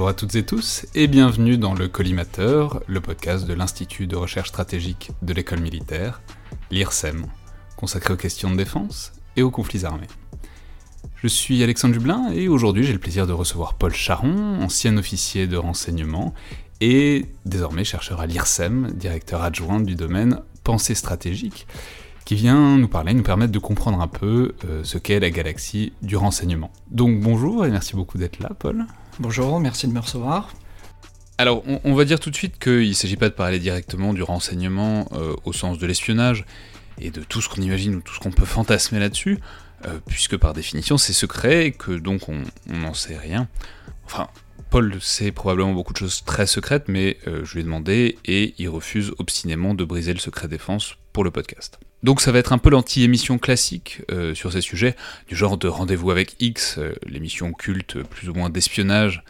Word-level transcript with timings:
Bonjour 0.00 0.08
à 0.08 0.14
toutes 0.14 0.34
et 0.34 0.46
tous 0.46 0.86
et 0.94 1.08
bienvenue 1.08 1.58
dans 1.58 1.74
le 1.74 1.86
Collimateur, 1.86 2.82
le 2.86 3.02
podcast 3.02 3.46
de 3.46 3.52
l'Institut 3.52 4.06
de 4.06 4.16
recherche 4.16 4.48
stratégique 4.48 5.10
de 5.20 5.34
l'école 5.34 5.60
militaire, 5.60 6.22
l'IRSEM, 6.70 7.26
consacré 7.76 8.14
aux 8.14 8.16
questions 8.16 8.50
de 8.50 8.56
défense 8.56 9.12
et 9.36 9.42
aux 9.42 9.50
conflits 9.50 9.84
armés. 9.84 10.06
Je 11.16 11.28
suis 11.28 11.62
Alexandre 11.62 11.92
Dublin 11.92 12.30
et 12.32 12.48
aujourd'hui 12.48 12.84
j'ai 12.84 12.94
le 12.94 12.98
plaisir 12.98 13.26
de 13.26 13.34
recevoir 13.34 13.74
Paul 13.74 13.92
Charon, 13.92 14.62
ancien 14.62 14.96
officier 14.96 15.46
de 15.46 15.58
renseignement 15.58 16.32
et 16.80 17.26
désormais 17.44 17.84
chercheur 17.84 18.22
à 18.22 18.26
l'IRSEM, 18.26 18.92
directeur 18.92 19.42
adjoint 19.42 19.80
du 19.80 19.96
domaine 19.96 20.40
pensée 20.64 20.94
stratégique, 20.94 21.66
qui 22.24 22.36
vient 22.36 22.78
nous 22.78 22.88
parler, 22.88 23.12
nous 23.12 23.22
permettre 23.22 23.52
de 23.52 23.58
comprendre 23.58 24.00
un 24.00 24.08
peu 24.08 24.54
euh, 24.64 24.82
ce 24.82 24.96
qu'est 24.96 25.20
la 25.20 25.28
galaxie 25.28 25.92
du 26.00 26.16
renseignement. 26.16 26.70
Donc 26.90 27.20
bonjour 27.20 27.66
et 27.66 27.70
merci 27.70 27.96
beaucoup 27.96 28.16
d'être 28.16 28.38
là 28.38 28.52
Paul. 28.58 28.86
Bonjour, 29.20 29.60
merci 29.60 29.86
de 29.86 29.92
me 29.92 30.00
recevoir. 30.00 30.54
Alors, 31.36 31.62
on, 31.84 31.94
va 31.94 32.06
dire 32.06 32.18
tout 32.18 32.30
de 32.30 32.34
suite 32.34 32.58
qu'il 32.58 32.88
ne 32.88 32.94
s'agit 32.94 33.16
pas 33.18 33.28
de 33.28 33.34
parler 33.34 33.58
directement 33.58 34.14
du 34.14 34.22
renseignement 34.22 35.08
euh, 35.12 35.36
au 35.44 35.52
sens 35.52 35.76
de 35.76 35.86
l'espionnage 35.86 36.46
et 36.98 37.10
de 37.10 37.22
tout 37.22 37.42
ce 37.42 37.50
qu'on 37.50 37.60
imagine 37.60 37.96
ou 37.96 38.00
tout 38.00 38.14
ce 38.14 38.18
qu'on 38.18 38.30
peut 38.30 38.44
fantasmer 38.46 38.98
là-dessus. 38.98 39.38
Euh, 39.84 39.98
puisque 40.06 40.38
par 40.38 40.54
définition 40.54 40.96
c'est 40.96 41.12
secret 41.12 41.66
et 41.66 41.72
que 41.72 41.92
donc 41.92 42.30
on 42.30 42.44
n'en 42.66 42.94
sait 42.94 43.18
rien. 43.18 43.46
Enfin, 44.06 44.28
Paul 44.70 44.96
sait 45.02 45.32
probablement 45.32 45.74
beaucoup 45.74 45.92
de 45.92 45.98
choses 45.98 46.24
très 46.24 46.46
secrètes, 46.46 46.84
mais 46.88 47.18
euh, 47.26 47.44
je 47.44 47.52
lui 47.52 47.60
ai 47.60 47.64
demandé 47.64 48.16
et 48.24 48.54
il 48.56 48.70
refuse 48.70 49.12
obstinément 49.18 49.74
de 49.74 49.84
briser 49.84 50.14
le 50.14 50.18
secret 50.18 50.48
défense 50.48 50.96
pour 51.12 51.24
le 51.24 51.30
podcast. 51.30 51.78
Donc 52.02 52.20
ça 52.20 52.32
va 52.32 52.38
être 52.38 52.52
un 52.52 52.58
peu 52.58 52.70
l'anti-émission 52.70 53.38
classique 53.38 54.02
euh, 54.10 54.34
sur 54.34 54.52
ces 54.52 54.60
sujets, 54.60 54.96
du 55.28 55.36
genre 55.36 55.58
de 55.58 55.68
Rendez-vous 55.68 56.10
avec 56.10 56.36
X, 56.40 56.78
l'émission 57.06 57.52
culte 57.52 58.02
plus 58.02 58.28
ou 58.28 58.34
moins 58.34 58.50
d'espionnage, 58.50 59.22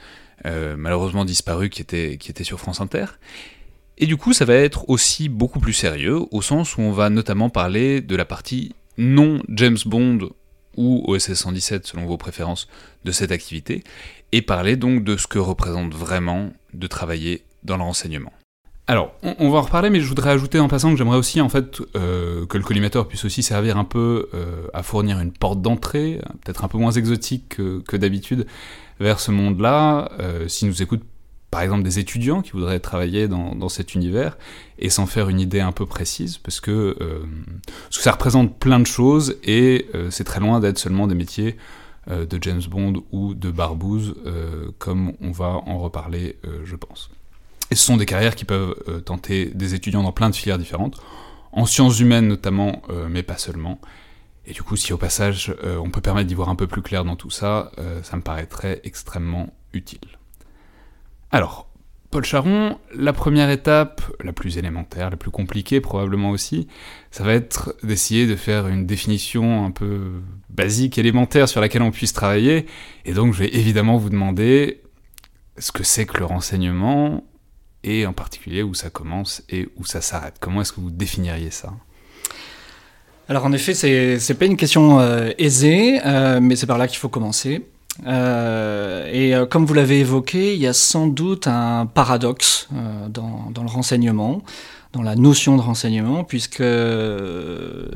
malheureusement 0.45 1.27
disparue 1.27 1.69
qui 1.69 1.83
était, 1.83 2.17
qui 2.17 2.31
était 2.31 2.45
sur 2.45 2.59
France 2.59 2.81
Inter. 2.81 3.07
Et 3.99 4.07
du 4.07 4.17
coup 4.17 4.33
ça 4.33 4.47
va 4.47 4.55
être 4.55 4.89
aussi 4.89 5.29
beaucoup 5.29 5.61
plus 5.61 5.75
sérieux, 5.75 6.21
au 6.31 6.41
sens 6.41 6.79
où 6.79 6.81
on 6.81 6.93
va 6.93 7.11
notamment 7.11 7.51
parler 7.51 8.01
de 8.01 8.17
la 8.17 8.25
partie 8.25 8.75
non 8.97 9.43
James 9.49 9.79
Bond 9.85 10.31
ou 10.77 11.05
OSS 11.07 11.35
117 11.35 11.87
selon 11.87 12.07
vos 12.07 12.17
préférences 12.17 12.69
de 13.05 13.13
cette 13.13 13.33
activité, 13.33 13.83
et 14.33 14.43
parler 14.43 14.77
donc 14.77 15.05
de 15.05 15.17
ce 15.17 15.27
que 15.27 15.39
représente 15.39 15.95
vraiment 15.95 16.53
de 16.73 16.87
travailler 16.87 17.43
dans 17.63 17.77
le 17.77 17.83
renseignement. 17.83 18.33
Alors, 18.91 19.13
on, 19.23 19.51
va 19.51 19.59
en 19.59 19.63
reparler, 19.63 19.89
mais 19.89 20.01
je 20.01 20.09
voudrais 20.09 20.31
ajouter 20.31 20.59
en 20.59 20.67
passant 20.67 20.91
que 20.91 20.97
j'aimerais 20.97 21.17
aussi 21.17 21.41
en 21.41 21.49
fait 21.49 21.81
euh, 21.95 22.45
que 22.47 22.59
le 22.59 22.65
collimateur 22.65 23.07
puisse 23.07 23.25
aussi 23.25 23.45
servir 23.45 23.77
un 23.77 23.85
peu 23.85 24.29
euh, 24.35 24.67
à 24.75 24.83
fournir 24.83 25.21
une 25.21 25.31
porte 25.31 25.63
d'entrée, 25.63 26.21
peut-être 26.45 26.65
un 26.65 26.69
peu 26.69 26.77
moins 26.77 26.91
exotique 26.91 27.51
que, 27.51 27.97
d'habitude, 27.97 28.49
vers 28.99 29.21
ce 29.21 29.31
monde-là. 29.31 30.11
Euh, 30.19 30.49
si 30.49 30.67
nous 30.67 30.83
écoutent 30.83 31.05
par 31.53 31.63
exemple 31.63 31.85
des 31.85 32.01
étudiants 32.01 32.43
qui 32.43 32.51
voudraient 32.51 32.81
travailler 32.81 33.29
dans, 33.29 33.69
cet 33.69 33.95
univers 33.95 34.37
et 34.81 34.91
s'en 34.91 35.07
faire 35.07 35.29
une 35.29 35.39
idée 35.39 35.61
un 35.61 35.71
peu 35.71 35.87
précise 35.87 36.39
parce 36.39 36.59
que, 36.59 36.97
euh, 37.01 37.21
ça 37.91 38.11
représente 38.11 38.59
plein 38.59 38.81
de 38.81 38.89
choses 38.89 39.37
et 39.45 39.87
c'est 40.11 40.25
très 40.25 40.41
loin 40.41 40.59
d'être 40.59 40.79
seulement 40.79 41.07
des 41.07 41.15
métiers 41.15 41.57
de 42.09 42.39
James 42.43 42.63
Bond 42.69 43.05
ou 43.13 43.35
de 43.35 43.53
Barbouze 43.53 44.17
comme 44.79 45.13
on 45.21 45.31
va 45.31 45.61
en 45.65 45.79
reparler 45.79 46.37
je 46.65 46.75
pense. 46.75 47.09
Et 47.71 47.77
ce 47.77 47.85
sont 47.85 47.97
des 47.97 48.07
carrières 48.07 48.35
qui 48.35 48.45
peuvent 48.45 49.03
tenter 49.05 49.47
des 49.47 49.75
étudiants 49.75 50.03
dans 50.03 50.13
plein 50.13 50.31
de 50.31 50.35
filières 50.35 50.59
différentes, 50.59 51.01
en 51.53 51.67
sciences 51.67 52.01
humaines 52.01 52.29
notamment, 52.29 52.83
mais 53.09 53.23
pas 53.23 53.39
seulement. 53.39 53.81
Et 54.47 54.53
du 54.53 54.63
coup, 54.63 54.77
si 54.77 54.93
au 54.93 54.97
passage 54.97 55.55
on 55.63 55.91
peut 55.91 56.01
permettre 56.01 56.27
d'y 56.27 56.35
voir 56.35 56.49
un 56.49 56.57
peu 56.57 56.67
plus 56.67 56.83
clair 56.83 57.05
dans 57.05 57.17
tout 57.17 57.31
ça, 57.31 57.71
ça 58.03 58.17
me 58.17 58.23
paraîtrait 58.23 58.81
extrêmement 58.85 59.55
utile. 59.73 60.01
Alors, 61.31 61.69
Paul 62.11 62.25
Charon, 62.25 62.77
la 62.93 63.13
première 63.13 63.51
étape, 63.51 64.03
la 64.25 64.33
plus 64.33 64.59
élémentaire, 64.59 65.11
la 65.11 65.17
plus 65.17 65.31
compliquée 65.31 65.81
probablement 65.81 66.31
aussi, 66.31 66.67
ça 67.13 67.23
va 67.23 67.35
être 67.35 67.77
d'essayer 67.85 68.27
de 68.27 68.35
faire 68.35 68.67
une 68.67 68.85
définition 68.85 69.65
un 69.65 69.71
peu 69.71 70.21
basique, 70.49 70.99
élémentaire 70.99 71.49
sur 71.49 71.61
laquelle 71.61 71.83
on 71.83 71.93
puisse 71.93 72.13
travailler. 72.13 72.67
Et 73.05 73.13
donc 73.13 73.33
je 73.33 73.45
vais 73.45 73.55
évidemment 73.55 73.97
vous 73.97 74.11
demander 74.11 74.83
ce 75.57 75.71
que 75.71 75.85
c'est 75.85 76.05
que 76.05 76.19
le 76.19 76.25
renseignement, 76.25 77.23
et 77.85 78.07
en 78.07 78.13
particulier 78.13 78.63
où 78.63 78.75
ça 78.75 78.91
commence 78.91 79.43
et 79.49 79.69
où 79.77 79.85
ça 79.85 80.01
s'arrête. 80.01 80.35
Comment 80.41 80.61
est-ce 80.63 80.73
que 80.73 80.81
vous 80.81 80.91
définiriez 80.91 81.51
ça? 81.51 81.73
Alors 83.29 83.45
en 83.45 83.53
effet, 83.53 83.75
c'est 83.75 84.35
pas 84.35 84.47
une 84.47 84.57
question 84.57 84.99
euh, 84.99 85.31
aisée, 85.39 86.01
euh, 86.05 86.41
mais 86.43 86.57
c'est 86.57 86.67
par 86.67 86.79
là 86.79 86.89
qu'il 86.89 86.99
faut 86.99 87.09
commencer. 87.09 87.65
Euh, 88.07 89.09
et 89.13 89.35
comme 89.49 89.67
vous 89.67 89.75
l'avez 89.75 90.01
évoqué, 90.01 90.55
il 90.55 90.61
y 90.61 90.67
a 90.67 90.73
sans 90.73 91.07
doute 91.07 91.47
un 91.47 91.87
paradoxe 91.87 92.69
dans, 93.09 93.51
dans, 93.53 93.63
le 93.63 93.69
renseignement, 93.69 94.43
dans 94.93 95.03
la 95.03 95.15
notion 95.15 95.57
de 95.57 95.63
renseignement, 95.63 96.25
puisque 96.25 96.59
le 96.59 97.91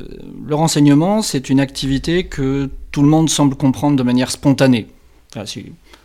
renseignement, 0.51 1.21
c'est 1.21 1.51
une 1.51 1.59
activité 1.59 2.27
que 2.27 2.71
tout 2.93 3.03
le 3.03 3.09
monde 3.09 3.29
semble 3.29 3.57
comprendre 3.57 3.97
de 3.97 4.05
manière 4.05 4.31
spontanée. 4.31 4.87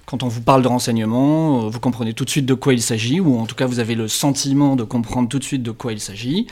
Quand 0.10 0.24
on 0.24 0.28
vous 0.28 0.42
parle 0.42 0.64
de 0.64 0.68
renseignement, 0.68 1.70
vous 1.70 1.80
comprenez 1.80 2.16
tout 2.16 2.26
de 2.26 2.32
suite 2.32 2.48
de 2.48 2.56
quoi 2.56 2.74
il 2.74 2.82
s'agit, 2.82 3.20
ou 3.20 3.38
en 3.38 3.46
tout 3.46 3.54
cas 3.54 3.68
vous 3.68 3.78
avez 3.78 3.94
le 3.94 4.08
sentiment 4.08 4.76
de 4.76 4.84
comprendre 4.84 5.30
tout 5.30 5.38
de 5.38 5.44
suite 5.44 5.62
de 5.62 5.70
quoi 5.70 5.94
il 5.94 6.00
s'agit. 6.00 6.48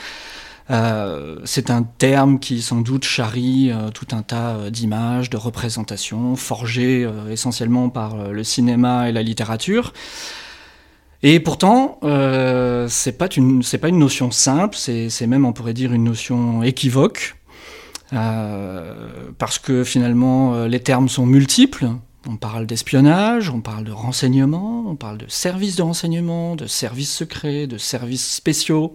Euh, 0.70 1.38
c'est 1.44 1.72
un 1.72 1.82
terme 1.82 2.38
qui 2.38 2.62
sans 2.62 2.82
doute 2.82 3.04
charrie 3.04 3.72
euh, 3.72 3.90
tout 3.90 4.06
un 4.12 4.22
tas 4.22 4.58
euh, 4.58 4.70
d'images, 4.70 5.32
de 5.32 5.38
représentations, 5.38 6.36
forgées 6.36 7.10
essentiellement 7.32 7.90
par 7.90 8.32
le 8.32 8.44
cinéma 8.44 9.10
et 9.10 9.12
la 9.12 9.24
littérature. 9.24 9.92
Et 11.24 11.40
pourtant, 11.40 11.98
euh, 12.04 12.86
c'est 12.88 13.18
pas 13.18 13.28
une 13.36 13.64
c'est 13.64 13.80
pas 13.80 13.90
une 13.90 13.98
notion 13.98 14.30
simple, 14.30 14.78
c'est 14.78 15.26
même 15.26 15.46
on 15.46 15.54
pourrait 15.54 15.74
dire 15.74 15.94
une 15.94 16.04
notion 16.04 16.62
équivoque, 16.62 17.36
parce 18.12 19.58
que 19.58 19.84
finalement 19.84 20.66
les 20.66 20.80
termes 20.80 21.10
sont 21.10 21.26
multiples. 21.26 21.88
On 22.30 22.36
parle 22.36 22.66
d'espionnage, 22.66 23.50
on 23.50 23.62
parle 23.62 23.86
de 23.86 23.92
renseignement, 23.92 24.84
on 24.88 24.96
parle 24.96 25.18
de 25.18 25.28
services 25.30 25.78
de 25.78 25.82
renseignement, 25.82 26.56
de 26.58 26.66
services 26.66 27.14
secrets, 27.14 27.68
de 27.68 27.78
services 27.78 28.36
spéciaux. 28.36 28.94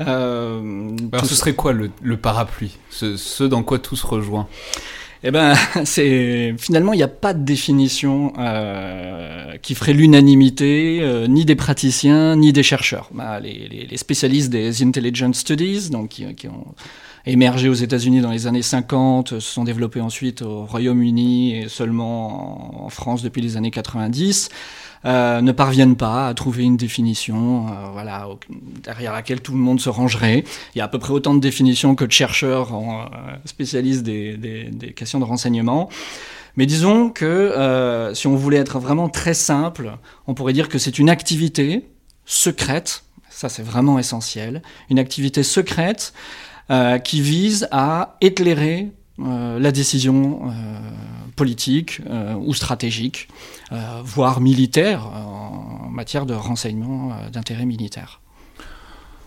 Euh, 0.00 0.96
Alors 1.12 1.26
ce 1.26 1.34
serait 1.34 1.54
quoi 1.54 1.72
le, 1.72 2.16
parapluie? 2.16 2.76
Ce, 2.90 3.44
dans 3.44 3.62
quoi 3.62 3.78
tout 3.78 3.96
se 3.96 4.06
rejoint? 4.06 4.48
Eh 5.24 5.30
ben, 5.30 5.54
c'est 5.84 6.54
finalement 6.58 6.92
il 6.92 6.96
n'y 6.96 7.02
a 7.02 7.08
pas 7.08 7.34
de 7.34 7.44
définition 7.44 8.32
euh, 8.38 9.56
qui 9.62 9.74
ferait 9.74 9.92
l'unanimité, 9.92 10.98
euh, 11.00 11.26
ni 11.28 11.44
des 11.44 11.56
praticiens, 11.56 12.36
ni 12.36 12.52
des 12.52 12.62
chercheurs. 12.64 13.08
Bah, 13.12 13.38
les, 13.40 13.88
spécialistes 13.96 14.50
des 14.50 14.82
intelligence 14.82 15.38
studies, 15.38 15.90
donc 15.90 16.08
qui, 16.08 16.48
ont 16.48 16.74
émergé 17.28 17.68
aux 17.68 17.74
États-Unis 17.74 18.20
dans 18.20 18.30
les 18.30 18.46
années 18.46 18.62
50, 18.62 19.28
se 19.28 19.40
sont 19.40 19.64
développés 19.64 20.00
ensuite 20.00 20.42
au 20.42 20.64
Royaume-Uni 20.64 21.56
et 21.56 21.68
seulement 21.68 22.84
en 22.84 22.88
France 22.88 23.22
depuis 23.22 23.42
les 23.42 23.56
années 23.56 23.70
90 23.70 24.48
ne 25.04 25.52
parviennent 25.52 25.96
pas 25.96 26.26
à 26.26 26.34
trouver 26.34 26.64
une 26.64 26.76
définition 26.76 27.66
voilà, 27.92 28.26
derrière 28.82 29.12
laquelle 29.12 29.40
tout 29.40 29.52
le 29.52 29.58
monde 29.58 29.80
se 29.80 29.88
rangerait. 29.88 30.42
Il 30.74 30.78
y 30.78 30.80
a 30.80 30.84
à 30.84 30.88
peu 30.88 30.98
près 30.98 31.12
autant 31.12 31.34
de 31.34 31.40
définitions 31.40 31.94
que 31.94 32.04
de 32.04 32.10
chercheurs 32.10 32.72
spécialistes 33.44 34.02
des, 34.02 34.36
des, 34.36 34.92
questions 34.92 35.20
de 35.20 35.24
renseignement. 35.24 35.88
Mais 36.56 36.66
disons 36.66 37.10
que 37.10 38.10
si 38.14 38.26
on 38.26 38.34
voulait 38.34 38.56
être 38.56 38.80
vraiment 38.80 39.08
très 39.08 39.34
simple, 39.34 39.92
on 40.26 40.34
pourrait 40.34 40.52
dire 40.52 40.68
que 40.68 40.78
c'est 40.78 40.98
une 40.98 41.10
activité 41.10 41.86
secrète, 42.24 43.04
ça 43.30 43.48
c'est 43.48 43.62
vraiment 43.62 44.00
essentiel, 44.00 44.62
une 44.90 44.98
activité 44.98 45.44
secrète 45.44 46.12
euh, 46.70 46.98
qui 46.98 47.22
vise 47.22 47.66
à 47.70 48.16
éclairer 48.20 48.88
euh, 49.20 49.58
la 49.58 49.72
décision 49.72 50.50
euh, 50.50 50.78
politique 51.34 52.02
ou 52.40 52.52
stratégique, 52.52 53.28
voire 54.02 54.40
militaire, 54.40 55.06
en 55.06 55.88
matière 55.88 56.26
de 56.26 56.34
renseignement 56.34 57.12
d'intérêt 57.32 57.64
militaire. 57.64 58.20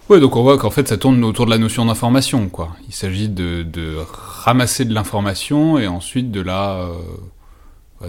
Oui, 0.10 0.20
donc 0.20 0.36
on 0.36 0.44
voit 0.44 0.58
qu'en 0.58 0.72
fait 0.72 0.90
ça 0.90 0.98
tourne 0.98 1.24
autour 1.24 1.46
de 1.46 1.52
la 1.52 1.58
notion 1.58 1.86
d'information, 1.86 2.50
quoi. 2.50 2.76
Il 2.90 2.94
s'agit 2.94 3.30
de, 3.30 3.64
de, 3.64 3.96
ramasser 4.12 4.84
de 4.84 4.94
l'information 4.94 5.80
et 5.80 5.88
ensuite 5.88 6.32
de 6.32 6.42
la 6.42 6.90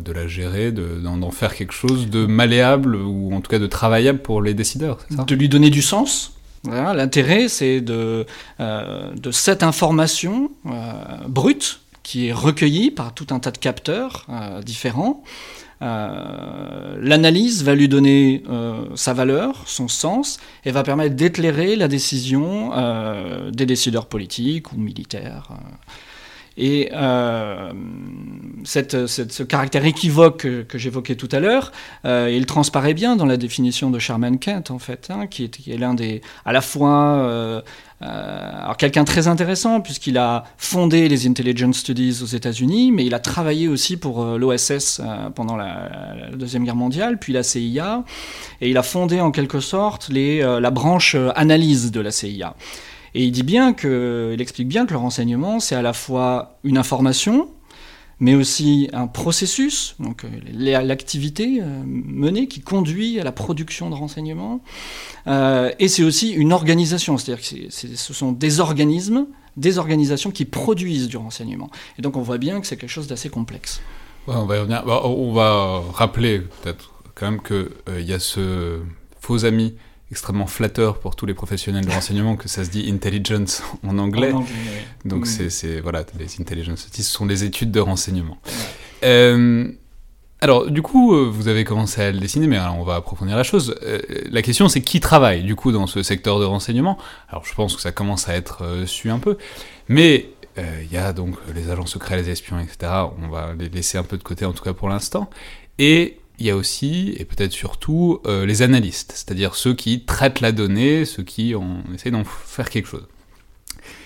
de 0.00 0.12
la 0.12 0.26
gérer, 0.26 0.72
d'en 0.72 1.30
faire 1.30 1.54
quelque 1.54 1.74
chose 1.74 2.10
de 2.10 2.26
malléable 2.26 2.96
ou 2.96 3.32
en 3.32 3.40
tout 3.40 3.50
cas 3.50 3.60
de 3.60 3.68
travaillable 3.68 4.18
pour 4.18 4.42
les 4.42 4.54
décideurs, 4.54 4.98
ça? 5.14 5.22
De 5.22 5.34
lui 5.36 5.48
donner 5.48 5.70
du 5.70 5.82
sens? 5.82 6.32
L'intérêt, 6.64 7.48
c'est 7.48 7.80
de, 7.80 8.26
euh, 8.60 9.10
cette 9.32 9.62
information 9.62 10.50
euh, 10.66 10.70
brute 11.26 11.80
qui 12.02 12.28
est 12.28 12.32
recueillie 12.32 12.90
par 12.90 13.14
tout 13.14 13.26
un 13.30 13.40
tas 13.40 13.50
de 13.50 13.58
capteurs 13.58 14.26
euh, 14.28 14.62
différents. 14.62 15.22
L'analyse 15.80 17.64
va 17.64 17.74
lui 17.74 17.88
donner 17.88 18.44
sa 18.94 19.12
valeur, 19.14 19.64
son 19.66 19.88
sens, 19.88 20.38
et 20.64 20.70
va 20.70 20.84
permettre 20.84 21.16
d'éclairer 21.16 21.74
la 21.74 21.88
décision 21.88 22.70
des 23.50 23.66
décideurs 23.66 24.06
politiques 24.06 24.72
ou 24.72 24.76
militaires. 24.76 25.48
Et 26.56 26.90
euh, 26.92 27.72
ce 28.64 29.42
caractère 29.42 29.84
équivoque 29.84 30.46
que, 30.68 30.78
j'évoquais 30.78 31.14
tout 31.14 31.28
à 31.32 31.40
l'heure, 31.40 31.72
euh, 32.04 32.30
il 32.32 32.46
transparaît 32.46 32.94
bien 32.94 33.16
dans 33.16 33.26
la 33.26 33.36
définition 33.36 33.90
de 33.90 33.98
Sherman 33.98 34.38
Kent, 34.38 34.70
en 34.70 34.78
fait, 34.78 35.08
hein, 35.10 35.26
qui 35.26 35.44
est, 35.44 35.76
l'un 35.78 35.94
des, 35.94 36.20
à 36.44 36.52
la 36.52 36.60
fois, 36.60 37.16
euh, 37.16 37.62
alors 38.00 38.76
quelqu'un 38.76 39.04
très 39.04 39.28
intéressant 39.28 39.80
puisqu'il 39.80 40.18
a 40.18 40.42
fondé 40.56 41.08
les 41.08 41.28
intelligence 41.28 41.78
studies 41.78 42.20
aux 42.22 42.26
États-Unis, 42.26 42.90
mais 42.90 43.06
il 43.06 43.14
a 43.14 43.20
travaillé 43.20 43.68
aussi 43.68 43.96
pour 43.96 44.24
l'OSS 44.24 45.00
pendant 45.36 45.56
la, 45.56 45.88
deuxième 46.34 46.64
guerre 46.64 46.76
mondiale, 46.76 47.18
puis 47.18 47.32
la 47.32 47.44
CIA, 47.44 48.04
et 48.60 48.70
il 48.70 48.76
a 48.76 48.82
fondé 48.82 49.20
en 49.20 49.30
quelque 49.30 49.60
sorte 49.60 50.10
la 50.10 50.70
branche 50.70 51.16
analyse 51.36 51.92
de 51.92 52.00
la 52.00 52.10
CIA. 52.10 52.54
Et 53.14 53.24
il 53.24 53.32
dit 53.32 53.42
bien 53.42 53.72
que, 53.72 54.34
explique 54.38 54.68
bien 54.68 54.86
que 54.86 54.92
le 54.92 54.98
renseignement, 54.98 55.60
c'est 55.60 55.74
à 55.74 55.82
la 55.82 55.92
fois 55.92 56.58
une 56.64 56.78
information, 56.78 57.48
mais 58.20 58.34
aussi 58.34 58.88
un 58.92 59.08
processus, 59.08 59.96
donc 59.98 60.24
euh, 60.24 60.28
l'activité 60.54 61.58
euh, 61.60 61.82
menée 61.84 62.46
qui 62.46 62.60
conduit 62.60 63.18
à 63.18 63.24
la 63.24 63.32
production 63.32 63.90
de 63.90 63.96
renseignements, 63.96 64.62
euh, 65.26 65.72
et 65.78 65.88
c'est 65.88 66.04
aussi 66.04 66.30
une 66.30 66.52
organisation, 66.52 67.18
c'est-à-dire 67.18 67.44
que 67.44 67.70
ce 67.70 68.14
sont 68.14 68.32
des 68.32 68.60
organismes, 68.60 69.26
des 69.56 69.78
organisations 69.78 70.30
qui 70.30 70.44
produisent 70.44 71.08
du 71.08 71.16
renseignement. 71.16 71.68
Et 71.98 72.02
donc 72.02 72.16
on 72.16 72.22
voit 72.22 72.38
bien 72.38 72.60
que 72.60 72.66
c'est 72.66 72.76
quelque 72.76 72.90
chose 72.90 73.08
d'assez 73.08 73.28
complexe. 73.28 73.82
on, 74.28 74.46
va 74.46 74.64
bah, 74.64 75.02
on 75.04 75.32
va 75.32 75.82
rappeler 75.92 76.40
peut-être 76.62 76.92
quand 77.14 77.30
même 77.30 77.42
qu'il 77.42 78.06
y 78.06 78.12
a 78.12 78.20
ce 78.20 78.78
faux 79.20 79.44
ami 79.44 79.74
extrêmement 80.12 80.46
flatteur 80.46 81.00
pour 81.00 81.16
tous 81.16 81.24
les 81.24 81.32
professionnels 81.32 81.86
de 81.86 81.90
renseignement 81.98 82.36
que 82.36 82.46
ça 82.46 82.64
se 82.64 82.70
dit 82.70 82.88
intelligence 82.88 83.62
en 83.82 83.98
anglais. 83.98 84.32
Donc 85.06 85.26
c'est 85.26 85.80
voilà, 85.80 86.04
les 86.18 86.26
intelligence 86.38 86.86
ce 86.92 87.02
sont 87.02 87.26
des 87.26 87.44
études 87.44 87.72
de 87.72 87.80
renseignement. 87.80 88.36
Euh, 89.04 89.66
alors 90.42 90.70
du 90.70 90.82
coup, 90.82 91.14
euh, 91.14 91.30
vous 91.30 91.48
avez 91.48 91.64
commencé 91.64 92.02
à 92.02 92.12
le 92.12 92.18
dessiner, 92.18 92.46
mais 92.46 92.58
on 92.58 92.84
va 92.84 92.96
approfondir 92.96 93.36
la 93.36 93.42
chose. 93.42 93.74
Euh, 93.82 94.00
la 94.30 94.42
question 94.42 94.68
c'est 94.68 94.82
qui 94.82 95.00
travaille 95.00 95.44
du 95.44 95.56
coup 95.56 95.72
dans 95.72 95.86
ce 95.86 96.02
secteur 96.02 96.38
de 96.38 96.44
renseignement? 96.44 96.98
Alors 97.30 97.46
je 97.46 97.54
pense 97.54 97.74
que 97.74 97.80
ça 97.80 97.90
commence 97.90 98.28
à 98.28 98.34
être 98.34 98.84
su 98.86 99.10
un 99.10 99.18
peu, 99.18 99.38
mais 99.88 100.28
il 100.58 100.92
y 100.92 100.98
a 100.98 101.14
donc 101.14 101.36
les 101.54 101.70
agents 101.70 101.86
secrets, 101.86 102.18
les 102.18 102.28
espions, 102.28 102.60
etc. 102.60 102.92
On 103.24 103.28
va 103.28 103.54
les 103.58 103.70
laisser 103.70 103.96
un 103.96 104.02
peu 104.02 104.18
de 104.18 104.22
côté 104.22 104.44
en 104.44 104.52
tout 104.52 104.62
cas 104.62 104.74
pour 104.74 104.90
l'instant. 104.90 105.30
Et 105.78 106.18
il 106.42 106.46
y 106.46 106.50
a 106.50 106.56
aussi, 106.56 107.14
et 107.18 107.24
peut-être 107.24 107.52
surtout, 107.52 108.18
euh, 108.26 108.44
les 108.44 108.62
analystes, 108.62 109.12
c'est-à-dire 109.14 109.54
ceux 109.54 109.74
qui 109.74 110.04
traitent 110.04 110.40
la 110.40 110.50
donnée, 110.50 111.04
ceux 111.04 111.22
qui 111.22 111.54
ont, 111.54 111.84
essayent 111.94 112.10
d'en 112.10 112.24
faire 112.24 112.68
quelque 112.68 112.88
chose. 112.88 113.06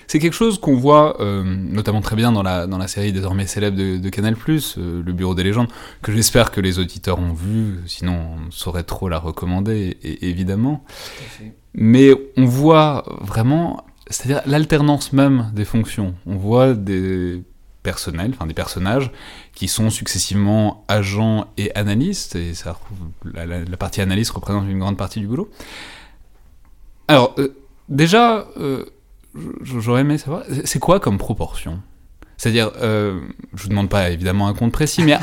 C'est 0.06 0.18
quelque 0.18 0.34
chose 0.34 0.60
qu'on 0.60 0.76
voit 0.76 1.18
euh, 1.22 1.42
notamment 1.42 2.02
très 2.02 2.14
bien 2.14 2.32
dans 2.32 2.42
la, 2.42 2.66
dans 2.66 2.76
la 2.76 2.88
série 2.88 3.14
désormais 3.14 3.46
célèbre 3.46 3.78
de, 3.78 4.08
Canal+, 4.10 4.36
euh, 4.36 5.02
Le 5.02 5.12
Bureau 5.14 5.34
des 5.34 5.44
légendes, 5.44 5.68
que 6.02 6.12
j'espère 6.12 6.50
que 6.50 6.60
les 6.60 6.78
auditeurs 6.78 7.18
ont 7.18 7.32
vu, 7.32 7.78
sinon 7.86 8.36
on 8.36 8.50
saurait 8.50 8.84
trop 8.84 9.08
la 9.08 9.18
recommander, 9.18 9.96
évidemment. 10.02 10.84
Mais 11.72 12.10
on 12.36 12.44
voit 12.44 13.04
vraiment, 13.22 13.82
c'est-à-dire 14.10 14.42
l'alternance 14.44 15.14
même 15.14 15.50
des 15.54 15.64
fonctions. 15.64 16.14
On 16.26 16.36
voit 16.36 16.74
des 16.74 17.42
personnels, 17.86 18.32
enfin 18.34 18.46
des 18.46 18.54
personnages 18.54 19.12
qui 19.54 19.68
sont 19.68 19.90
successivement 19.90 20.84
agents 20.88 21.46
et 21.56 21.72
analystes, 21.76 22.34
et 22.34 22.52
ça, 22.52 22.76
la, 23.32 23.76
partie 23.76 24.00
analyste 24.00 24.32
représente 24.32 24.68
une 24.68 24.80
grande 24.80 24.96
partie 24.96 25.20
du 25.20 25.28
boulot. 25.28 25.48
Alors, 27.06 27.32
euh, 27.38 27.54
déjà, 27.88 28.48
euh, 28.56 28.84
j'aurais 29.62 30.00
aimé 30.00 30.18
savoir, 30.18 30.42
c'est 30.64 30.80
quoi 30.80 30.98
comme 30.98 31.16
proportion? 31.16 31.80
C'est-à-dire, 32.36 32.72
euh, 32.82 33.20
je 33.54 33.62
vous 33.62 33.68
demande 33.68 33.88
pas 33.88 34.10
évidemment 34.10 34.48
un 34.48 34.54
compte 34.54 34.72
précis, 34.72 35.02
mais 35.04 35.16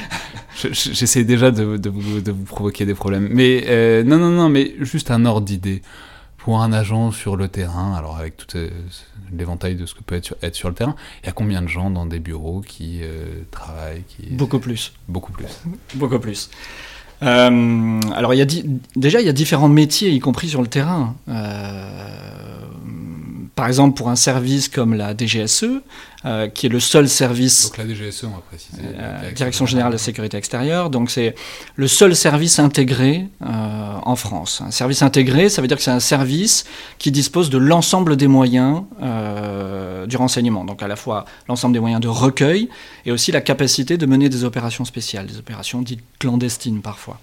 j'essaie 0.70 1.24
déjà 1.24 1.50
de, 1.50 1.64
vous, 1.64 2.20
de, 2.20 2.30
vous, 2.30 2.44
provoquer 2.44 2.86
des 2.86 2.94
problèmes. 2.94 3.28
Mais 3.30 3.64
euh, 3.66 4.04
non, 4.04 4.18
non, 4.18 4.30
non, 4.30 4.48
mais 4.48 4.74
juste 4.80 5.10
un 5.10 5.24
ordre 5.26 5.46
d'idée 5.46 5.82
pour 6.44 6.60
un 6.60 6.74
agent 6.74 7.10
sur 7.10 7.36
le 7.36 7.48
terrain, 7.48 7.94
alors 7.94 8.18
avec 8.18 8.36
tout 8.36 8.58
euh, 8.58 8.68
l'éventail 9.32 9.76
de 9.76 9.86
ce 9.86 9.94
que 9.94 10.02
peut 10.02 10.14
être 10.14 10.26
sur, 10.26 10.36
être 10.42 10.54
sur, 10.54 10.68
le 10.68 10.74
terrain, 10.74 10.94
il 11.22 11.26
y 11.26 11.28
a 11.30 11.32
combien 11.32 11.62
de 11.62 11.68
gens 11.68 11.88
dans 11.88 12.04
des 12.04 12.18
bureaux 12.18 12.60
qui 12.60 13.00
euh, 13.02 13.44
travaillent 13.50 14.02
qui... 14.06 14.26
Beaucoup 14.34 14.58
plus. 14.58 14.92
Beaucoup 15.08 15.32
plus. 15.32 15.48
Beaucoup 15.94 16.18
plus. 16.18 16.50
Euh, 17.22 17.98
alors 18.14 18.34
il 18.34 18.36
y 18.36 18.42
a 18.42 18.62
déjà 18.94 19.22
il 19.22 19.26
y 19.26 19.30
a 19.30 19.32
différents 19.32 19.70
métiers, 19.70 20.10
y 20.10 20.18
compris 20.18 20.50
sur 20.50 20.60
le 20.60 20.68
terrain. 20.68 21.16
par 23.54 23.66
exemple 23.66 23.96
pour 23.96 24.10
un 24.10 24.16
service 24.16 24.68
comme 24.68 24.92
la 24.92 25.16
DGSE, 25.16 25.80
euh, 26.26 26.48
qui 26.48 26.64
est 26.64 26.68
le 26.70 26.80
seul 26.80 27.06
service. 27.06 27.64
Donc 27.64 27.76
la 27.76 27.86
DGSE, 27.86 28.24
on 28.24 28.28
va 28.28 28.42
préciser. 28.48 28.80
Euh, 28.98 29.30
Direction 29.32 29.66
générale 29.66 29.92
de 29.92 29.96
la 29.96 30.02
sécurité 30.02 30.38
extérieure. 30.38 30.88
Donc 30.88 31.10
c'est 31.10 31.34
le 31.76 31.86
seul 31.86 32.16
service 32.16 32.58
intégré 32.58 33.26
euh, 33.42 33.46
en 34.02 34.16
France. 34.16 34.62
Un 34.66 34.70
service 34.70 35.02
intégré, 35.02 35.50
ça 35.50 35.60
veut 35.60 35.68
dire 35.68 35.76
que 35.76 35.82
c'est 35.82 35.90
un 35.90 36.00
service 36.00 36.64
qui 36.96 37.10
dispose 37.10 37.50
de 37.50 37.58
l'ensemble 37.58 38.16
des 38.16 38.26
moyens 38.26 38.84
du 40.08 40.16
renseignement. 40.16 40.64
Donc 40.64 40.82
à 40.82 40.88
la 40.88 40.96
fois 40.96 41.26
l'ensemble 41.46 41.74
des 41.74 41.80
moyens 41.80 42.00
de 42.00 42.08
recueil 42.08 42.70
et 43.04 43.12
aussi 43.12 43.30
la 43.30 43.42
capacité 43.42 43.98
de 43.98 44.06
mener 44.06 44.30
des 44.30 44.44
opérations 44.44 44.86
spéciales, 44.86 45.26
des 45.26 45.36
opérations 45.36 45.82
dites 45.82 46.00
clandestines 46.18 46.80
parfois. 46.80 47.18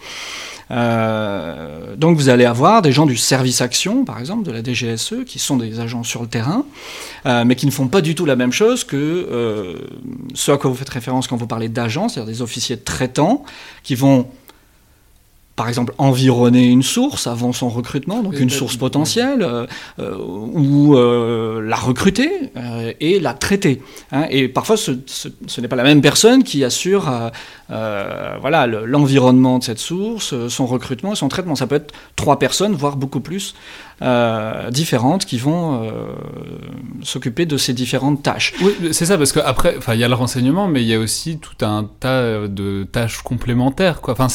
donc 0.70 2.18
vous 2.18 2.30
allez 2.30 2.46
avoir 2.46 2.84
des 2.84 2.92
gens 2.92 3.08
du 3.08 3.18
service 3.18 3.62
action, 3.62 4.06
par 4.06 4.20
exemple, 4.20 4.44
de 4.44 4.52
la 4.52 4.64
DGSE, 4.64 5.26
qui 5.26 5.40
sont 5.40 5.58
des 5.58 5.80
agents 5.80 6.04
sur 6.04 6.22
le 6.22 6.28
terrain, 6.28 6.66
mais 7.26 7.56
qui 7.56 7.66
ne 7.66 7.72
font 7.72 7.88
pas 7.88 8.02
du 8.02 8.14
tout 8.14 8.26
la 8.26 8.36
même 8.36 8.52
chose 8.52 8.84
que 8.92 8.98
euh, 8.98 9.76
ce 10.34 10.52
à 10.52 10.58
quoi 10.58 10.70
vous 10.70 10.76
faites 10.76 10.90
référence 10.90 11.30
quand 11.30 11.38
vous 11.38 11.48
parlez 11.48 11.70
d'agents, 11.70 12.10
c'est-à-dire 12.10 12.34
des 12.34 12.42
officiers 12.42 12.78
traitants 12.78 13.46
qui 13.84 13.96
vont 13.96 14.28
par 15.58 15.68
exemple, 15.68 15.94
environner 16.00 16.66
une 16.70 16.82
source 16.82 17.28
avant 17.28 17.54
son 17.54 17.70
recrutement, 17.70 18.24
donc 18.24 18.40
une 18.40 18.50
source 18.50 18.78
potentielle, 18.78 19.44
euh, 19.44 19.68
euh, 20.00 20.18
ou 20.18 20.96
la 20.96 21.76
recruter 21.76 22.32
et 23.00 23.20
la 23.20 23.34
traiter. 23.34 23.82
Hein. 24.12 24.26
Et 24.32 24.48
parfois, 24.48 24.76
ce, 24.76 24.92
n'est 25.62 25.68
pas 25.68 25.76
la 25.76 25.84
même 25.84 26.02
personne 26.02 26.44
qui 26.44 26.64
assure 26.64 27.12
voilà, 27.70 28.66
l'environnement 28.66 29.60
de 29.60 29.64
cette 29.64 29.78
source, 29.78 30.34
son 30.48 30.66
recrutement 30.66 31.14
et 31.14 31.16
son 31.16 31.28
traitement. 31.28 31.56
Ça 31.56 31.68
peut 31.68 31.76
être 31.76 31.94
trois 32.16 32.40
personnes, 32.40 32.74
voire 32.74 32.96
beaucoup 32.96 33.20
plus. 33.20 33.54
Euh, 34.02 34.72
différentes 34.72 35.26
qui 35.26 35.38
vont 35.38 35.84
euh, 35.84 36.16
s'occuper 37.04 37.46
de 37.46 37.56
ces 37.58 37.72
différentes 37.74 38.24
tâches. 38.24 38.56
Oui, 38.64 38.74
c'est 38.94 39.06
ça, 39.06 39.16
parce 39.16 39.32
qu'après, 39.32 39.78
il 39.90 40.00
y 40.00 40.04
a 40.04 40.08
le 40.08 40.16
renseignement, 40.16 40.68
mais 40.68 40.82
il 40.82 40.88
y 40.88 40.96
a 40.96 41.00
aussi 41.00 41.38
tout 41.38 41.64
un 41.64 41.88
tas 42.00 42.48
de 42.48 42.88
tâches 42.92 43.22
complémentaires. 43.22 43.98
Je 43.98 44.02
crois 44.02 44.26
que 44.26 44.32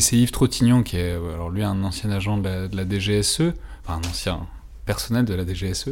c'est 0.00 0.16
Yves 0.16 0.32
Trottignon, 0.32 0.82
qui 0.82 0.96
est 0.96 1.12
alors 1.12 1.50
lui 1.50 1.62
un 1.62 1.84
ancien 1.84 2.10
agent 2.10 2.38
de 2.38 2.68
la, 2.72 2.84
DGSE, 2.84 3.52
enfin 3.84 4.00
un 4.04 4.10
ancien 4.10 4.40
personnel 4.84 5.24
de 5.24 5.34
la 5.34 5.46
DGSE, 5.46 5.90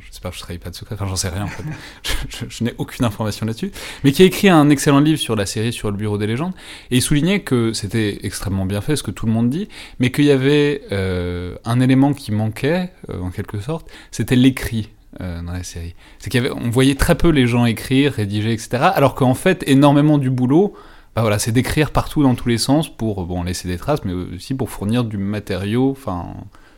j'espère 0.00 0.30
que 0.30 0.36
je 0.36 0.42
ne 0.42 0.44
trahis 0.44 0.58
pas 0.58 0.70
de 0.70 0.74
secret, 0.74 0.94
enfin 0.94 1.06
j'en 1.06 1.16
sais 1.16 1.28
rien 1.28 1.44
en 1.44 1.48
fait, 1.48 1.64
je, 2.48 2.64
n'ai 2.64 2.74
aucune 2.78 3.04
information 3.04 3.46
là-dessus, 3.46 3.72
mais 4.02 4.12
qui 4.12 4.22
a 4.22 4.26
écrit 4.26 4.48
un 4.48 4.70
excellent 4.70 5.00
livre 5.00 5.18
sur 5.18 5.36
la 5.36 5.46
série 5.46 5.72
sur 5.72 5.90
le 5.90 5.96
Bureau 5.96 6.18
des 6.18 6.26
légendes, 6.26 6.52
et 6.90 6.96
il 6.96 7.02
soulignait 7.02 7.40
que 7.40 7.72
c'était 7.72 8.20
extrêmement 8.22 8.66
bien 8.66 8.80
fait, 8.80 8.96
ce 8.96 9.02
que 9.02 9.10
tout 9.10 9.26
le 9.26 9.32
monde 9.32 9.50
dit, 9.50 9.68
mais 9.98 10.10
qu'il 10.10 10.24
y 10.24 10.30
avait 10.30 10.82
euh, 10.92 11.56
un 11.64 11.80
élément 11.80 12.12
qui 12.12 12.32
manquait, 12.32 12.90
euh, 13.10 13.20
en 13.20 13.30
quelque 13.30 13.60
sorte, 13.60 13.90
c'était 14.10 14.36
l'écrit. 14.36 14.90
dans 15.20 15.52
la 15.52 15.62
série. 15.62 15.94
C'est 16.18 16.28
qu'on 16.28 16.70
voyait 16.70 16.96
très 16.96 17.14
peu 17.14 17.28
les 17.28 17.46
gens 17.46 17.66
écrire, 17.66 18.14
rédiger, 18.14 18.52
etc. 18.52 18.78
Alors 18.96 19.14
qu'en 19.14 19.34
fait, 19.34 19.62
énormément 19.68 20.18
du 20.18 20.28
boulot, 20.28 20.74
bah 21.14 21.22
voilà, 21.22 21.38
c'est 21.38 21.52
d'écrire 21.52 21.92
partout 21.92 22.24
dans 22.24 22.34
tous 22.34 22.48
les 22.48 22.58
sens 22.58 22.88
pour 22.88 23.24
bon, 23.24 23.44
laisser 23.44 23.68
des 23.68 23.78
traces, 23.78 24.04
mais 24.04 24.12
aussi 24.12 24.54
pour 24.54 24.70
fournir 24.70 25.04
du 25.04 25.16
matériau, 25.16 25.92
enfin, 25.92 26.34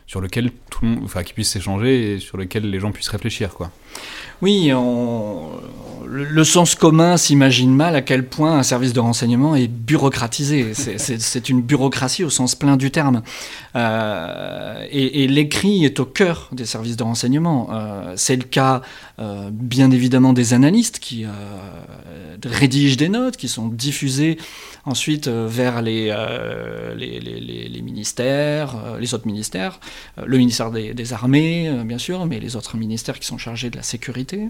sur 0.07 0.21
lequel 0.21 0.51
tout 0.71 0.85
le 0.85 0.91
monde, 0.91 1.03
enfin, 1.03 1.21
qui 1.21 1.33
puisse 1.33 1.49
s'échanger 1.49 2.13
et 2.13 2.19
sur 2.19 2.37
lequel 2.37 2.69
les 2.69 2.79
gens 2.79 2.91
puissent 2.91 3.09
réfléchir, 3.09 3.53
quoi. 3.53 3.71
Oui, 4.41 4.71
le 6.09 6.43
sens 6.43 6.75
commun 6.75 7.17
s'imagine 7.17 7.73
mal 7.73 7.95
à 7.95 8.01
quel 8.01 8.25
point 8.25 8.57
un 8.57 8.63
service 8.63 8.93
de 8.93 8.99
renseignement 8.99 9.55
est 9.55 9.67
bureaucratisé. 9.67 10.73
C'est 10.73 11.49
une 11.49 11.61
bureaucratie 11.61 12.23
au 12.23 12.29
sens 12.29 12.55
plein 12.55 12.77
du 12.77 12.91
terme. 12.91 13.21
Euh, 13.75 14.85
et, 14.89 15.27
l'écrit 15.27 15.85
est 15.85 15.99
au 15.99 16.05
cœur 16.05 16.49
des 16.51 16.65
services 16.65 16.95
de 16.97 17.03
renseignement. 17.03 17.69
Euh, 17.71 18.13
c'est 18.15 18.35
le 18.35 18.43
cas, 18.43 18.81
euh, 19.19 19.49
bien 19.51 19.91
évidemment, 19.91 20.33
des 20.33 20.53
analystes 20.53 20.99
qui 20.99 21.25
rédigent 22.43 22.97
des 22.97 23.09
notes, 23.09 23.37
qui 23.37 23.47
sont 23.47 23.67
diffusées 23.67 24.37
ensuite 24.85 25.27
vers 25.27 25.81
les, 25.81 26.13
ministères, 27.83 28.75
les 28.99 29.13
autres 29.13 29.27
ministères, 29.27 29.79
le 30.23 30.37
ministère 30.37 30.71
des, 30.71 30.93
des 30.93 31.13
armées, 31.13 31.69
bien 31.83 31.97
sûr, 31.97 32.25
mais 32.25 32.39
les 32.39 32.55
autres 32.55 32.77
ministères 32.77 33.19
qui 33.19 33.27
sont 33.27 33.37
chargés 33.37 33.69
de 33.69 33.75
la 33.75 33.83
sécurité, 33.87 34.49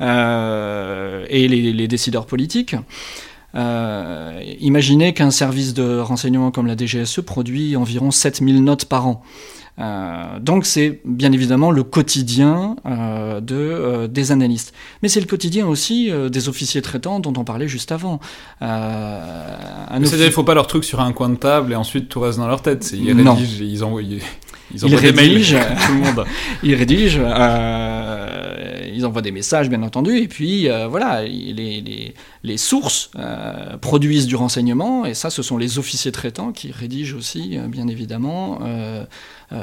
euh, 0.00 1.24
et 1.28 1.48
les, 1.48 1.88
décideurs 1.88 2.26
politiques. 2.26 2.74
Euh, 3.54 4.42
imaginez 4.60 5.12
qu'un 5.12 5.30
service 5.30 5.74
de 5.74 5.98
renseignement 5.98 6.50
comme 6.50 6.66
la 6.66 6.76
DGSE 6.76 7.20
produit 7.20 7.76
environ 7.76 8.10
7000 8.10 8.64
notes 8.64 8.86
par 8.86 9.06
an. 9.06 9.22
Euh, 9.78 10.38
donc 10.38 10.66
c'est 10.66 11.00
bien 11.04 11.32
évidemment 11.32 11.70
le 11.70 11.82
quotidien 11.82 12.76
de, 12.84 14.06
des 14.06 14.32
analystes. 14.32 14.72
Mais 15.02 15.08
c'est 15.08 15.20
le 15.20 15.26
quotidien 15.26 15.66
aussi 15.66 16.10
des 16.30 16.48
officiers 16.48 16.82
traitants 16.82 17.20
dont 17.20 17.34
on 17.36 17.44
parlait 17.44 17.68
juste 17.68 17.92
avant. 17.92 18.20
C'est-à-dire 18.60 20.10
qu'il 20.10 20.24
ne 20.24 20.30
faut 20.30 20.44
pas 20.44 20.54
leur 20.54 20.66
truc 20.66 20.84
sur 20.84 21.00
un 21.00 21.12
coin 21.12 21.28
de 21.28 21.36
table 21.36 21.72
et 21.72 21.76
ensuite 21.76 22.08
tout 22.08 22.20
reste 22.20 22.38
dans 22.38 22.48
leur 22.48 22.62
tête. 22.62 22.90
Ils 22.94 23.12
rédigent, 23.12 23.62
ils 23.62 23.84
envoient, 23.84 24.02
ils 24.02 24.84
envoient 24.84 25.00
des 25.00 25.12
mails 25.12 25.44
tout 25.86 25.92
le 25.92 25.98
monde. 25.98 26.24
ils 26.62 26.74
rédigent 26.74 27.20
ils 28.94 29.06
envoient 29.06 29.22
des 29.22 29.32
messages, 29.32 29.68
bien 29.68 29.82
entendu, 29.82 30.16
et 30.18 30.28
puis 30.28 30.68
euh, 30.68 30.86
voilà, 30.88 31.22
les, 31.22 32.14
les, 32.42 32.56
sources 32.56 33.10
euh, 33.16 33.76
produisent 33.78 34.26
du 34.26 34.36
renseignement, 34.36 35.04
et 35.04 35.14
ça, 35.14 35.30
ce 35.30 35.42
sont 35.42 35.58
les 35.58 35.78
officiers 35.78 36.12
traitants 36.12 36.52
qui 36.52 36.70
rédigent 36.70 37.16
aussi, 37.16 37.58
euh, 37.58 37.66
bien 37.66 37.88
évidemment, 37.88 38.60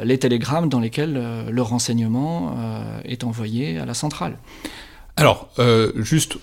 les 0.04 0.20
télégrammes 0.20 0.70
dans 0.70 0.80
lesquels 0.80 1.20
le 1.50 1.62
renseignement 1.62 2.56
est 3.06 3.24
envoyé 3.24 3.80
à 3.80 3.86
la 3.86 3.96
centrale. 3.96 4.38
Alors, 5.16 5.50
juste 5.96 6.38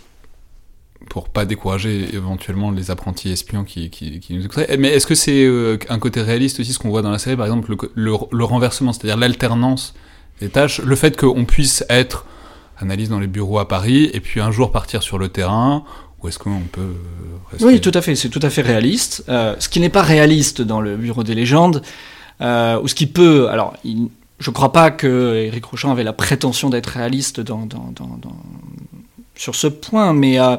pour 1.08 1.28
pas 1.28 1.44
décourager 1.44 2.14
éventuellement 2.14 2.72
les 2.72 2.90
apprentis 2.90 3.30
espions 3.30 3.62
qui, 3.62 3.90
qui, 3.90 4.26
nous 4.30 4.44
écouteraient. 4.44 4.76
Mais 4.78 4.88
est-ce 4.88 5.06
que 5.06 5.14
c'est 5.14 5.48
un 5.88 5.98
côté 6.00 6.22
réaliste 6.22 6.58
aussi, 6.58 6.72
ce 6.72 6.80
qu'on 6.80 6.88
voit 6.88 7.02
dans 7.02 7.12
la 7.12 7.18
série, 7.18 7.36
par 7.36 7.46
exemple, 7.46 7.76
le, 7.94 8.12
le 8.30 8.44
renversement, 8.44 8.92
c'est-à-dire 8.92 9.16
l'alternance 9.16 9.94
des 10.40 10.48
tâches, 10.48 10.80
le 10.80 10.96
fait 10.96 11.16
qu'on 11.16 11.44
puisse 11.44 11.84
être 11.88 12.26
analyse 12.78 13.08
dans 13.08 13.18
les 13.18 13.26
bureaux 13.26 13.58
à 13.58 13.68
Paris, 13.68 14.10
et 14.12 14.20
puis 14.20 14.40
un 14.40 14.50
jour 14.50 14.70
partir 14.70 15.02
sur 15.02 15.18
le 15.18 15.28
terrain, 15.28 15.84
ou 16.20 16.28
est-ce 16.28 16.38
qu'on 16.38 16.60
peut 16.72 16.94
rester... 17.50 17.66
Oui, 17.66 17.80
tout 17.80 17.92
à 17.94 18.00
fait, 18.00 18.14
c'est 18.14 18.28
tout 18.28 18.40
à 18.42 18.50
fait 18.50 18.62
réaliste. 18.62 19.24
Euh, 19.28 19.54
ce 19.58 19.68
qui 19.68 19.80
n'est 19.80 19.88
pas 19.88 20.02
réaliste 20.02 20.62
dans 20.62 20.80
le 20.80 20.96
bureau 20.96 21.22
des 21.22 21.34
légendes, 21.34 21.82
euh, 22.40 22.80
ou 22.80 22.88
ce 22.88 22.94
qui 22.94 23.06
peut... 23.06 23.48
Alors, 23.48 23.74
je 23.84 24.50
ne 24.50 24.54
crois 24.54 24.72
pas 24.72 24.90
que 24.90 25.34
Eric 25.46 25.64
Rochon 25.64 25.90
avait 25.90 26.04
la 26.04 26.12
prétention 26.12 26.70
d'être 26.70 26.88
réaliste 26.88 27.42
sur 29.34 29.54
ce 29.54 29.66
point, 29.66 30.12
mais... 30.12 30.38
Euh, 30.38 30.56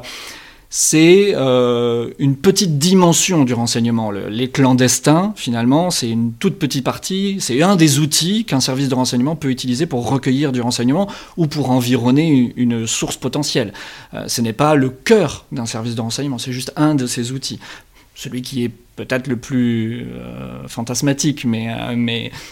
c'est 0.70 1.32
euh, 1.34 2.10
une 2.18 2.36
petite 2.36 2.78
dimension 2.78 3.44
du 3.44 3.54
renseignement. 3.54 4.10
les 4.10 4.50
clandestins, 4.50 5.32
finalement, 5.34 5.90
c'est 5.90 6.10
une 6.10 6.32
toute 6.34 6.58
petite 6.58 6.84
partie, 6.84 7.38
c'est 7.40 7.62
un 7.62 7.76
des 7.76 8.00
outils 8.00 8.44
qu'un 8.44 8.60
service 8.60 8.88
de 8.88 8.94
renseignement 8.94 9.34
peut 9.34 9.50
utiliser 9.50 9.86
pour 9.86 10.08
recueillir 10.08 10.52
du 10.52 10.60
renseignement 10.60 11.08
ou 11.38 11.46
pour 11.46 11.70
environner 11.70 12.52
une, 12.56 12.86
source 12.86 13.16
potentielle. 13.16 13.72
Euh, 14.12 14.24
ce 14.28 14.42
n'est 14.42 14.52
pas 14.52 14.74
le 14.74 14.90
cœur 14.90 15.46
d'un 15.52 15.66
service 15.66 15.94
de 15.94 16.00
renseignement, 16.00 16.38
c'est 16.38 16.52
juste 16.52 16.72
un 16.76 16.94
de 16.94 17.06
ces 17.06 17.32
outils. 17.32 17.58
Celui 18.14 18.42
qui 18.42 18.64
est 18.64 18.72
peut-être 18.98 19.28
le 19.28 19.36
plus 19.36 20.08
euh, 20.12 20.66
fantasmatique, 20.66 21.44
mais, 21.44 21.70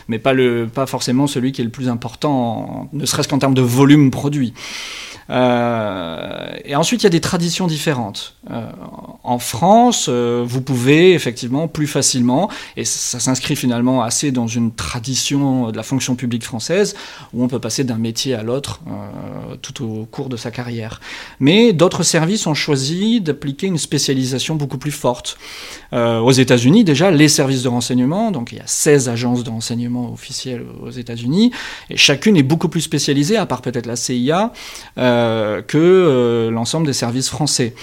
mais 0.08 0.18
pas, 0.18 0.86
forcément 0.86 1.26
celui 1.26 1.50
qui 1.50 1.60
est 1.60 1.64
le 1.64 1.70
plus 1.70 1.88
important, 1.88 2.88
ne 2.92 3.04
serait-ce 3.04 3.26
qu'en 3.28 3.40
termes 3.40 3.54
de 3.54 3.62
volume 3.62 4.12
produit. 4.12 4.54
Euh, 5.30 6.46
et 6.64 6.76
ensuite, 6.76 7.02
il 7.02 7.04
y 7.04 7.08
a 7.08 7.10
des 7.10 7.20
traditions 7.20 7.66
différentes. 7.66 8.34
Euh, 8.50 8.70
en 9.24 9.38
France, 9.38 10.06
euh, 10.08 10.44
vous 10.46 10.60
pouvez 10.60 11.14
effectivement 11.14 11.68
plus 11.68 11.86
facilement, 11.86 12.48
et 12.76 12.84
ça 12.84 13.18
s'inscrit 13.18 13.56
finalement 13.56 14.02
assez 14.02 14.30
dans 14.30 14.46
une 14.46 14.72
tradition 14.72 15.70
de 15.70 15.76
la 15.76 15.82
fonction 15.82 16.14
publique 16.14 16.44
française, 16.44 16.94
où 17.34 17.42
on 17.42 17.48
peut 17.48 17.58
passer 17.58 17.84
d'un 17.84 17.98
métier 17.98 18.34
à 18.34 18.42
l'autre 18.42 18.80
tout 19.62 19.84
au 19.84 20.04
cours 20.04 20.28
de 20.28 20.36
sa 20.36 20.50
carrière. 20.50 21.00
Mais 21.40 21.72
d'autres 21.72 22.02
services 22.02 22.46
ont 22.46 22.54
choisi 22.54 23.20
d'appliquer 23.20 23.66
une 23.66 23.78
spécialisation 23.78 24.54
beaucoup 24.54 24.78
plus 24.78 24.92
forte. 24.92 25.38
États-Unis, 26.40 26.84
déjà, 26.84 27.10
les 27.10 27.28
services 27.28 27.62
de 27.62 27.68
renseignement, 27.68 28.30
donc 28.30 28.52
il 28.52 28.58
y 28.58 28.60
a 28.60 28.66
16 28.66 29.08
agences 29.08 29.44
de 29.44 29.50
renseignement 29.50 30.12
officielles 30.12 30.64
aux 30.82 30.90
États-Unis, 30.90 31.52
et 31.90 31.96
chacune 31.96 32.36
est 32.36 32.42
beaucoup 32.42 32.68
plus 32.68 32.80
spécialisée, 32.80 33.36
à 33.36 33.46
part 33.46 33.62
peut-être 33.62 33.86
la 33.86 33.96
CIA. 33.96 34.52
Euh, 34.98 35.62
que 35.62 35.78
euh, 35.78 36.50
l'ensemble 36.50 36.86
des 36.86 36.92
services 36.92 37.28
français. 37.28 37.74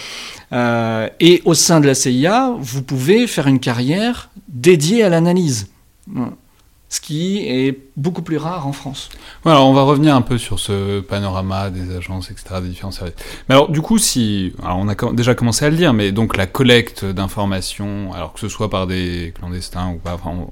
Euh, 0.51 1.07
et 1.19 1.41
au 1.45 1.53
sein 1.53 1.79
de 1.79 1.88
la 1.88 1.95
CIA, 1.95 2.55
vous 2.60 2.83
pouvez 2.83 3.27
faire 3.27 3.48
une 3.48 3.60
carrière 3.60 4.29
dédiée 4.48 5.03
à 5.03 5.10
l'analyse 5.10 5.67
ce 6.93 7.01
qui 7.01 7.39
est 7.39 7.79
beaucoup 7.97 8.21
plus 8.21 8.38
rare 8.38 8.67
en 8.67 8.71
France. 8.71 9.09
alors 9.45 9.67
on 9.67 9.73
va 9.73 9.81
revenir 9.81 10.15
un 10.15 10.21
peu 10.21 10.38
sur 10.38 10.59
ce 10.59 11.00
panorama 11.00 11.71
des 11.71 11.95
agences, 11.95 12.29
etc., 12.29 12.62
des 12.62 12.67
différents 12.69 12.91
services. 12.91 13.15
Mais 13.50 13.55
alors, 13.55 13.71
du 13.71 13.81
coup, 13.81 13.97
si. 13.97 14.53
Alors, 14.63 14.77
on 14.77 14.88
a 14.88 14.95
déjà 15.12 15.33
commencé 15.33 15.65
à 15.65 15.71
le 15.71 15.75
dire, 15.75 15.91
mais 15.91 16.12
donc 16.12 16.38
la 16.38 16.45
collecte 16.45 17.03
d'informations, 17.03 18.13
alors 18.13 18.31
que 18.33 18.39
ce 18.39 18.47
soit 18.47 18.69
par 18.69 18.85
des 18.85 19.33
clandestins 19.35 19.89
ou 19.89 19.97
pas, 19.97 20.13
enfin, 20.13 20.45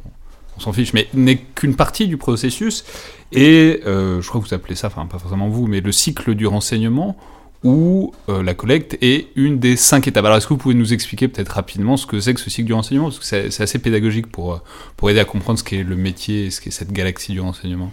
on 0.58 0.60
s'en 0.60 0.74
fiche, 0.74 0.94
mais 0.94 1.08
n'est 1.14 1.38
qu'une 1.38 1.76
partie 1.76 2.08
du 2.08 2.18
processus. 2.18 2.86
Et 3.32 3.82
euh, 3.86 4.20
je 4.20 4.28
crois 4.28 4.42
que 4.42 4.48
vous 4.48 4.54
appelez 4.56 4.74
ça, 4.74 4.88
enfin 4.88 5.06
pas 5.06 5.20
forcément 5.20 5.48
vous, 5.48 5.68
mais 5.68 5.80
le 5.80 5.92
cycle 5.92 6.34
du 6.34 6.48
renseignement, 6.48 7.18
où 7.64 8.12
euh, 8.28 8.42
la 8.42 8.56
collecte 8.56 8.98
est 9.02 9.28
une 9.36 9.60
des 9.60 9.76
cinq 9.76 10.08
étapes. 10.08 10.26
Alors 10.26 10.38
est-ce 10.38 10.48
que 10.48 10.54
vous 10.54 10.60
pouvez 10.60 10.74
nous 10.74 10.94
expliquer 10.94 11.28
peut-être 11.28 11.50
rapidement 11.50 11.96
ce 11.96 12.08
que 12.08 12.20
c'est 12.20 12.34
que 12.34 12.40
ce 12.40 12.50
cycle 12.50 12.66
du 12.66 12.74
renseignement? 12.74 13.06
Parce 13.06 13.20
que 13.20 13.26
c'est 13.26 13.62
assez 13.62 13.78
pédagogique 13.78 14.28
pour, 14.28 14.54
euh, 14.54 14.58
pour 14.98 15.12
aider 15.12 15.20
à 15.20 15.26
comprendre 15.26 15.60
ce 15.60 15.64
qu'est 15.64 15.84
le 15.84 15.96
métier 15.96 16.46
et 16.46 16.50
ce 16.50 16.60
qu'est 16.60 16.72
cette 16.72 16.92
galaxie 16.92 17.34
du 17.34 17.40
renseignement. 17.40 17.92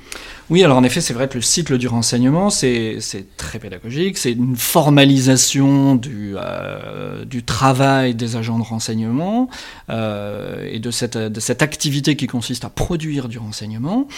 Oui, 0.49 0.65
alors 0.65 0.79
en 0.79 0.85
effet, 0.85 1.03
c'est 1.03 1.13
vrai 1.13 1.29
que 1.29 1.35
le 1.35 1.43
cycle 1.43 1.77
du 1.77 1.87
renseignement, 1.87 2.49
c'est 2.49 2.99
très 3.37 3.59
pédagogique, 3.59 4.17
c'est 4.17 4.33
une 4.33 4.57
formalisation 4.57 5.95
du, 5.97 6.33
euh, 6.37 7.27
du 7.27 7.43
travail 7.43 8.15
des 8.15 8.37
agents 8.37 8.59
de 8.59 8.65
renseignement 8.65 9.51
et 9.91 10.79
de 10.79 10.91
cette, 10.91 11.19
de 11.19 11.41
cette 11.41 11.61
activité 11.63 12.17
qui 12.17 12.27
consiste 12.27 12.65
à 12.65 12.71
produire 12.71 13.29
du 13.29 13.39
renseignement. 13.39 14.09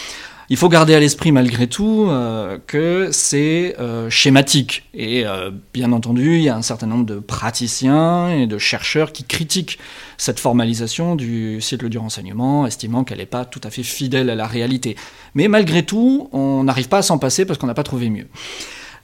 Il 0.52 0.56
faut 0.56 0.68
garder 0.68 0.96
à 0.96 0.98
l'esprit 0.98 1.30
malgré 1.30 1.68
tout 1.68 2.06
euh, 2.08 2.58
que 2.66 3.10
c'est 3.12 3.76
euh, 3.78 4.10
schématique. 4.10 4.82
Et 4.94 5.24
euh, 5.24 5.52
bien 5.72 5.92
entendu, 5.92 6.38
il 6.38 6.42
y 6.42 6.48
a 6.48 6.56
un 6.56 6.62
certain 6.62 6.88
nombre 6.88 7.06
de 7.06 7.20
praticiens 7.20 8.30
et 8.30 8.48
de 8.48 8.58
chercheurs 8.58 9.12
qui 9.12 9.22
critiquent 9.22 9.78
cette 10.18 10.40
formalisation 10.40 11.14
du 11.14 11.60
cycle 11.60 11.88
du 11.88 11.98
renseignement, 11.98 12.66
estimant 12.66 13.04
qu'elle 13.04 13.18
n'est 13.18 13.26
pas 13.26 13.44
tout 13.44 13.60
à 13.62 13.70
fait 13.70 13.84
fidèle 13.84 14.28
à 14.28 14.34
la 14.34 14.48
réalité. 14.48 14.96
Mais 15.36 15.46
malgré 15.46 15.84
tout, 15.84 16.28
on 16.32 16.64
n'arrive 16.64 16.88
pas 16.88 16.98
à 16.98 17.02
s'en 17.02 17.18
passer 17.18 17.44
parce 17.44 17.56
qu'on 17.56 17.68
n'a 17.68 17.74
pas 17.74 17.84
trouvé 17.84 18.10
mieux. 18.10 18.26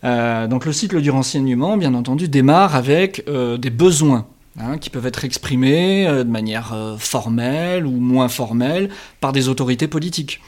donc 0.03 0.67
le 0.67 0.73
cycle 0.73 1.01
du 1.01 1.11
renseignement, 1.11 1.77
bien 1.77 1.95
entendu, 1.95 2.29
démarre 2.29 2.75
avec 2.75 3.25
des 3.27 3.71
besoins 3.71 4.27
hein, 4.59 4.79
qui 4.79 4.91
peuvent 4.91 5.07
être 5.07 5.25
exprimés 5.25 6.07
de 6.07 6.25
manière 6.25 6.97
formelle 6.99 7.87
ou 7.87 7.93
moins 7.93 8.29
formelle 8.29 8.91
par 9.21 9.33
des 9.33 9.49
autorités 9.49 9.87
politiques. 9.87 10.41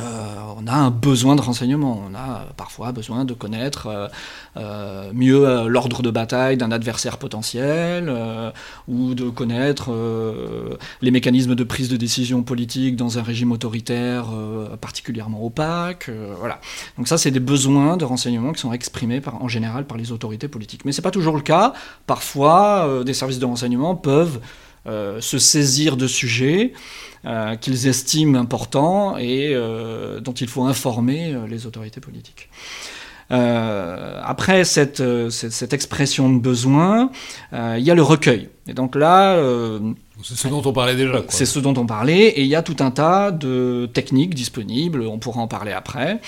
Euh, 0.00 0.54
on 0.58 0.66
a 0.66 0.74
un 0.74 0.90
besoin 0.90 1.36
de 1.36 1.40
renseignement, 1.40 2.02
on 2.08 2.14
a 2.14 2.46
parfois 2.56 2.92
besoin 2.92 3.24
de 3.24 3.34
connaître 3.34 3.86
euh, 3.86 4.08
euh, 4.56 5.10
mieux 5.14 5.68
l'ordre 5.68 6.02
de 6.02 6.10
bataille 6.10 6.56
d'un 6.56 6.70
adversaire 6.70 7.18
potentiel, 7.18 8.12
ou 8.88 9.14
de 9.14 9.28
connaître 9.28 9.90
les 11.02 11.10
mécanismes 11.10 11.54
de 11.54 11.64
prise 11.64 11.88
de 11.88 11.96
décision 11.96 12.42
politique 12.42 12.96
dans 12.96 13.18
un 13.18 13.22
régime 13.22 13.52
autoritaire 13.52 14.26
particulièrement 14.80 15.44
opaque. 15.44 16.10
voilà. 16.38 16.60
Donc 16.96 17.08
ça, 17.08 17.18
c'est 17.18 17.30
des 17.30 17.40
besoins 17.40 17.96
de 17.96 18.04
renseignement 18.04 18.52
qui 18.52 18.60
sont 18.60 18.72
exprimés 18.72 19.20
en 19.40 19.48
général 19.48 19.86
par 19.86 19.96
les 19.96 20.12
autorités 20.12 20.48
politiques. 20.48 20.84
Mais 20.84 20.92
ce 20.92 21.00
n'est 21.00 21.04
pas 21.04 21.10
toujours 21.10 21.36
le 21.36 21.42
cas. 21.42 21.72
Parfois, 22.06 23.02
des 23.04 23.14
services 23.14 23.38
de 23.38 23.46
renseignement 23.46 23.94
peuvent 23.94 24.40
se 24.86 25.38
saisir 25.38 25.96
de 25.96 26.06
sujets 26.06 26.72
euh, 27.26 27.56
qu'ils 27.56 27.88
estiment 27.88 28.38
importants 28.38 29.16
et 29.16 29.50
euh, 29.52 30.20
dont 30.20 30.32
il 30.32 30.46
faut 30.46 30.62
informer 30.62 31.32
euh, 31.32 31.48
les 31.48 31.66
autorités 31.66 32.00
politiques. 32.00 32.48
après 33.30 34.62
cette, 34.62 35.02
cette, 35.30 35.72
expression 35.72 36.32
de 36.32 36.38
besoin, 36.38 37.10
il 37.52 37.82
y 37.82 37.90
a 37.90 37.96
le 37.96 38.02
recueil. 38.02 38.48
Et 38.68 38.74
donc 38.74 38.94
là... 38.94 39.36
c'est 40.22 40.36
ce 40.36 40.46
dont 40.46 40.62
on 40.64 40.72
parlait 40.72 40.94
déjà. 40.94 41.24
C'est 41.28 41.46
ce 41.46 41.58
dont 41.58 41.74
on 41.76 41.86
parlait, 41.86 42.28
et 42.28 42.42
il 42.42 42.46
y 42.46 42.54
a 42.54 42.62
tout 42.62 42.76
un 42.78 42.92
tas 42.92 43.32
de 43.32 43.90
techniques 43.92 44.36
disponibles, 44.36 45.02
on 45.02 45.18
pourra 45.18 45.40
en 45.40 45.48
parler 45.48 45.72
après, 45.72 46.20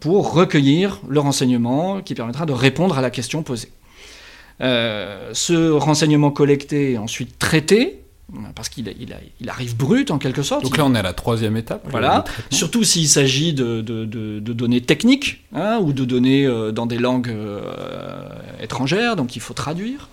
pour 0.00 0.34
recueillir 0.34 1.00
le 1.08 1.20
renseignement 1.20 2.02
qui 2.02 2.14
permettra 2.14 2.44
de 2.44 2.52
répondre 2.52 2.98
à 2.98 3.00
la 3.00 3.10
question 3.10 3.42
posée. 3.42 3.72
Ce 4.62 5.70
renseignement 5.70 6.30
collecté 6.30 6.92
est 6.92 6.98
ensuite 6.98 7.38
traité 7.38 8.02
parce 8.54 8.68
qu'il 8.68 8.92
il, 9.40 9.50
arrive 9.50 9.76
brut 9.76 10.10
en 10.10 10.18
quelque 10.18 10.42
sorte. 10.42 10.64
Donc 10.64 10.76
là, 10.76 10.84
on 10.86 10.94
est 10.94 10.98
à 10.98 11.02
la 11.02 11.12
troisième 11.12 11.56
étape. 11.56 11.86
Voilà. 11.90 12.24
Surtout 12.50 12.84
s'il 12.84 13.08
s'agit 13.08 13.52
de, 13.52 13.80
données 14.40 14.80
techniques 14.80 15.44
hein, 15.54 15.78
ou 15.82 15.92
de 15.92 16.04
données 16.04 16.46
euh, 16.46 16.72
dans 16.72 16.86
des 16.86 16.98
langues 16.98 17.28
euh, 17.28 18.28
étrangères, 18.60 19.16
donc 19.16 19.36
il 19.36 19.40
faut 19.40 19.54
traduire. 19.54 20.08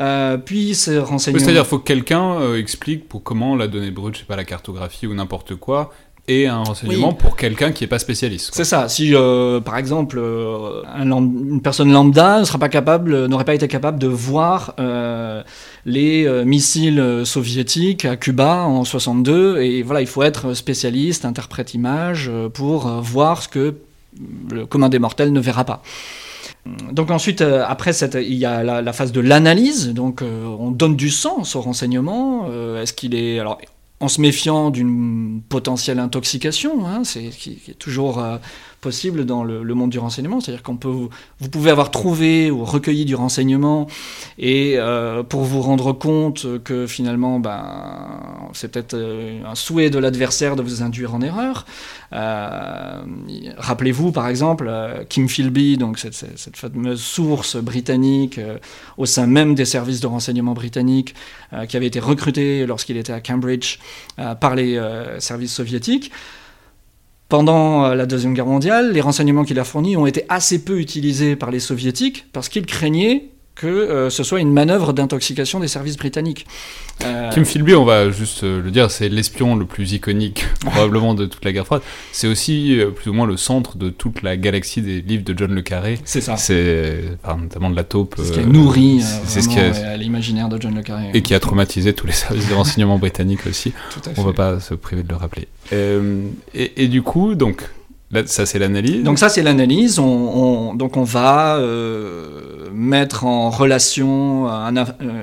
Euh, 0.00 0.38
puis 0.38 0.74
ce 0.74 0.98
renseignement. 0.98 1.42
C'est-à-dire, 1.42 1.66
faut 1.66 1.78
que 1.78 1.84
quelqu'un 1.84 2.54
explique 2.54 3.08
pour 3.08 3.22
comment 3.22 3.54
la 3.54 3.68
donnée 3.68 3.90
brute, 3.90 4.14
je 4.14 4.20
sais 4.20 4.26
pas 4.26 4.36
la 4.36 4.44
cartographie 4.44 5.06
ou 5.06 5.14
n'importe 5.14 5.54
quoi, 5.54 5.92
et 6.26 6.46
un 6.46 6.62
renseignement 6.62 7.12
pour 7.12 7.36
quelqu'un 7.36 7.72
qui 7.72 7.84
n'est 7.84 7.88
pas 7.88 7.98
spécialiste. 7.98 8.50
C'est 8.54 8.64
ça. 8.64 8.88
Si, 8.88 9.14
euh, 9.14 9.60
par 9.60 9.76
exemple, 9.76 10.18
euh, 10.18 10.82
une 10.96 11.60
personne 11.62 11.92
lambda 11.92 12.40
ne 12.40 12.44
sera 12.44 12.58
pas 12.58 12.70
capable, 12.70 13.26
n'aurait 13.26 13.44
pas 13.44 13.54
été 13.54 13.68
capable 13.68 13.98
de 13.98 14.06
voir 14.06 14.74
euh, 14.80 15.42
les 15.84 16.26
missiles 16.44 17.22
soviétiques 17.24 18.06
à 18.06 18.16
Cuba 18.16 18.62
en 18.62 18.84
62, 18.84 19.60
et 19.60 19.82
voilà, 19.82 20.00
il 20.00 20.06
faut 20.06 20.22
être 20.22 20.54
spécialiste, 20.54 21.24
interprète 21.24 21.74
image, 21.74 22.30
pour 22.54 22.88
voir 23.02 23.42
ce 23.42 23.48
que 23.48 23.74
le 24.50 24.64
commun 24.64 24.88
des 24.88 24.98
mortels 24.98 25.32
ne 25.32 25.40
verra 25.40 25.64
pas. 25.64 25.82
Donc 26.92 27.10
ensuite, 27.10 27.42
après, 27.42 27.92
cette, 27.92 28.14
il 28.14 28.34
y 28.34 28.46
a 28.46 28.62
la, 28.62 28.92
phase 28.94 29.12
de 29.12 29.20
l'analyse. 29.20 29.92
Donc 29.92 30.22
on 30.22 30.70
donne 30.70 30.96
du 30.96 31.10
sens 31.10 31.54
au 31.56 31.60
renseignement. 31.60 32.48
Est-ce 32.80 32.94
qu'il 32.94 33.14
est 33.14 33.38
alors 33.38 33.58
en 34.04 34.08
se 34.08 34.20
méfiant 34.20 34.70
d'une 34.70 35.40
potentielle 35.48 35.98
intoxication, 35.98 36.86
hein, 36.86 37.04
c'est 37.04 37.30
qui, 37.30 37.58
est 37.68 37.78
toujours 37.78 38.18
euh, 38.18 38.36
possible 38.84 39.24
dans 39.24 39.44
le, 39.44 39.74
monde 39.74 39.88
du 39.88 39.98
renseignement. 39.98 40.40
C'est-à-dire 40.40 40.62
qu'on 40.62 40.76
peut, 40.76 40.90
vous 40.90 41.48
pouvez 41.50 41.70
avoir 41.70 41.90
trouvé 41.90 42.50
ou 42.50 42.64
recueilli 42.64 43.06
du 43.06 43.14
renseignement 43.14 43.86
et 44.38 44.74
euh, 44.76 45.22
pour 45.22 45.44
vous 45.44 45.62
rendre 45.62 45.94
compte 45.94 46.62
que 46.62 46.86
finalement, 46.86 47.40
ben, 47.40 47.64
c'est 48.52 48.70
peut-être 48.70 48.92
euh, 48.92 49.40
un 49.46 49.54
souhait 49.54 49.88
de 49.88 49.98
l'adversaire 49.98 50.54
de 50.54 50.62
vous 50.62 50.82
induire 50.82 51.14
en 51.14 51.22
erreur. 51.22 51.64
Euh, 52.12 53.02
rappelez-vous, 53.56 54.12
par 54.12 54.28
exemple, 54.28 54.70
Kim 55.08 55.30
Philby, 55.30 55.78
donc 55.78 55.98
cette, 55.98 56.54
fameuse 56.54 57.00
source 57.00 57.56
britannique 57.56 58.38
au 58.98 59.06
sein 59.06 59.26
même 59.26 59.54
des 59.54 59.64
services 59.64 60.00
de 60.00 60.06
renseignement 60.06 60.52
britanniques, 60.52 61.14
qui 61.68 61.76
avait 61.76 61.86
été 61.86 62.00
recruté 62.00 62.66
lorsqu'il 62.66 62.98
était 62.98 63.14
à 63.14 63.20
Cambridge 63.20 63.78
par 64.40 64.54
les 64.54 64.78
services 65.18 65.54
soviétiques. 65.54 66.12
Pendant 67.28 67.84
euh, 67.84 67.94
la 67.94 68.06
Deuxième 68.06 68.34
Guerre 68.34 68.46
mondiale, 68.46 68.92
les 68.92 69.00
renseignements 69.00 69.44
qu'il 69.44 69.58
a 69.58 69.64
fournis 69.64 69.96
ont 69.96 70.06
été 70.06 70.24
assez 70.28 70.64
peu 70.64 70.78
utilisés 70.78 71.36
par 71.36 71.50
les 71.50 71.60
soviétiques 71.60 72.26
parce 72.32 72.48
qu'ils 72.48 72.66
craignaient 72.66 73.33
que 73.54 73.66
euh, 73.66 74.10
ce 74.10 74.24
soit 74.24 74.40
une 74.40 74.52
manœuvre 74.52 74.92
d'intoxication 74.92 75.60
des 75.60 75.68
services 75.68 75.96
britanniques. 75.96 76.46
Euh... 77.04 77.30
Kim 77.30 77.44
Philby, 77.44 77.74
on 77.74 77.84
va 77.84 78.10
juste 78.10 78.42
euh, 78.42 78.60
le 78.60 78.70
dire, 78.70 78.90
c'est 78.90 79.08
l'espion 79.08 79.54
le 79.54 79.64
plus 79.64 79.92
iconique 79.92 80.46
probablement 80.60 81.14
de 81.14 81.26
toute 81.26 81.44
la 81.44 81.52
guerre 81.52 81.64
froide. 81.64 81.82
C'est 82.12 82.26
aussi 82.26 82.78
euh, 82.78 82.90
plus 82.90 83.10
ou 83.10 83.14
moins 83.14 83.26
le 83.26 83.36
centre 83.36 83.76
de 83.76 83.90
toute 83.90 84.22
la 84.22 84.36
galaxie 84.36 84.82
des 84.82 85.00
livres 85.00 85.24
de 85.24 85.36
John 85.36 85.54
le 85.54 85.62
Carré. 85.62 85.98
C'est 86.04 86.20
ça. 86.20 86.36
C'est 86.36 87.02
notamment 87.26 87.70
de 87.70 87.76
la 87.76 87.84
taupe. 87.84 88.14
C'est 88.18 88.24
ce 88.24 88.32
qui 88.32 88.40
a 88.40 88.44
nourri 88.44 89.02
c'est 89.26 89.40
ce 89.40 89.48
qui 89.48 89.58
a... 89.58 89.96
l'imaginaire 89.96 90.48
de 90.48 90.60
John 90.60 90.74
le 90.74 90.82
Carré. 90.82 91.10
Et 91.14 91.22
qui 91.22 91.34
a 91.34 91.40
traumatisé 91.40 91.92
tous 91.92 92.06
les 92.06 92.12
services 92.12 92.48
de 92.48 92.54
renseignement 92.54 92.98
britanniques 92.98 93.46
aussi. 93.46 93.72
Tout 93.90 94.00
à 94.10 94.14
fait. 94.14 94.20
On 94.20 94.24
va 94.24 94.32
pas 94.32 94.58
se 94.60 94.74
priver 94.74 95.02
de 95.02 95.08
le 95.08 95.16
rappeler. 95.16 95.48
Et, 95.72 96.84
et, 96.84 96.88
du 96.88 97.02
coup, 97.02 97.34
donc 97.34 97.62
ça, 98.26 98.46
c'est 98.46 98.58
l'analyse. 98.58 99.02
Donc 99.02 99.18
ça, 99.18 99.28
c'est 99.28 99.42
l'analyse. 99.42 99.98
On, 99.98 100.74
donc 100.74 100.96
on 100.96 101.04
va 101.04 101.56
euh, 101.56 102.68
mettre 102.72 103.24
en 103.24 103.50
relation 103.50 104.48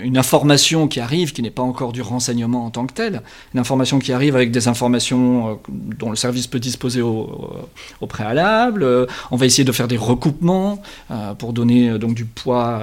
une 0.02 0.18
information 0.18 0.88
qui 0.88 1.00
arrive, 1.00 1.34
qui 1.34 1.42
n'est 1.42 1.52
pas 1.52 1.64
encore 1.64 1.92
du 1.92 2.02
renseignement 2.02 2.66
en 2.66 2.70
tant 2.70 2.86
que 2.86 2.94
tel, 2.94 3.22
une 3.54 3.60
information 3.60 4.00
qui 4.00 4.14
arrive 4.14 4.36
avec 4.36 4.52
des 4.52 4.68
informations 4.68 5.50
euh, 5.50 5.54
dont 5.70 6.10
le 6.10 6.16
service 6.16 6.48
peut 6.48 6.60
disposer 6.60 7.02
au, 7.02 7.66
préalable. 8.08 8.86
on 9.32 9.36
va 9.38 9.46
essayer 9.46 9.64
de 9.64 9.72
faire 9.72 9.88
des 9.88 9.98
recoupements 9.98 10.82
euh, 11.12 11.34
pour 11.34 11.54
donner 11.54 11.98
donc 11.98 12.14
du 12.14 12.26
poids 12.26 12.82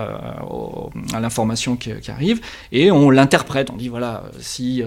à 1.12 1.20
l'information 1.20 1.76
qui, 1.76 1.92
arrive, 2.10 2.40
et 2.72 2.90
on 2.90 3.10
l'interprète. 3.10 3.70
On 3.70 3.76
dit 3.76 3.88
voilà, 3.88 4.24
si 4.40 4.82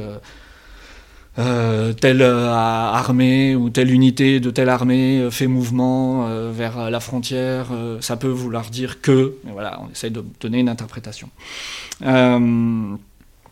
euh, 1.40 1.94
telle 1.94 2.22
euh, 2.22 2.52
armée 2.52 3.56
ou 3.56 3.70
telle 3.70 3.90
unité 3.90 4.42
de 4.42 4.52
telle 4.52 4.68
armée 4.68 5.20
euh, 5.20 5.32
fait 5.32 5.48
mouvement 5.48 6.28
vers 6.52 6.90
la 6.90 7.00
frontière, 7.00 7.68
ça 8.00 8.18
peut 8.18 8.28
vouloir 8.28 8.70
dire 8.70 9.02
que, 9.02 9.36
voilà, 9.52 9.80
on 9.82 9.92
essaye 9.92 10.12
de 10.12 10.24
donner 10.40 10.60
une 10.60 10.70
interprétation. 10.70 11.30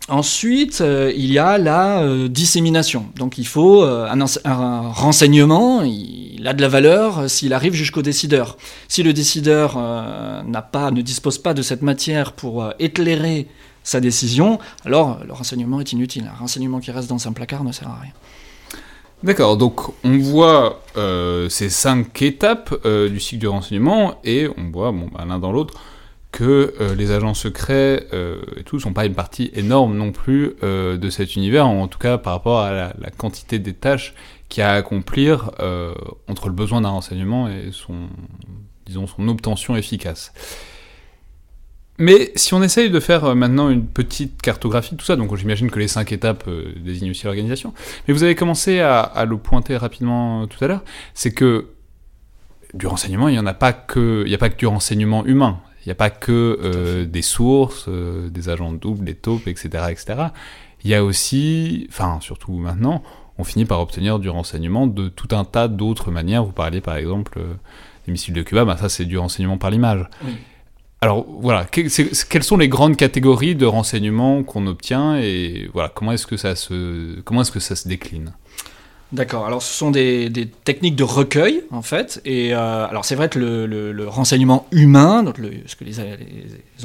Ensuite, 0.07 0.83
il 1.15 1.31
y 1.31 1.37
a 1.37 1.57
la 1.57 2.03
dissémination. 2.27 3.05
Donc 3.15 3.37
il 3.37 3.47
faut 3.47 3.83
un, 3.83 4.89
renseignement, 4.91 5.83
il, 5.83 6.47
a 6.47 6.53
de 6.53 6.61
la 6.61 6.67
valeur 6.67 7.29
s'il 7.29 7.53
arrive 7.53 7.73
jusqu'au 7.73 8.01
décideur. 8.01 8.57
Si 8.87 9.03
le 9.03 9.13
décideur 9.13 9.77
n'a 9.77 10.61
pas, 10.61 10.91
ne 10.91 11.01
dispose 11.01 11.37
pas 11.37 11.53
de 11.53 11.61
cette 11.61 11.81
matière 11.81 12.33
pour 12.33 12.73
éclairer 12.79 13.47
sa 13.89 13.99
décision, 13.99 14.59
alors 14.85 15.19
le 15.25 15.33
renseignement 15.33 15.79
est 15.79 15.91
inutile. 15.93 16.29
Un 16.31 16.37
renseignement 16.37 16.79
qui 16.79 16.91
reste 16.91 17.09
dans 17.09 17.27
un 17.27 17.31
placard 17.31 17.63
ne 17.63 17.71
sert 17.71 17.87
à 17.87 17.99
rien. 17.99 18.11
D'accord, 19.23 19.57
donc 19.57 19.81
on 20.03 20.17
voit 20.19 20.83
euh, 20.95 21.49
ces 21.49 21.69
cinq 21.69 22.21
étapes 22.21 22.73
euh, 22.85 23.09
du 23.09 23.19
cycle 23.19 23.39
du 23.39 23.47
renseignement 23.47 24.21
et 24.23 24.47
on 24.57 24.69
voit, 24.69 24.91
bah, 24.91 25.25
l'un 25.27 25.39
dans 25.39 25.51
l'autre, 25.51 25.73
que 26.31 26.75
euh, 26.79 26.93
les 26.93 27.09
agents 27.09 27.33
secrets 27.33 28.05
et 28.57 28.63
tout 28.63 28.79
sont 28.79 28.93
pas 28.93 29.05
une 29.05 29.15
partie 29.15 29.49
énorme 29.55 29.97
non 29.97 30.11
plus 30.11 30.55
de 30.61 31.09
cet 31.09 31.35
univers, 31.35 31.65
en 31.67 31.87
tout 31.87 31.97
cas 31.97 32.19
par 32.19 32.33
rapport 32.33 32.59
à 32.59 32.71
la, 32.71 32.93
la 32.99 33.09
quantité 33.09 33.57
des 33.57 33.73
tâches 33.73 34.13
qu'il 34.49 34.61
y 34.61 34.63
a 34.63 34.69
à 34.69 34.75
accomplir 34.75 35.49
entre 36.27 36.47
le 36.47 36.53
besoin 36.53 36.81
d'un 36.81 36.89
renseignement 36.89 37.49
et 37.49 37.71
son, 37.71 38.07
disons, 38.85 39.07
son 39.07 39.27
obtention 39.27 39.75
efficace. 39.75 40.31
Mais 41.99 42.31
si 42.35 42.53
on 42.53 42.63
essaye 42.63 42.89
de 42.89 42.99
faire 43.01 43.25
euh, 43.25 43.35
maintenant 43.35 43.69
une 43.69 43.85
petite 43.85 44.41
cartographie 44.41 44.95
de 44.95 44.99
tout 44.99 45.05
ça, 45.05 45.17
donc 45.17 45.35
j'imagine 45.35 45.69
que 45.69 45.79
les 45.79 45.89
cinq 45.89 46.13
étapes 46.13 46.45
euh, 46.47 46.73
désignent 46.77 47.11
aussi 47.11 47.25
l'organisation, 47.25 47.73
mais 48.07 48.13
vous 48.13 48.23
avez 48.23 48.35
commencé 48.35 48.79
à, 48.79 49.25
le 49.27 49.37
pointer 49.37 49.75
rapidement 49.75 50.43
euh, 50.43 50.45
tout 50.45 50.63
à 50.63 50.67
l'heure, 50.67 50.83
c'est 51.13 51.33
que 51.33 51.67
du 52.73 52.87
renseignement, 52.87 53.27
il 53.27 53.33
n'y 53.33 53.39
en 53.39 53.45
a 53.45 53.53
pas 53.53 53.73
que, 53.73 54.23
il 54.25 54.31
y 54.31 54.35
a 54.35 54.37
pas 54.37 54.49
que 54.49 54.57
du 54.57 54.65
renseignement 54.65 55.25
humain, 55.25 55.59
il 55.85 55.89
n'y 55.89 55.91
a 55.91 55.95
pas 55.95 56.09
que 56.09 57.05
des 57.05 57.21
sources, 57.21 57.89
des 57.89 58.49
agents 58.49 58.71
doubles, 58.71 59.03
des 59.03 59.15
taupes, 59.15 59.47
etc., 59.47 59.85
etc. 59.89 60.27
Il 60.83 60.91
y 60.91 60.93
a 60.93 61.03
aussi, 61.03 61.87
enfin 61.89 62.19
surtout 62.21 62.53
maintenant, 62.53 63.01
on 63.39 63.43
finit 63.43 63.65
par 63.65 63.79
obtenir 63.79 64.19
du 64.19 64.29
renseignement 64.29 64.85
de 64.85 65.09
tout 65.09 65.35
un 65.35 65.45
tas 65.45 65.67
d'autres 65.67 66.11
manières. 66.11 66.43
Vous 66.43 66.51
parliez 66.51 66.79
par 66.79 66.95
exemple 66.95 67.39
des 68.05 68.11
missiles 68.11 68.35
de 68.35 68.43
Cuba, 68.43 68.65
bah, 68.65 68.77
ça 68.77 68.87
c'est 68.87 69.05
du 69.05 69.17
renseignement 69.17 69.57
par 69.57 69.71
l'image. 69.71 70.07
Oui. 70.23 70.33
Alors 71.01 71.25
voilà, 71.29 71.65
quelles 71.65 72.43
sont 72.43 72.57
les 72.57 72.67
grandes 72.67 72.97
catégories 72.97 73.55
de 73.55 73.65
renseignements 73.65 74.43
qu'on 74.43 74.67
obtient 74.67 75.17
et 75.17 75.69
voilà 75.73 75.89
comment 75.93 76.11
est-ce 76.11 76.27
que 76.27 76.35
ça 76.35 76.55
se 76.55 77.21
comment 77.21 77.41
est-ce 77.41 77.51
que 77.51 77.61
ça 77.61 77.75
se 77.77 77.87
décline? 77.87 78.33
D'accord. 79.11 79.47
Alors, 79.47 79.63
ce 79.63 79.73
sont 79.73 79.89
des, 79.89 80.31
techniques 80.65 80.95
de 80.95 81.03
recueil, 81.03 81.63
en 81.71 81.81
fait. 81.81 82.21
Et 82.25 82.53
alors, 82.53 83.05
c'est 83.05 83.15
vrai 83.15 83.27
que 83.27 83.39
le, 83.39 84.07
renseignement 84.07 84.67
humain, 84.71 85.23
donc 85.23 85.37
ce 85.65 85.75
que 85.75 85.83
les, 85.83 85.95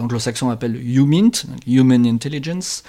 anglo-saxons 0.00 0.48
appellent 0.48 0.80
Human 0.82 2.06
Intelligence, 2.06 2.82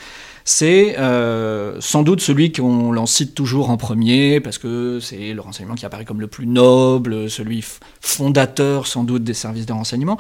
c'est 0.46 0.98
euh, 1.00 1.82
sans 1.82 2.04
doute 2.04 2.22
celui 2.22 2.54
qu'on 2.54 2.94
l'en 2.94 3.06
cite 3.06 3.36
toujours 3.36 3.72
en 3.72 3.78
premier, 3.78 4.40
parce 4.40 4.58
que 4.58 5.00
c'est 5.02 5.34
le 5.34 5.42
renseignement 5.42 5.76
qui 5.76 5.86
apparaît 5.86 6.06
comme 6.06 6.22
le 6.22 6.28
plus 6.28 6.48
noble, 6.48 7.30
celui 7.30 7.66
fondateur 8.00 8.88
sans 8.88 9.04
doute 9.04 9.26
des 9.26 9.34
services 9.34 9.66
de 9.66 9.74
renseignement, 9.74 10.18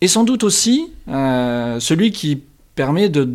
et 0.00 0.08
sans 0.08 0.24
doute 0.24 0.44
aussi 0.44 0.92
euh, 1.08 1.80
celui 1.80 2.12
qui 2.12 2.42
permet 2.74 3.08
de 3.08 3.28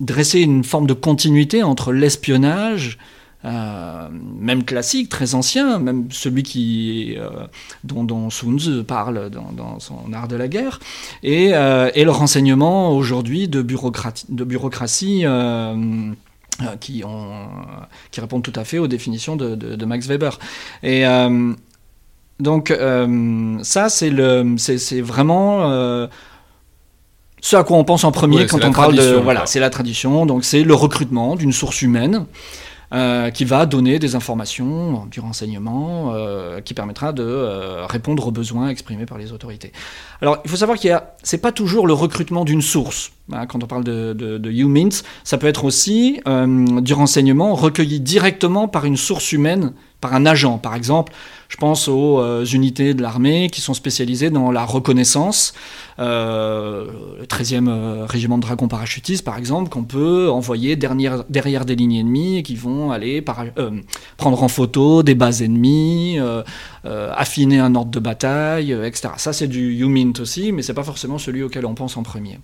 dresser 0.00 0.40
une 0.40 0.64
forme 0.64 0.86
de 0.86 0.94
continuité 0.94 1.62
entre 1.62 1.92
l'espionnage, 1.92 2.98
euh, 3.44 4.08
même 4.10 4.64
classique, 4.64 5.10
très 5.10 5.34
ancien, 5.34 5.78
même 5.78 6.06
celui 6.10 6.42
qui, 6.42 7.14
euh, 7.18 7.46
dont, 7.84 8.02
dont, 8.02 8.30
Sun 8.30 8.58
Tzu 8.58 8.82
parle 8.84 9.28
dans, 9.30 9.78
son 9.78 10.12
art 10.14 10.28
de 10.28 10.36
la 10.36 10.48
guerre, 10.48 10.80
et, 11.22 11.50
le 11.50 12.10
renseignement 12.10 12.90
aujourd'hui 12.96 13.46
de, 13.46 13.60
bureaucratie, 13.60 15.26
qui, 16.80 17.04
ont, 17.04 17.48
répondent 18.16 18.42
tout 18.42 18.52
à 18.56 18.64
fait 18.64 18.78
aux 18.78 18.88
définitions 18.88 19.36
de, 19.36 19.54
de, 19.54 19.84
Max 19.84 20.06
Weber. 20.06 20.38
Et 20.82 21.04
donc 22.40 22.76
ça, 23.62 23.88
c'est 23.88 24.10
vraiment 25.00 26.08
ce 27.40 27.56
à 27.56 27.62
quoi 27.62 27.76
on 27.76 27.84
pense 27.84 28.04
en 28.04 28.12
premier 28.12 28.46
quand 28.46 28.64
on 28.64 28.72
parle 28.72 28.96
de 28.96 29.14
voilà, 29.16 29.44
c'est 29.46 29.60
la 29.60 29.70
tradition. 29.70 30.24
Donc 30.24 30.44
c'est 30.44 30.62
le 30.62 30.74
recrutement 30.74 31.36
d'une 31.36 31.52
source 31.52 31.82
humaine 31.82 32.26
euh, 32.94 33.30
qui 33.30 33.44
va 33.44 33.66
donner 33.66 33.98
des 33.98 34.14
informations, 34.14 35.06
du 35.10 35.18
renseignement, 35.18 36.12
euh, 36.14 36.60
qui 36.60 36.74
permettra 36.74 37.12
de 37.12 37.24
euh, 37.24 37.86
répondre 37.86 38.28
aux 38.28 38.30
besoins 38.30 38.68
exprimés 38.68 39.04
par 39.04 39.18
les 39.18 39.32
autorités. 39.32 39.72
Alors, 40.22 40.38
il 40.44 40.50
faut 40.50 40.56
savoir 40.56 40.78
qu'il 40.78 40.90
y 40.90 40.92
a, 40.92 41.14
c'est 41.22 41.38
pas 41.38 41.50
toujours 41.50 41.88
le 41.88 41.92
recrutement 41.92 42.44
d'une 42.44 42.62
source. 42.62 43.10
Hein, 43.32 43.46
quand 43.46 43.64
on 43.64 43.66
parle 43.66 43.82
de, 43.82 44.12
de, 44.12 44.38
de 44.38 44.88
ça 45.24 45.38
peut 45.38 45.48
être 45.48 45.64
aussi 45.64 46.20
du 46.26 46.92
renseignement 46.94 47.54
recueilli 47.54 47.98
directement 47.98 48.68
par 48.68 48.84
une 48.84 48.96
source 48.96 49.32
humaine, 49.32 49.72
par 50.00 50.14
un 50.14 50.24
agent. 50.24 50.58
Par 50.58 50.76
exemple, 50.76 51.12
je 51.48 51.56
pense 51.56 51.88
aux 51.88 52.20
euh, 52.20 52.44
unités 52.44 52.94
de 52.94 53.02
l'armée 53.02 53.50
qui 53.50 53.60
sont 53.60 53.74
spécialisées 53.74 54.30
dans 54.30 54.50
la 54.50 54.64
reconnaissance. 54.64 55.54
Euh, 55.98 56.86
le 57.20 57.26
13e 57.26 57.68
euh, 57.68 58.06
régiment 58.06 58.38
de 58.38 58.42
dragons 58.42 58.68
parachutistes, 58.68 59.24
par 59.24 59.38
exemple, 59.38 59.70
qu'on 59.70 59.84
peut 59.84 60.28
envoyer 60.30 60.76
derrière, 60.76 61.24
derrière, 61.28 61.64
des 61.64 61.76
lignes 61.76 61.96
ennemies 61.96 62.38
et 62.38 62.42
qui 62.42 62.56
vont 62.56 62.90
aller 62.90 63.22
prendre 63.22 64.42
en 64.42 64.48
photo 64.48 65.02
des 65.02 65.14
bases 65.14 65.42
ennemies, 65.42 66.18
affiner 66.84 67.60
un 67.60 67.74
ordre 67.74 67.90
de 67.90 68.00
bataille, 68.00 68.72
etc. 68.72 69.10
Ça, 69.16 69.32
c'est 69.32 69.48
du 69.48 69.78
UMINT 69.80 70.20
aussi, 70.20 70.52
mais 70.52 70.62
c'est 70.62 70.74
pas 70.74 70.82
forcément 70.82 71.18
celui 71.18 71.42
auquel 71.42 71.66
on 71.66 71.74
pense 71.74 71.96
en 71.96 72.02
premier. 72.02 72.38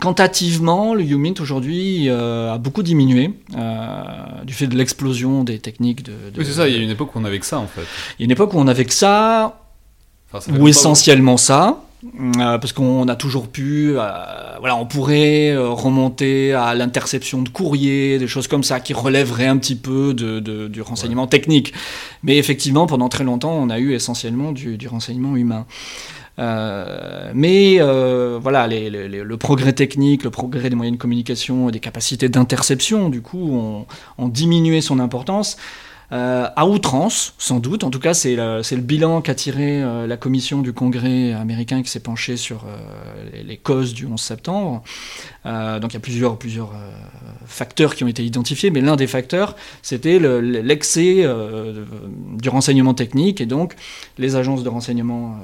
Quantitativement, 0.00 0.94
le 0.94 1.02
UMINT 1.02 1.34
aujourd'hui 1.40 2.08
euh, 2.08 2.52
a 2.52 2.58
beaucoup 2.58 2.84
diminué 2.84 3.30
euh, 3.56 4.02
du 4.44 4.54
fait 4.54 4.68
de 4.68 4.76
l'explosion 4.76 5.42
des 5.42 5.58
techniques 5.58 6.04
de. 6.04 6.12
oui, 6.36 6.44
c'est 6.46 6.52
ça. 6.52 6.68
Il 6.68 6.76
y 6.76 6.78
a 6.78 6.82
une 6.82 6.90
époque 6.90 7.16
où 7.16 7.18
on 7.18 7.24
avait 7.24 7.40
que 7.40 7.46
ça 7.46 7.58
en 7.58 7.66
fait. 7.66 7.82
Il 8.18 8.20
y 8.20 8.22
a 8.22 8.26
une 8.26 8.30
époque 8.30 8.54
où 8.54 8.58
on 8.58 8.68
avait 8.68 8.84
que 8.84 8.94
ça, 8.94 9.60
ou 10.56 10.68
essentiellement 10.68 11.36
ça, 11.36 11.82
euh, 12.04 12.58
parce 12.58 12.72
qu'on 12.72 13.08
a 13.08 13.16
toujours 13.16 13.48
pu, 13.48 13.94
voilà, 13.94 14.76
on 14.76 14.86
pourrait 14.86 15.56
remonter 15.56 16.52
à 16.52 16.76
l'interception 16.76 17.42
de 17.42 17.48
courriers, 17.48 18.20
des 18.20 18.28
choses 18.28 18.46
comme 18.46 18.62
ça 18.62 18.78
qui 18.78 18.94
relèveraient 18.94 19.48
un 19.48 19.56
petit 19.56 19.74
peu 19.74 20.14
de, 20.14 20.68
du 20.68 20.80
renseignement 20.80 21.26
technique. 21.26 21.72
Mais 22.22 22.38
effectivement, 22.38 22.86
pendant 22.86 23.08
très 23.08 23.24
longtemps, 23.24 23.52
on 23.52 23.68
a 23.68 23.80
eu 23.80 23.94
essentiellement 23.94 24.52
du, 24.52 24.78
du 24.78 24.86
renseignement 24.86 25.34
humain. 25.34 25.66
Euh, 26.38 27.32
mais 27.34 27.76
euh, 27.80 28.38
voilà, 28.40 28.68
le 28.68 29.36
progrès 29.36 29.72
technique, 29.72 30.24
le 30.24 30.30
progrès 30.30 30.70
des 30.70 30.76
moyens 30.76 30.96
de 30.96 31.00
communication 31.00 31.68
et 31.68 31.72
des 31.72 31.80
capacités 31.80 32.28
d'interception, 32.28 33.08
du 33.08 33.22
coup, 33.22 33.56
ont, 33.56 33.86
ont, 34.18 34.28
diminué 34.28 34.80
son 34.80 35.00
importance. 35.00 35.56
Euh, 36.10 36.48
à 36.56 36.66
outrance, 36.66 37.34
sans 37.36 37.60
doute. 37.60 37.84
En 37.84 37.90
tout 37.90 37.98
cas, 37.98 38.14
c'est 38.14 38.34
le, 38.34 38.62
le, 38.62 38.80
bilan 38.80 39.20
qu'a 39.20 39.34
tiré 39.34 39.82
euh, 39.82 40.06
la 40.06 40.16
commission 40.16 40.62
du 40.62 40.72
Congrès 40.72 41.34
américain 41.34 41.82
qui 41.82 41.90
s'est 41.90 42.00
penchée 42.00 42.38
sur 42.38 42.64
euh, 42.64 43.42
les, 43.44 43.58
causes 43.58 43.92
du 43.92 44.06
11 44.06 44.18
septembre. 44.18 44.82
donc 45.44 45.92
il 45.92 45.94
y 45.94 45.96
a 45.96 46.00
plusieurs, 46.00 46.38
plusieurs 46.38 46.72
facteurs 47.44 47.94
qui 47.94 48.04
ont 48.04 48.08
été 48.08 48.24
identifiés, 48.24 48.70
mais 48.70 48.80
l'un 48.80 48.96
des 48.96 49.06
facteurs, 49.06 49.54
c'était 49.82 50.18
l'excès 50.18 51.26
du 52.34 52.48
renseignement 52.48 52.94
technique. 52.94 53.40
Et 53.40 53.46
donc, 53.46 53.74
les 54.18 54.36
agences 54.36 54.62
de 54.62 54.68
renseignement 54.68 55.38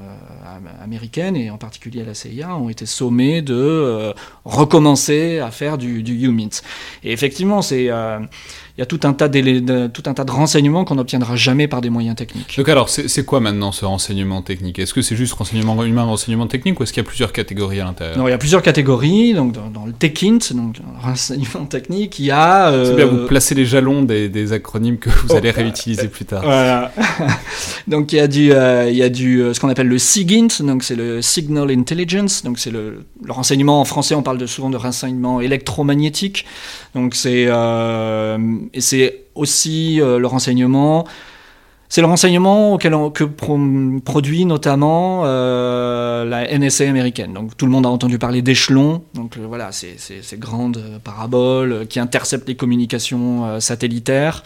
américaines, 0.81 1.35
et 1.35 1.49
en 1.49 1.57
particulier 1.57 2.03
la 2.03 2.13
CIA, 2.13 2.55
ont 2.55 2.69
été 2.69 2.85
sommées 2.85 3.41
de 3.41 4.13
recommencer 4.45 5.39
à 5.39 5.51
faire 5.51 5.77
du, 5.77 6.03
du 6.03 6.25
UMINT. 6.25 6.61
Et 7.03 7.11
effectivement, 7.11 7.61
c'est 7.61 7.89
il 8.77 8.81
y 8.81 8.83
a 8.83 8.85
tout 8.85 8.99
un 9.03 9.13
tas 9.13 9.29
de, 9.29 9.87
tout 9.87 10.03
un 10.05 10.13
tas 10.13 10.25
de 10.25 10.31
renseignements 10.31 10.83
qu'on 10.83 10.95
n'obtiendra 10.95 11.37
jamais 11.37 11.65
par 11.69 11.79
des 11.79 11.89
moyens 11.89 12.17
techniques. 12.17 12.57
Donc 12.57 12.67
alors, 12.67 12.89
c'est 12.89 13.25
quoi 13.25 13.39
maintenant 13.39 13.71
ce 13.71 13.85
renseignement 13.85 14.41
technique? 14.41 14.79
Est-ce 14.79 14.93
que 14.93 15.01
c'est 15.01 15.15
juste 15.15 15.31
renseignement 15.31 15.81
humain, 15.85 16.03
renseignement 16.03 16.47
technique, 16.47 16.77
ou 16.81 16.83
est-ce 16.83 16.91
qu'il 16.91 17.01
y 17.01 17.05
a 17.05 17.07
plusieurs 17.07 17.31
catégories 17.31 17.79
à 17.79 17.85
l'intérieur? 17.85 18.17
Non, 18.17 18.27
il 18.27 18.31
y 18.31 18.33
a 18.33 18.37
plusieurs 18.37 18.61
catégories. 18.61 19.33
Donc 19.33 19.53
dans, 19.53 19.85
le 19.85 19.93
TechInt, 19.93 20.53
donc 20.55 20.75
renseignement 21.01 21.65
technique, 21.69 22.19
il 22.19 22.25
y 22.25 22.31
a. 22.31 22.69
Euh... 22.69 22.85
C'est 22.85 22.95
bien, 22.95 23.05
vous 23.05 23.27
placez 23.27 23.55
les 23.55 23.65
jalons 23.65 24.03
des, 24.03 24.27
des 24.27 24.51
acronymes 24.51 24.97
que 24.97 25.09
vous 25.09 25.33
allez 25.33 25.51
oh. 25.53 25.57
réutiliser 25.57 26.09
plus 26.09 26.25
tard. 26.25 26.43
Voilà. 26.43 26.91
donc 27.87 28.11
il 28.11 28.17
y 28.17 28.19
a 28.19 28.27
du, 28.27 28.51
euh, 28.51 28.89
il 28.89 28.97
y 28.97 29.03
a 29.03 29.09
du, 29.09 29.41
euh, 29.41 29.53
ce 29.53 29.61
qu'on 29.61 29.69
appelle 29.69 29.87
le 29.87 29.97
SIGINT, 29.97 30.65
donc 30.65 30.83
c'est 30.83 30.97
le 30.97 31.21
Signal 31.21 31.71
Intelligence, 31.71 32.43
donc 32.43 32.59
c'est 32.59 32.71
le, 32.71 33.05
le, 33.23 33.31
renseignement 33.31 33.79
en 33.79 33.85
français, 33.85 34.15
on 34.15 34.23
parle 34.23 34.37
de, 34.37 34.47
souvent 34.47 34.69
de 34.69 34.77
renseignement 34.77 35.39
électromagnétique. 35.39 36.45
Donc 36.93 37.13
c'est 37.15 37.47
et 38.73 38.81
c'est 38.81 39.25
aussi 39.35 40.01
euh, 40.01 40.19
le 40.19 40.27
renseignement. 40.27 41.05
C'est 41.87 42.01
le 42.01 42.07
renseignement 42.07 42.77
que 42.77 43.23
produit 43.99 44.45
notamment 44.45 45.21
euh, 45.23 46.25
la 46.25 46.57
NSA 46.57 46.89
américaine. 46.89 47.31
Donc 47.31 47.55
tout 47.55 47.65
le 47.65 47.71
monde 47.71 47.85
a 47.85 47.89
entendu 47.89 48.17
parler 48.17 48.41
d'échelons. 48.41 49.03
Donc 49.13 49.37
euh, 49.37 49.45
voilà, 49.47 49.71
ces, 49.71 49.95
grandes 50.33 50.81
paraboles 51.03 51.85
qui 51.87 51.99
interceptent 51.99 52.47
les 52.47 52.55
communications 52.55 53.59
satellitaires, 53.61 54.43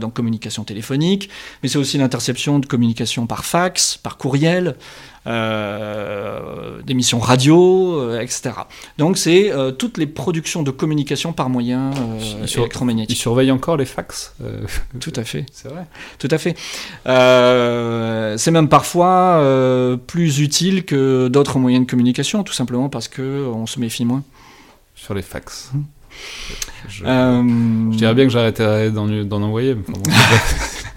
donc 0.00 0.14
communications 0.14 0.62
téléphoniques, 0.64 1.28
mais 1.62 1.68
c'est 1.68 1.78
aussi 1.78 1.98
l'interception 1.98 2.60
de 2.60 2.66
communications 2.66 3.26
par 3.26 3.44
fax, 3.44 3.96
par 3.96 4.16
courriel. 4.16 4.76
Euh, 5.26 6.80
d'émissions 6.80 7.18
radio, 7.18 8.00
euh, 8.00 8.20
etc. 8.20 8.52
Donc 8.96 9.18
c'est 9.18 9.52
euh, 9.52 9.70
toutes 9.70 9.98
les 9.98 10.06
productions 10.06 10.62
de 10.62 10.70
communication 10.70 11.34
par 11.34 11.50
moyens 11.50 11.94
électromagnétiques. 12.56 13.18
Ils 13.18 13.20
surveillent 13.20 13.50
encore 13.50 13.76
les 13.76 13.84
fax 13.84 14.34
Tout 14.98 15.12
à 15.16 15.24
fait. 15.24 15.44
C'est 15.52 15.68
vrai. 15.68 15.84
Tout 16.18 16.28
à 16.30 16.38
fait. 16.38 16.56
c'est 17.04 18.50
même 18.50 18.68
parfois 18.68 19.98
plus 20.06 20.40
utile 20.40 20.86
que 20.86 21.28
d'autres 21.28 21.58
moyens 21.58 21.84
de 21.84 21.90
communication, 21.90 22.42
tout 22.42 22.54
simplement 22.54 22.88
parce 22.88 23.08
que 23.08 23.46
on 23.46 23.66
se 23.66 23.78
méfie 23.78 24.06
moins. 24.06 24.22
Sur 24.94 25.12
les 25.12 25.22
fax. 25.22 25.70
Hum. 25.74 25.84
Je, 27.92 27.96
dirais 27.96 28.14
bien 28.14 28.24
que 28.24 28.30
j'arrêterais 28.30 28.90
d'en 28.90 29.42
envoyer. 29.42 29.76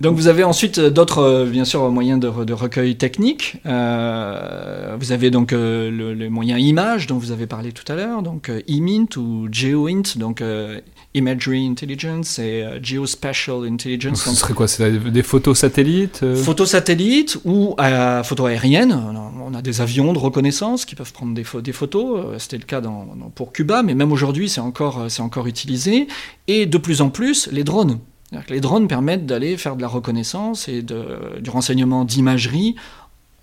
Donc 0.00 0.16
vous 0.16 0.28
avez 0.28 0.44
ensuite 0.44 0.78
euh, 0.78 0.90
d'autres, 0.90 1.18
euh, 1.18 1.46
bien 1.46 1.64
sûr, 1.64 1.88
moyens 1.90 2.20
de, 2.20 2.52
recueil 2.52 2.96
technique. 2.96 3.56
Euh, 3.66 4.96
vous 4.98 5.12
avez 5.12 5.30
donc 5.30 5.52
le, 5.52 6.12
les 6.12 6.28
moyens 6.28 6.60
images 6.60 7.06
dont 7.06 7.18
vous 7.18 7.32
avez 7.32 7.46
parlé 7.46 7.72
tout 7.72 7.90
à 7.90 7.96
l'heure, 7.96 8.22
donc 8.22 8.50
EMINT 8.68 9.16
ou 9.16 9.48
GeoINT, 9.50 10.16
donc 10.16 10.42
Imagery 11.14 11.66
Intelligence 11.66 12.38
et 12.38 12.64
Geospatial 12.82 13.66
Intelligence. 13.66 14.24
Ce 14.24 14.34
serait 14.34 14.54
quoi 14.54 14.68
C'est 14.68 14.90
des 14.90 15.22
photos 15.22 15.58
satellites 15.58 16.24
Photos 16.34 16.70
satellites 16.70 17.38
ou 17.44 17.76
photos 18.24 18.48
aériennes. 18.48 18.92
On 19.42 19.54
a 19.54 19.62
des 19.62 19.80
avions 19.80 20.12
de 20.12 20.18
reconnaissance 20.18 20.84
qui 20.84 20.94
peuvent 20.94 21.12
prendre 21.12 21.34
des, 21.34 21.44
des 21.62 21.72
photos. 21.72 22.26
C'était 22.38 22.58
le 22.58 22.64
cas 22.64 22.80
dans, 22.80 23.06
pour 23.34 23.52
Cuba, 23.52 23.82
mais 23.82 23.94
même 23.94 24.12
aujourd'hui, 24.12 24.48
c'est 24.48 24.60
encore, 24.60 25.06
c'est 25.08 25.22
encore 25.22 25.46
utilisé. 25.46 26.08
Et 26.48 26.66
de 26.66 26.78
plus 26.78 27.00
en 27.00 27.10
plus, 27.10 27.48
les 27.52 27.64
drones. 27.64 27.98
Les 28.48 28.60
drones 28.60 28.86
permettent 28.86 29.26
d'aller 29.26 29.56
faire 29.56 29.74
de 29.76 29.82
la 29.82 29.88
reconnaissance 29.88 30.68
et 30.68 30.82
du 30.82 31.50
renseignement 31.50 32.04
d'imagerie 32.04 32.76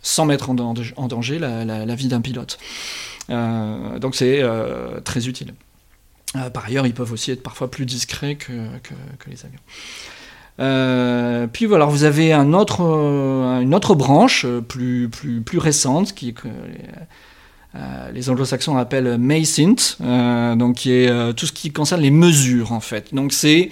sans 0.02 0.26
mettre 0.26 0.50
en 0.50 0.54
danger, 0.54 1.40
la, 1.40 1.96
vie 1.96 2.08
d'un 2.08 2.22
pilote. 2.22 2.58
Euh, 3.30 4.00
donc 4.00 4.16
c'est 4.16 4.42
euh, 4.42 5.02
très 5.02 5.28
utile. 5.28 5.54
Euh, 6.36 6.50
par 6.50 6.66
ailleurs, 6.66 6.88
ils 6.88 6.94
peuvent 6.94 7.12
aussi 7.12 7.32
être 7.32 7.44
parfois 7.44 7.70
plus 7.70 7.86
discrets 7.86 8.36
que, 8.36 8.54
les 9.28 9.38
avions. 9.46 9.60
puis 11.52 11.66
voilà, 11.66 11.86
vous 11.86 12.04
avez 12.04 12.32
une 12.32 12.56
autre 12.56 13.96
branche 13.96 14.46
plus, 14.68 15.10
récente 15.58 16.14
qui 16.14 16.34
les 18.14 18.30
anglo-saxons 18.30 18.78
appellent 18.78 19.18
MACINT, 19.18 19.98
donc 20.56 20.76
qui 20.78 20.92
est 20.92 21.34
tout 21.34 21.46
ce 21.46 21.52
qui 21.52 21.72
concerne 21.72 22.02
les 22.02 22.12
mesures 22.12 22.72
en 22.72 22.80
fait. 22.80 23.14
Donc 23.14 23.34
c'est 23.34 23.70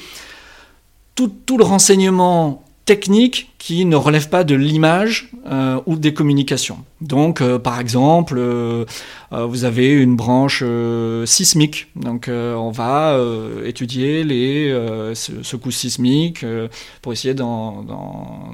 tout, 1.15 1.57
le 1.57 1.63
renseignement 1.63 2.61
techniques 2.85 3.51
qui 3.57 3.83
ne 3.85 3.95
relèvent 3.95 4.29
pas 4.29 4.43
de 4.43 4.53
l'image 4.53 5.31
euh, 5.47 5.81
ou 5.87 5.95
des 5.95 6.13
communications. 6.13 6.77
Donc, 7.01 7.41
euh, 7.41 7.57
par 7.57 7.79
exemple, 7.79 8.35
euh, 8.37 8.85
vous 9.31 9.63
avez 9.63 9.91
une 9.91 10.15
branche 10.15 10.63
sismique. 11.25 11.87
Donc, 11.95 12.29
on 12.29 12.69
va 12.69 13.19
étudier 13.65 14.23
les 14.23 14.71
secousses 15.15 15.77
sismiques 15.77 16.45
pour 17.01 17.11
essayer 17.11 17.33
d'en 17.33 17.83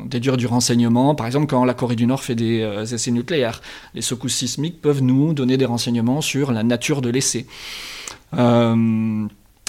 déduire 0.05 0.37
du 0.37 0.47
renseignement. 0.47 1.13
Par 1.13 1.27
exemple, 1.27 1.47
quand 1.47 1.65
la 1.65 1.73
Corée 1.73 1.95
du 1.95 2.07
Nord 2.07 2.23
fait 2.23 2.35
des 2.35 2.63
essais 2.93 3.11
nucléaires, 3.11 3.61
les 3.93 4.01
secousses 4.01 4.35
sismiques 4.35 4.81
peuvent 4.81 5.03
nous 5.03 5.33
donner 5.33 5.57
des 5.57 5.65
renseignements 5.65 6.21
sur 6.21 6.51
la 6.51 6.63
nature 6.63 7.01
de 7.01 7.09
l'essai. 7.09 7.45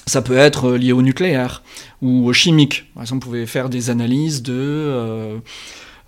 Ça 0.07 0.21
peut 0.21 0.37
être 0.37 0.73
lié 0.73 0.93
au 0.93 1.03
nucléaire 1.03 1.63
ou 2.01 2.29
au 2.29 2.33
chimique. 2.33 2.93
Par 2.95 3.03
exemple, 3.03 3.25
vous 3.25 3.31
pouvez 3.31 3.47
faire 3.47 3.69
des 3.69 3.91
analyses 3.91 4.43
de, 4.43 4.53
euh, 4.53 5.39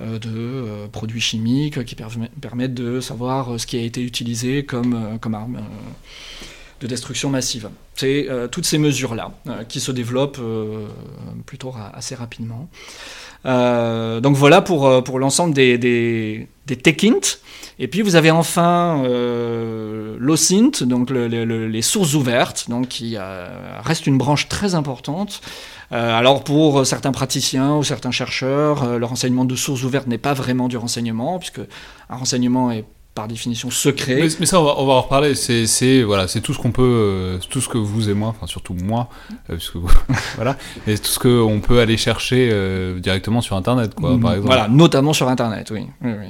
euh, 0.00 0.18
de 0.18 0.30
euh, 0.34 0.86
produits 0.88 1.20
chimiques 1.20 1.84
qui 1.84 1.94
permettent 1.94 2.74
de 2.74 3.00
savoir 3.00 3.58
ce 3.58 3.66
qui 3.66 3.76
a 3.76 3.82
été 3.82 4.02
utilisé 4.02 4.64
comme, 4.64 5.18
comme 5.20 5.34
arme 5.34 5.60
de 6.80 6.86
destruction 6.86 7.30
massive. 7.30 7.70
C'est 7.94 8.28
toutes 8.50 8.66
ces 8.66 8.78
mesures-là 8.78 9.32
qui 9.68 9.78
se 9.78 9.92
développent 9.92 10.40
plutôt 11.46 11.72
assez 11.94 12.16
rapidement. 12.16 12.68
Donc 13.44 14.36
voilà 14.36 14.62
pour, 14.62 15.04
pour 15.04 15.18
l'ensemble 15.18 15.54
des, 15.54 15.78
des, 15.78 16.48
des 16.66 16.76
et 17.78 17.88
puis 17.88 18.02
vous 18.02 18.14
avez 18.14 18.30
enfin 18.30 19.02
euh, 19.04 20.16
l'OSINT, 20.18 20.84
donc 20.84 21.10
les 21.10 21.82
sources 21.82 22.14
ouvertes, 22.14 22.66
donc 22.70 22.88
qui 22.88 23.16
euh, 23.16 23.48
reste 23.82 24.06
une 24.06 24.16
branche 24.16 24.48
très 24.48 24.74
importante. 24.74 25.40
Euh, 25.92 26.16
alors 26.16 26.44
pour 26.44 26.86
certains 26.86 27.12
praticiens 27.12 27.76
ou 27.76 27.82
certains 27.82 28.12
chercheurs, 28.12 28.84
euh, 28.84 28.98
le 28.98 29.04
renseignement 29.04 29.44
de 29.44 29.56
sources 29.56 29.82
ouvertes 29.82 30.06
n'est 30.06 30.18
pas 30.18 30.34
vraiment 30.34 30.68
du 30.68 30.76
renseignement, 30.76 31.38
puisque 31.38 31.60
un 32.08 32.16
renseignement 32.16 32.70
est 32.70 32.84
par 33.14 33.28
définition 33.28 33.70
secret. 33.70 34.28
Mais, 34.40 34.46
ça, 34.46 34.60
on 34.60 34.64
va, 34.64 34.74
on 34.78 34.86
va, 34.86 34.94
en 34.94 35.02
reparler. 35.02 35.34
C'est 35.34 36.02
voilà, 36.02 36.28
c'est 36.28 36.40
tout 36.40 36.52
ce 36.52 36.58
qu'on 36.58 36.72
peut, 36.72 37.38
tout 37.48 37.60
ce 37.60 37.68
que 37.68 37.78
vous 37.78 38.10
et 38.10 38.14
moi, 38.14 38.28
enfin 38.28 38.46
surtout 38.46 38.74
moi, 38.74 39.08
puisque 39.48 39.76
voilà, 40.36 40.56
mais 40.86 40.98
tout 40.98 41.10
ce 41.10 41.18
qu'on 41.18 41.60
peut 41.60 41.80
aller 41.80 41.96
chercher 41.96 42.50
directement 42.98 43.40
sur 43.40 43.56
Internet, 43.56 43.94
quoi, 43.94 44.18
par 44.20 44.32
exemple. 44.32 44.46
Voilà, 44.46 44.68
notamment 44.68 45.12
sur 45.12 45.28
Internet, 45.28 45.70
oui. 45.70 45.86
oui, 46.02 46.12
oui. 46.20 46.26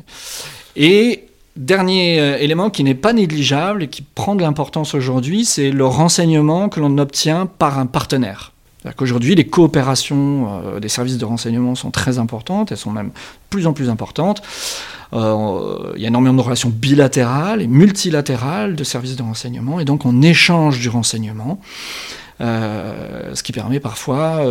Et 0.77 1.29
Dernier 1.57 2.19
euh, 2.19 2.37
élément 2.39 2.69
qui 2.69 2.83
n'est 2.83 2.97
pas 2.97 3.13
négligeable 3.13 3.85
et 3.85 3.89
qui 3.89 4.03
prend 4.03 4.35
de 4.35 4.43
l'importance 4.43 4.95
aujourd'hui, 4.95 5.45
c'est 5.45 5.71
le 5.71 5.87
renseignement 5.87 6.69
que 6.69 6.81
l'on 6.81 6.99
obtient 6.99 7.47
par 7.47 7.79
un 7.79 7.87
partenaire. 7.87 8.51
Qu'aujourd'hui, 8.97 9.37
les 9.37 9.47
coopérations 9.47 10.61
euh, 10.65 10.81
des 10.81 10.89
services 10.89 11.17
de 11.17 11.25
renseignement 11.25 11.77
sont 11.77 11.93
très 11.93 12.19
importantes, 12.19 12.73
elles 12.73 12.79
sont 12.79 12.91
même 12.91 13.13
plus 13.51 13.69
en 13.69 13.73
plus 13.73 13.89
importantes. 13.89 14.43
Euh, 15.15 15.93
il 15.97 16.03
y 16.03 16.05
a 16.05 16.09
énormément 16.09 16.37
de 16.37 16.43
relations 16.43 16.71
bilatérales 16.71 17.63
et 17.63 17.67
multilatérales 17.67 18.75
de 18.77 18.85
services 18.85 19.17
de 19.17 19.23
renseignement, 19.23 19.81
et 19.81 19.85
donc 19.85 20.07
on 20.07 20.23
échange 20.23 20.81
du 20.81 20.89
renseignement. 20.89 21.61
ce 22.41 23.43
qui 23.43 23.53
permet 23.53 23.81
parfois 23.81 24.45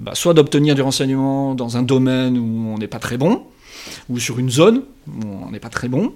bah, 0.00 0.12
soit 0.14 0.34
d'obtenir 0.34 0.74
du 0.74 0.82
renseignement 0.82 1.54
dans 1.54 1.76
un 1.76 1.82
domaine 1.82 2.36
où 2.36 2.74
on 2.74 2.78
n'est 2.78 2.88
pas 2.88 2.98
très 2.98 3.16
bon, 3.16 3.42
ou 4.08 4.18
sur 4.18 4.38
une 4.38 4.50
zone 4.50 4.82
où 5.08 5.26
on 5.46 5.50
n'est 5.50 5.58
pas 5.58 5.68
très 5.68 5.88
bon, 5.88 6.12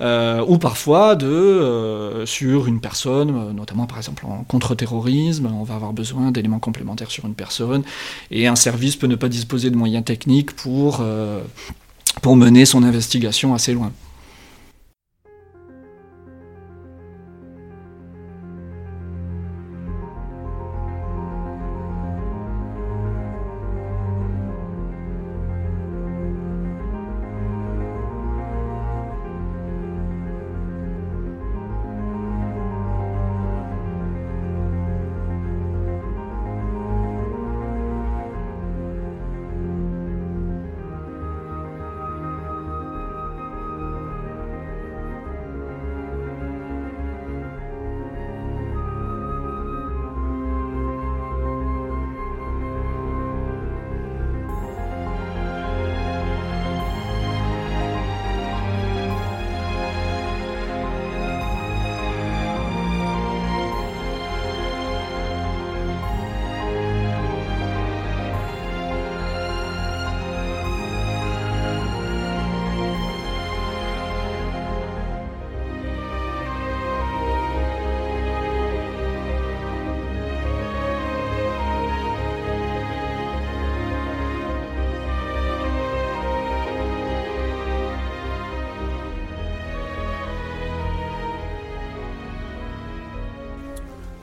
euh, 0.00 0.44
ou 0.46 0.58
parfois 0.58 1.14
de, 1.16 1.26
euh, 1.26 2.24
sur 2.24 2.66
une 2.66 2.80
personne, 2.80 3.30
euh, 3.30 3.52
notamment 3.52 3.86
par 3.86 3.98
exemple 3.98 4.24
en 4.24 4.44
contre-terrorisme, 4.44 5.50
on 5.52 5.64
va 5.64 5.74
avoir 5.74 5.92
besoin 5.92 6.30
d'éléments 6.30 6.58
complémentaires 6.58 7.10
sur 7.10 7.26
une 7.26 7.34
personne, 7.34 7.82
et 8.30 8.46
un 8.46 8.56
service 8.56 8.96
peut 8.96 9.06
ne 9.06 9.16
pas 9.16 9.28
disposer 9.28 9.70
de 9.70 9.76
moyens 9.76 10.04
techniques 10.04 10.56
pour, 10.56 11.02
pour 12.20 12.36
mener 12.36 12.66
son 12.66 12.82
investigation 12.82 13.54
assez 13.54 13.72
loin. 13.72 13.92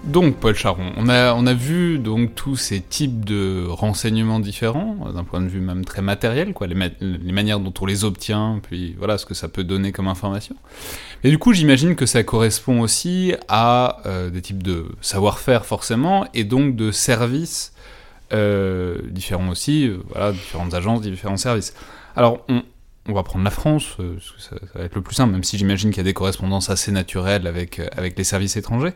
Donc, 0.10 0.38
Paul 0.38 0.56
Charon, 0.56 0.92
on 0.98 1.08
a, 1.08 1.36
on 1.36 1.46
a 1.46 1.54
vu 1.54 2.00
donc 2.00 2.34
tous 2.34 2.56
ces 2.56 2.82
types 2.82 3.24
de 3.24 3.68
renseignements 3.70 4.40
différents, 4.40 5.12
d'un 5.14 5.24
point 5.24 5.40
de 5.40 5.48
vue 5.48 5.60
même 5.60 5.86
très 5.86 6.02
matériel, 6.02 6.54
quoi, 6.54 6.66
les, 6.66 7.32
manières 7.32 7.60
dont 7.60 7.74
on 7.80 7.86
les 7.86 8.04
obtient, 8.06 8.60
puis 8.64 8.96
voilà 8.98 9.20
ce 9.20 9.28
que 9.28 9.36
ça 9.36 9.50
peut 9.50 9.64
donner 9.64 9.92
comme 9.92 10.08
information. 10.08 10.56
Et 11.24 11.30
du 11.30 11.38
coup, 11.38 11.54
j'imagine 11.54 11.96
que 11.96 12.08
ça 12.08 12.24
correspond 12.24 12.82
aussi 12.82 13.36
à 13.50 14.02
euh, 14.08 14.32
des 14.32 14.42
types 14.42 14.64
de 14.64 14.88
savoir-faire 15.00 15.64
forcément, 15.64 16.26
et 16.34 16.44
donc 16.44 16.76
de 16.76 16.90
services 16.90 17.72
euh, 18.34 18.98
différents 19.12 19.50
aussi, 19.50 19.88
euh, 19.88 19.98
voilà, 20.10 20.32
différentes 20.32 20.74
agences, 20.74 21.02
différents 21.02 21.38
services. 21.38 21.76
Alors, 22.16 22.44
on, 22.50 22.64
on 23.08 23.14
va 23.14 23.22
prendre 23.22 23.46
la 23.46 23.52
France, 23.52 23.96
ça, 24.40 24.56
va 24.74 24.86
être 24.86 24.96
le 24.96 25.04
plus 25.04 25.14
simple, 25.14 25.34
même 25.34 25.44
si 25.44 25.60
j'imagine 25.60 25.92
qu'il 25.92 25.98
y 25.98 26.02
a 26.02 26.04
des 26.04 26.16
correspondances 26.16 26.72
assez 26.72 26.92
naturelles 26.92 27.46
avec, 27.46 27.80
avec 27.96 28.18
les 28.18 28.24
services 28.24 28.58
étrangers. 28.58 28.94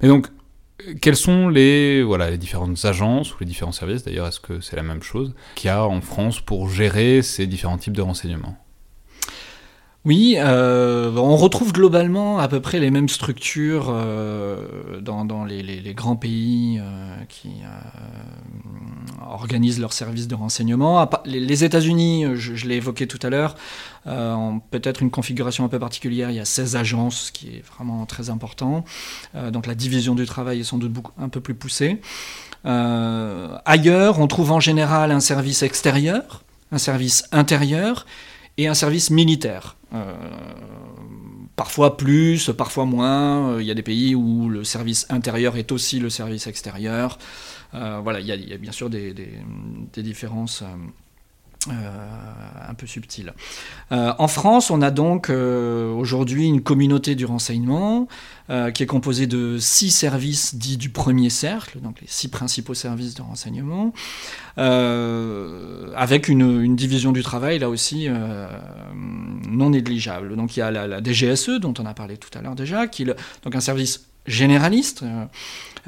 Mais 0.00 0.06
donc, 0.06 0.28
quelles 1.00 1.16
sont 1.16 1.48
les, 1.48 2.04
différentes 2.36 2.84
agences 2.84 3.34
ou 3.34 3.36
les 3.40 3.46
différents 3.46 3.72
services, 3.72 4.04
d'ailleurs, 4.04 4.26
est-ce 4.26 4.40
que 4.40 4.60
c'est 4.60 4.76
la 4.76 4.82
même 4.82 5.02
chose, 5.02 5.34
qu'il 5.54 5.68
y 5.68 5.70
a 5.70 5.84
en 5.84 6.00
France 6.00 6.40
pour 6.40 6.68
gérer 6.68 7.22
ces 7.22 7.46
différents 7.46 7.78
types 7.78 7.96
de 7.96 8.02
renseignements? 8.02 8.56
Oui, 10.04 10.36
euh, 10.36 11.16
on 11.16 11.34
retrouve 11.36 11.72
globalement 11.72 12.38
à 12.38 12.46
peu 12.46 12.60
près 12.60 12.78
les 12.78 12.90
mêmes 12.90 13.08
structures 13.08 13.86
euh, 13.88 15.00
dans, 15.00 15.46
les, 15.46 15.94
grands 15.94 16.16
pays 16.16 16.78
euh, 16.78 17.16
qui 17.30 17.52
organisent 19.26 19.80
leurs 19.80 19.94
services 19.94 20.28
de 20.28 20.34
renseignement. 20.34 21.08
Les, 21.24 21.64
États-Unis, 21.64 22.26
je, 22.34 22.66
l'ai 22.66 22.76
évoqué 22.76 23.06
tout 23.06 23.18
à 23.22 23.30
l'heure, 23.30 23.54
peut-être 24.04 25.02
une 25.02 25.10
configuration 25.10 25.64
un 25.64 25.68
peu 25.68 25.78
particulière. 25.78 26.30
Il 26.30 26.36
y 26.36 26.40
a 26.40 26.44
16 26.44 26.76
agences, 26.76 27.26
ce 27.26 27.32
qui 27.32 27.48
est 27.48 27.64
vraiment 27.74 28.06
très 28.06 28.30
important. 28.30 28.84
donc 29.52 29.66
la 29.66 29.74
division 29.74 30.14
du 30.14 30.26
travail 30.26 30.60
est 30.60 30.64
sans 30.64 30.78
doute 30.78 30.92
un 31.18 31.28
peu 31.28 31.40
plus 31.40 31.54
poussée. 31.54 32.00
ailleurs, 32.64 34.18
on 34.20 34.26
trouve 34.26 34.52
en 34.52 34.60
général 34.60 35.10
un 35.10 35.20
service 35.20 35.62
extérieur, 35.62 36.42
un 36.70 36.78
service 36.78 37.24
intérieur 37.32 38.06
et 38.56 38.68
un 38.68 38.74
service 38.74 39.10
militaire. 39.10 39.76
Euh, 39.92 40.14
parfois 41.56 41.96
plus, 41.96 42.50
parfois 42.50 42.84
moins. 42.84 43.52
Euh, 43.52 43.62
il 43.62 43.66
y 43.66 43.70
a 43.70 43.74
des 43.74 43.82
pays 43.82 44.14
où 44.14 44.48
le 44.48 44.64
service 44.64 45.06
intérieur 45.10 45.56
est 45.56 45.72
aussi 45.72 45.98
le 46.00 46.10
service 46.10 46.46
extérieur. 46.46 47.18
Euh, 47.74 48.00
voilà, 48.02 48.20
il 48.20 48.26
y, 48.26 48.52
a, 48.52 48.56
bien 48.56 48.72
sûr 48.72 48.90
des, 48.90 49.14
différences 49.96 50.62
un 51.68 52.74
peu 52.74 52.86
subtil. 52.86 53.32
en 53.90 54.28
France, 54.28 54.70
on 54.70 54.82
a 54.82 54.90
donc 54.90 55.30
aujourd'hui 55.30 56.46
une 56.46 56.62
communauté 56.62 57.14
du 57.14 57.24
renseignement 57.24 58.08
qui 58.74 58.82
est 58.82 58.86
composée 58.86 59.26
de 59.26 59.58
six 59.58 59.90
services 59.90 60.54
dits 60.56 60.76
du 60.76 60.90
premier 60.90 61.30
cercle, 61.30 61.80
donc 61.80 62.00
les 62.00 62.06
six 62.08 62.28
principaux 62.28 62.74
services 62.74 63.14
de 63.14 63.22
renseignement, 63.22 63.92
avec 64.56 66.28
une, 66.28 66.76
division 66.76 67.12
du 67.12 67.22
travail 67.22 67.58
là 67.58 67.70
aussi 67.70 68.08
non 68.94 69.70
négligeable. 69.70 70.36
Donc 70.36 70.56
il 70.56 70.60
y 70.60 70.62
a 70.62 70.70
la, 70.70 71.02
DGSE 71.02 71.60
dont 71.60 71.74
on 71.78 71.86
a 71.86 71.94
parlé 71.94 72.16
tout 72.16 72.36
à 72.36 72.42
l'heure 72.42 72.54
déjà, 72.56 72.86
qui 72.86 73.02
est 73.02 73.16
donc 73.42 73.54
un 73.54 73.60
service 73.60 74.06
généraliste, 74.26 75.02
euh, 75.02 75.24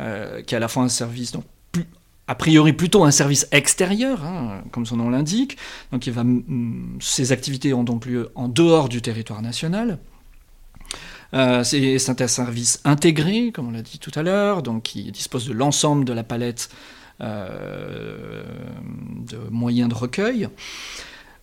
euh, 0.00 0.42
qui 0.42 0.54
est 0.54 0.56
à 0.56 0.60
la 0.60 0.68
fois 0.68 0.82
un 0.82 0.88
service, 0.88 1.32
donc, 1.32 1.44
a 2.28 2.34
priori 2.34 2.72
plutôt 2.72 3.04
un 3.04 3.10
service 3.10 3.46
extérieur, 3.52 4.24
hein, 4.24 4.62
comme 4.72 4.86
son 4.86 4.96
nom 4.96 5.10
l'indique. 5.10 5.56
Donc 5.92 6.08
ses 7.00 7.32
activités 7.32 7.72
ont 7.72 7.84
donc 7.84 8.06
lieu 8.06 8.30
en 8.34 8.48
dehors 8.48 8.88
du 8.88 9.00
territoire 9.02 9.42
national. 9.42 9.98
Euh, 11.34 11.64
c'est 11.64 12.20
un 12.20 12.28
service 12.28 12.80
intégré, 12.84 13.50
comme 13.52 13.68
on 13.68 13.72
l'a 13.72 13.82
dit 13.82 13.98
tout 13.98 14.12
à 14.14 14.22
l'heure, 14.22 14.62
donc 14.62 14.84
qui 14.84 15.10
dispose 15.12 15.46
de 15.46 15.52
l'ensemble 15.52 16.04
de 16.04 16.12
la 16.12 16.24
palette 16.24 16.70
de 17.18 18.44
moyens 19.50 19.88
de 19.88 19.94
recueil. 19.94 20.48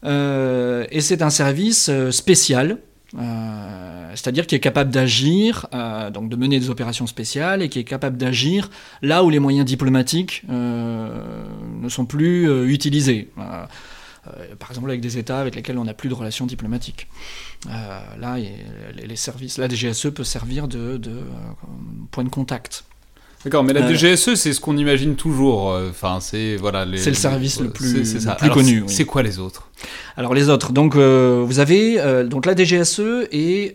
et 0.04 1.02
c'est 1.02 1.22
un 1.22 1.30
service 1.30 1.90
spécial 2.12 2.78
euh, 3.18 4.10
c'est-à-dire 4.12 4.48
qui 4.48 4.56
est 4.56 4.60
capable 4.60 4.90
d'agir, 4.90 5.68
euh, 5.74 6.10
donc 6.10 6.30
de 6.30 6.36
mener 6.36 6.60
des 6.60 6.70
opérations 6.70 7.08
spéciales, 7.08 7.62
et 7.62 7.70
qui 7.70 7.80
est 7.80 7.84
capable 7.84 8.18
d'agir 8.18 8.70
là 9.02 9.24
où 9.24 9.30
les 9.30 9.40
moyens 9.40 9.66
diplomatiques 9.66 10.44
euh, 10.50 11.46
ne 11.82 11.90
sont 11.90 12.06
plus 12.06 12.72
utilisés. 12.72 13.30
par 14.58 14.70
exemple 14.70 14.90
avec 14.90 15.02
des 15.02 15.18
États 15.18 15.40
avec 15.40 15.56
lesquels 15.56 15.78
on 15.78 15.84
n'a 15.84 15.94
plus 15.94 16.10
de 16.10 16.14
relations 16.14 16.46
diplomatiques. 16.46 17.08
là, 17.68 18.38
les, 18.38 19.16
services, 19.16 19.58
la 19.58 19.68
DGSE 19.68 20.12
peut 20.14 20.24
servir 20.24 20.68
de, 20.68 20.98
de 20.98 21.24
point 22.12 22.24
de 22.24 22.30
contact. 22.30 22.86
D'accord, 23.44 23.64
mais 23.66 23.74
la 23.74 23.92
DGSE, 23.92 24.36
c'est 24.36 24.54
ce 24.54 24.62
qu'on 24.62 24.78
imagine 24.78 25.16
toujours. 25.16 25.72
Euh, 25.72 25.90
enfin, 25.90 26.20
c'est 26.22 26.56
voilà. 26.56 26.86
C'est 26.96 27.10
le 27.10 27.16
service 27.16 27.60
le 27.60 27.70
plus, 27.70 28.18
plus 28.38 28.50
connu. 28.50 28.84
C'est 28.88 29.04
quoi 29.04 29.22
les 29.22 29.40
autres? 29.40 29.70
Alors 30.16 30.34
les 30.34 30.50
autres, 30.50 30.72
donc 30.72 30.96
euh, 30.96 31.44
vous 31.46 31.60
avez 31.60 32.00
euh, 32.00 32.24
donc 32.24 32.46
la 32.46 32.56
DGSE 32.56 33.28
est 33.32 33.74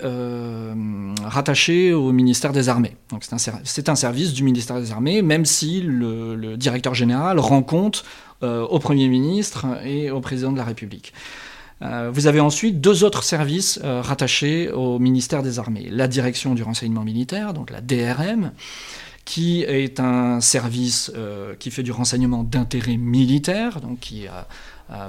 rattachée 1.23 1.93
au 1.93 2.13
ministère 2.13 2.53
des 2.53 2.71
Armées. 2.71 2.97
Donc 3.11 3.25
c'est 3.25 3.89
un, 3.89 3.93
un, 3.93 3.97
service 3.97 4.33
du 4.33 4.43
ministère 4.43 4.81
des 4.81 4.91
Armées, 4.91 5.21
même 5.21 5.45
si 5.45 5.83
le, 5.83 6.35
le 6.35 6.57
directeur 6.57 6.95
général 6.95 7.39
rend 7.39 7.63
compte 7.63 8.05
au 8.41 8.79
Premier 8.79 9.09
ministre 9.09 9.67
et 9.85 10.11
au 10.11 10.21
président 10.21 10.53
de 10.53 10.57
la 10.57 10.65
République. 10.65 11.13
vous 11.81 12.27
avez 12.29 12.39
ensuite 12.39 12.81
deux 12.81 13.03
autres 13.03 13.25
services 13.25 13.81
rattachés 13.83 14.71
au 14.71 15.01
ministère 15.01 15.43
des 15.43 15.59
Armées. 15.59 15.89
La 15.91 16.07
direction 16.07 16.55
du 16.55 16.63
renseignement 16.63 17.03
militaire, 17.03 17.53
donc 17.53 17.71
la 17.71 17.81
DRM, 17.81 18.53
qui 19.29 19.63
est 19.63 20.01
un 20.01 20.41
service 20.41 21.13
euh, 21.15 21.55
qui 21.59 21.71
fait 21.71 21.83
du 21.83 21.93
renseignement 21.93 22.45
d'intérêt 22.45 22.97
militaire, 22.97 23.83
donc 23.83 24.01
qui 24.01 24.27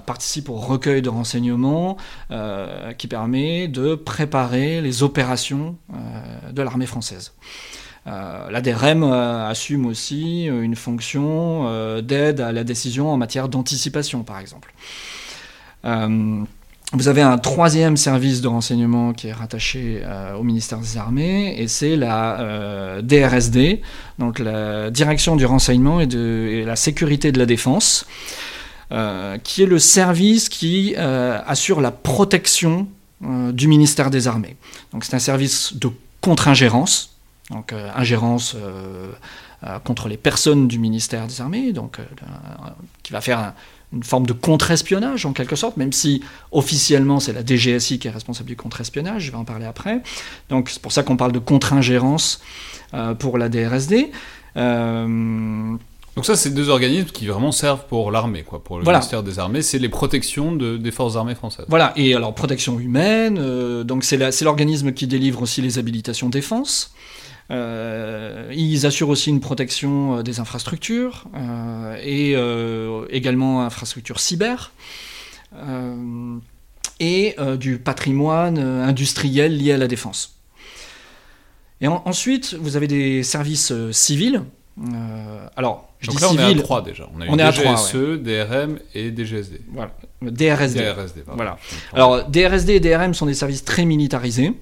participe 0.06 0.50
au 0.50 0.56
recueil 0.56 1.02
de 1.02 1.08
renseignements, 1.08 1.96
euh, 2.32 2.92
qui 2.92 3.08
permet 3.08 3.70
de 3.70 3.96
préparer 3.96 4.82
les 4.82 5.04
opérations 5.04 5.78
euh, 5.94 6.52
de 6.52 6.62
l'armée 6.62 6.86
française. 6.86 7.32
la 8.06 8.60
DRM 8.60 9.04
assume 9.04 9.86
aussi 9.86 10.48
une 10.48 10.76
fonction 10.76 12.02
d'aide 12.02 12.42
à 12.42 12.52
la 12.52 12.66
décision 12.66 13.10
en 13.14 13.16
matière 13.16 13.48
d'anticipation, 13.48 14.24
par 14.24 14.40
exemple. 14.40 14.74
Vous 16.92 17.08
avez 17.08 17.22
un 17.22 17.38
troisième 17.38 17.98
service 17.98 18.42
de 18.42 18.48
renseignement 18.48 19.14
qui 19.14 19.28
est 19.28 19.32
rattaché 19.32 20.02
euh, 20.04 20.34
au 20.34 20.42
ministère 20.42 20.80
des 20.80 20.98
Armées, 20.98 21.56
et 21.62 21.68
c'est 21.68 21.96
la 21.96 23.00
DRSD, 23.04 23.58
euh, 23.58 23.76
donc 24.18 24.40
la 24.40 24.90
Direction 24.90 25.36
du 25.36 25.46
renseignement 25.46 26.00
et 26.00 26.08
de 26.08 26.64
la 26.66 26.76
sécurité 26.76 27.32
de 27.32 27.38
la 27.38 27.46
défense, 27.46 28.08
euh, 28.92 29.38
qui 29.38 29.62
est 29.62 29.68
le 29.68 29.78
service 29.78 30.50
qui 30.50 30.96
assure 30.96 31.80
la 31.80 31.92
protection 31.92 32.88
du 33.22 33.68
ministère 33.68 34.10
des 34.10 34.28
Armées. 34.28 34.56
Donc 34.92 35.04
c'est 35.04 35.14
un 35.14 35.20
service 35.20 35.76
de 35.76 35.92
contre-ingérence, 36.22 37.18
donc 37.52 37.72
ingérence 37.96 38.56
contre 39.84 40.08
les 40.08 40.18
personnes 40.18 40.68
du 40.68 40.80
ministère 40.80 41.28
des 41.28 41.40
Armées, 41.40 41.72
donc 41.72 42.00
qui 43.04 43.14
va 43.14 43.22
faire 43.22 43.40
un 43.40 43.54
une 43.94 44.04
forme 44.04 44.26
de 44.26 44.34
contre-espionnage 44.34 45.26
en 45.26 45.34
quelque 45.34 45.56
sorte, 45.56 45.78
même 45.78 45.94
si 45.94 46.22
officiellement 46.52 47.20
c'est 47.20 47.34
la 47.34 47.44
DGSI 47.44 48.00
qui 48.00 48.08
est 48.08 48.12
responsable 48.12 48.48
du 48.48 48.56
contre-espionnage, 48.56 49.24
je 49.24 49.32
vais 49.32 49.38
en 49.38 49.46
parler 49.46 49.66
après. 49.66 50.02
Donc 50.50 50.70
c'est 50.70 50.82
pour 50.82 50.92
ça 50.92 51.04
qu'on 51.04 51.18
parle 51.18 51.32
de 51.32 51.40
contre-ingérence 51.40 52.42
euh, 52.94 53.16
pour 53.16 53.38
la 53.38 53.50
DRSD. 53.50 54.12
Euh, 54.58 55.76
donc 56.16 56.26
ça, 56.26 56.36
c'est 56.36 56.50
deux 56.50 56.70
organismes 56.70 57.12
qui 57.12 57.28
vraiment 57.28 57.52
servent 57.52 57.86
pour 57.88 58.12
l'armée, 58.12 58.44
quoi, 58.44 58.62
pour 58.62 58.78
le 58.78 58.84
ministère 58.84 59.24
des 59.24 59.40
Armées. 59.40 59.62
C'est 59.62 59.80
les 59.80 59.90
protections 59.90 60.52
des 60.52 60.92
forces 60.92 61.16
armées 61.16 61.36
françaises. 61.36 61.66
Voilà, 61.70 61.94
et 61.96 62.14
alors 62.14 62.36
protection 62.36 62.78
humaine, 62.78 63.38
euh, 63.40 63.84
donc 63.86 64.04
c'est 64.04 64.42
l'organisme 64.42 64.92
qui 64.92 65.08
délivre 65.08 65.42
aussi 65.42 65.62
les 65.62 65.80
habilitations 65.80 66.28
défense. 66.28 66.94
Euh, 67.52 68.52
ils 68.56 68.86
assurent 68.86 69.10
aussi 69.10 69.30
une 69.30 69.40
protection 69.40 70.18
euh, 70.18 70.24
des 70.24 70.40
infrastructures 70.40 71.26
euh, 71.36 71.98
et 72.04 72.36
également 73.16 73.64
infrastructures 73.64 74.20
cyber 74.20 74.72
et 77.00 77.36
du 77.58 77.80
patrimoine 77.80 78.60
industriel 78.60 79.58
lié 79.58 79.74
à 79.74 79.78
la 79.78 79.88
défense. 79.88 80.36
Et 81.82 81.88
ensuite, 81.88 82.56
vous 82.56 82.76
avez 82.76 82.88
des 82.88 83.24
services 83.24 83.74
civils. 83.92 84.44
alors, 85.56 85.90
je 86.00 86.12
Donc 86.12 86.22
là, 86.22 86.28
on 86.30 86.38
est 86.38 86.44
à 86.44 86.54
3 86.54 86.84
déjà. 86.84 87.10
On 87.16 87.22
a 87.40 87.48
eu 87.48 87.52
DGSE, 87.52 88.22
DRM 88.22 88.80
et 88.94 89.12
DGSD. 89.12 89.62
Voilà. 89.72 89.92
DRSD. 90.22 90.82
DRSD 90.82 91.24
voilà. 91.26 91.58
Alors, 91.94 92.30
DRSD 92.30 92.72
et 92.72 92.80
DRM 92.80 93.14
sont 93.14 93.26
des 93.26 93.34
services 93.34 93.64
très 93.64 93.86
militarisés. 93.86 94.54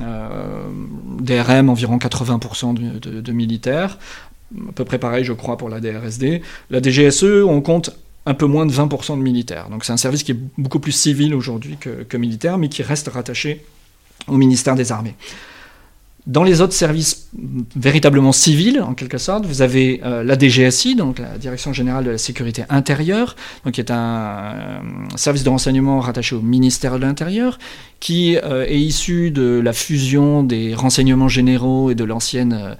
Euh, 0.00 0.68
DRM, 1.20 1.68
environ 1.68 1.98
80% 1.98 2.74
de, 2.74 3.32
militaires, 3.32 3.98
à 4.68 4.72
peu 4.72 4.84
près 4.84 4.98
pareil, 4.98 5.24
je 5.24 5.32
crois, 5.32 5.56
pour 5.56 5.68
la 5.68 5.80
DRSD. 5.80 6.42
La 6.70 6.82
DGSE, 6.82 7.44
on 7.46 7.60
compte 7.60 7.90
un 8.26 8.34
peu 8.34 8.46
moins 8.46 8.66
de 8.66 8.72
20% 8.72 9.16
de 9.16 9.22
militaires. 9.22 9.68
Donc 9.70 9.84
c'est 9.84 9.92
un 9.92 9.98
service 9.98 10.22
qui 10.22 10.32
est 10.32 10.38
beaucoup 10.58 10.80
plus 10.80 10.92
civil 10.92 11.34
aujourd'hui 11.34 11.76
que, 11.78 12.04
que 12.04 12.16
militaire, 12.16 12.58
mais 12.58 12.68
qui 12.68 12.82
reste 12.82 13.08
rattaché 13.08 13.64
au 14.28 14.36
ministère 14.36 14.74
des 14.74 14.92
Armées. 14.92 15.14
Dans 16.26 16.42
les 16.42 16.62
autres 16.62 16.72
services 16.72 17.28
véritablement 17.76 18.32
civils, 18.32 18.80
en 18.80 18.94
quelque 18.94 19.18
sorte, 19.18 19.44
vous 19.44 19.60
avez 19.60 20.00
euh, 20.04 20.24
la 20.24 20.38
DGSI, 20.38 20.94
donc 20.94 21.18
la 21.18 21.36
Direction 21.36 21.74
générale 21.74 22.04
de 22.04 22.12
la 22.12 22.18
sécurité 22.18 22.64
intérieure, 22.70 23.36
donc 23.62 23.74
qui 23.74 23.80
est 23.82 23.90
un, 23.90 24.54
euh, 24.54 24.78
service 25.16 25.44
de 25.44 25.50
renseignement 25.50 26.00
rattaché 26.00 26.34
au 26.34 26.40
ministère 26.40 26.94
de 26.94 27.04
l'Intérieur, 27.04 27.58
qui 28.00 28.38
euh, 28.38 28.64
est 28.66 28.80
issu 28.80 29.32
de 29.32 29.60
la 29.62 29.74
fusion 29.74 30.42
des 30.42 30.74
renseignements 30.74 31.28
généraux 31.28 31.90
et 31.90 31.94
de 31.94 32.04
l'ancienne 32.04 32.76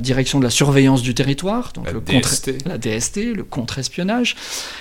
direction 0.00 0.40
de 0.40 0.44
la 0.44 0.50
surveillance 0.50 1.00
du 1.00 1.14
territoire, 1.14 1.72
donc 1.74 1.86
la 1.86 1.92
le 1.92 2.00
DST. 2.00 2.66
la 2.66 2.78
DST, 2.78 3.34
le 3.36 3.44
contre-espionnage. 3.44 4.34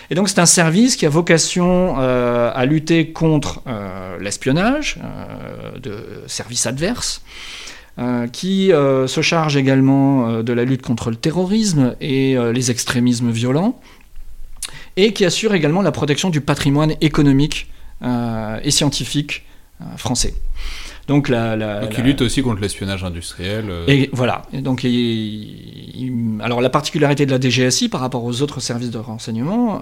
Et 0.10 0.16
donc 0.16 0.28
c'est 0.28 0.40
un 0.40 0.48
service 0.48 0.96
qui 0.96 1.06
a 1.06 1.10
vocation 1.10 1.98
à 1.98 2.66
lutter 2.66 3.12
contre 3.12 3.62
l'espionnage 4.20 5.00
de 5.82 6.24
services 6.28 6.66
adverses. 6.66 7.22
Euh, 8.00 8.28
qui 8.28 8.72
euh, 8.72 9.08
se 9.08 9.22
charge 9.22 9.58
également 9.58 10.30
euh, 10.30 10.44
de 10.44 10.54
la 10.54 10.66
lutte 10.66 10.84
contre 10.84 11.10
le 11.10 11.16
terrorisme 11.16 11.96
et 12.00 12.38
les 12.54 12.70
extrémismes 12.70 13.32
violents, 13.32 13.80
et 14.98 15.14
qui 15.14 15.26
assure 15.26 15.56
également 15.56 15.82
la 15.82 15.92
protection 15.92 16.30
du 16.30 16.42
patrimoine 16.42 16.94
économique 17.02 17.72
et 18.04 18.72
scientifique 18.72 19.46
français. 19.96 20.36
Donc, 21.08 21.30
la, 21.30 21.56
il 21.98 22.04
lutte 22.04 22.22
aussi 22.22 22.44
contre 22.44 22.62
l'espionnage 22.62 23.04
industriel. 23.04 23.72
Et 23.88 24.10
voilà. 24.12 24.44
Et 24.54 24.62
donc, 24.62 24.86
alors 26.42 26.62
la 26.62 26.70
particularité 26.70 27.26
de 27.26 27.32
la 27.32 27.40
DGSI 27.40 27.90
par 27.90 28.02
rapport 28.02 28.24
aux 28.24 28.42
autres 28.42 28.60
services 28.60 28.92
de 28.92 28.98
renseignement, 28.98 29.80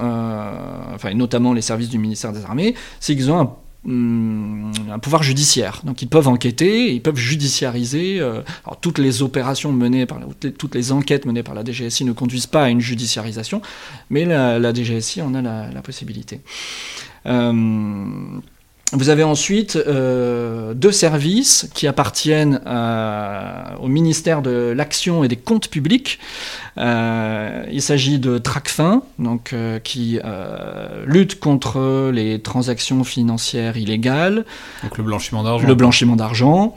enfin 0.94 1.14
notamment 1.14 1.54
les 1.54 1.62
services 1.62 1.90
du 1.90 1.98
ministère 1.98 2.32
des 2.32 2.46
Armées, 2.46 2.76
c'est 3.00 3.16
qu'ils 3.16 3.32
ont 3.32 3.40
un 3.40 3.56
un 3.88 5.00
pouvoir 5.00 5.24
judiciaire. 5.24 5.82
Donc 5.84 6.02
ils 6.02 6.08
peuvent 6.08 6.28
enquêter, 6.28 6.94
ils 6.94 7.02
peuvent 7.02 7.18
judiciariser. 7.18 8.20
Euh, 8.20 8.42
toutes 8.82 8.98
les 8.98 9.22
opérations 9.22 9.72
menées 9.72 10.06
par 10.06 10.20
toutes 10.58 10.76
les 10.76 10.92
enquêtes 10.92 11.26
menées 11.26 11.44
par 11.44 11.54
la 11.54 11.64
DGSI 11.64 12.06
ne 12.06 12.12
conduisent 12.12 12.48
pas 12.48 12.64
à 12.64 12.70
une 12.70 12.82
judiciarisation, 12.82 13.62
mais 14.10 14.26
la, 14.26 14.74
DGSI 14.74 15.22
en 15.22 15.36
a 15.36 15.42
la, 15.42 15.82
possibilité. 15.82 16.42
Euh, 17.28 18.40
vous 18.94 19.10
avez 19.10 19.24
ensuite 19.24 19.76
euh, 19.76 20.76
deux 20.76 20.92
services 20.92 21.68
qui 21.74 21.88
appartiennent 21.88 22.62
euh, 22.68 23.64
au 23.82 23.88
ministère 23.88 24.44
de 24.44 24.74
l'Action 24.76 25.24
et 25.24 25.28
des 25.28 25.38
Comptes 25.38 25.70
Publics. 25.70 26.20
Euh, 26.78 27.66
il 27.72 27.82
s'agit 27.82 28.20
de 28.20 28.38
Tracfin, 28.38 29.02
donc, 29.18 29.56
qui 29.84 30.20
lutte 31.06 31.40
contre 31.40 32.12
les 32.12 32.40
transactions 32.40 33.04
financières 33.04 33.78
illégales. 33.78 34.46
Donc 34.84 34.98
le 34.98 35.04
blanchiment 35.04 35.44
d'argent. 35.44 35.68
Le 35.68 35.76
blanchiment 35.76 36.16
d'argent 36.16 36.76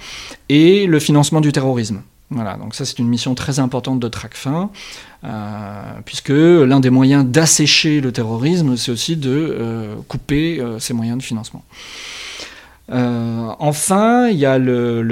et 0.49 0.87
le 0.87 0.99
financement 0.99 1.41
du 1.41 1.53
terrorisme. 1.53 2.03
Voilà, 2.31 2.57
donc 2.57 2.75
ça 2.75 2.85
c'est 2.85 2.99
une 2.99 3.09
mission 3.09 3.35
très 3.35 3.59
importante 3.59 4.01
de 4.01 4.09
Tracfin, 4.09 4.71
puisque 6.05 6.29
l'un 6.31 6.81
des 6.81 6.91
moyens 6.91 7.25
d'assécher 7.25 8.01
le 8.01 8.13
terrorisme, 8.13 8.77
c'est 8.77 8.93
aussi 8.93 9.17
de 9.17 9.97
couper 10.09 10.63
ses 10.79 10.95
moyens 10.95 11.19
de 11.19 11.23
financement. 11.23 11.65
Euh, 12.91 13.51
enfin, 13.59 14.29
il 14.29 14.39
y 14.39 14.47
a 14.47 14.59
le, 14.59 15.03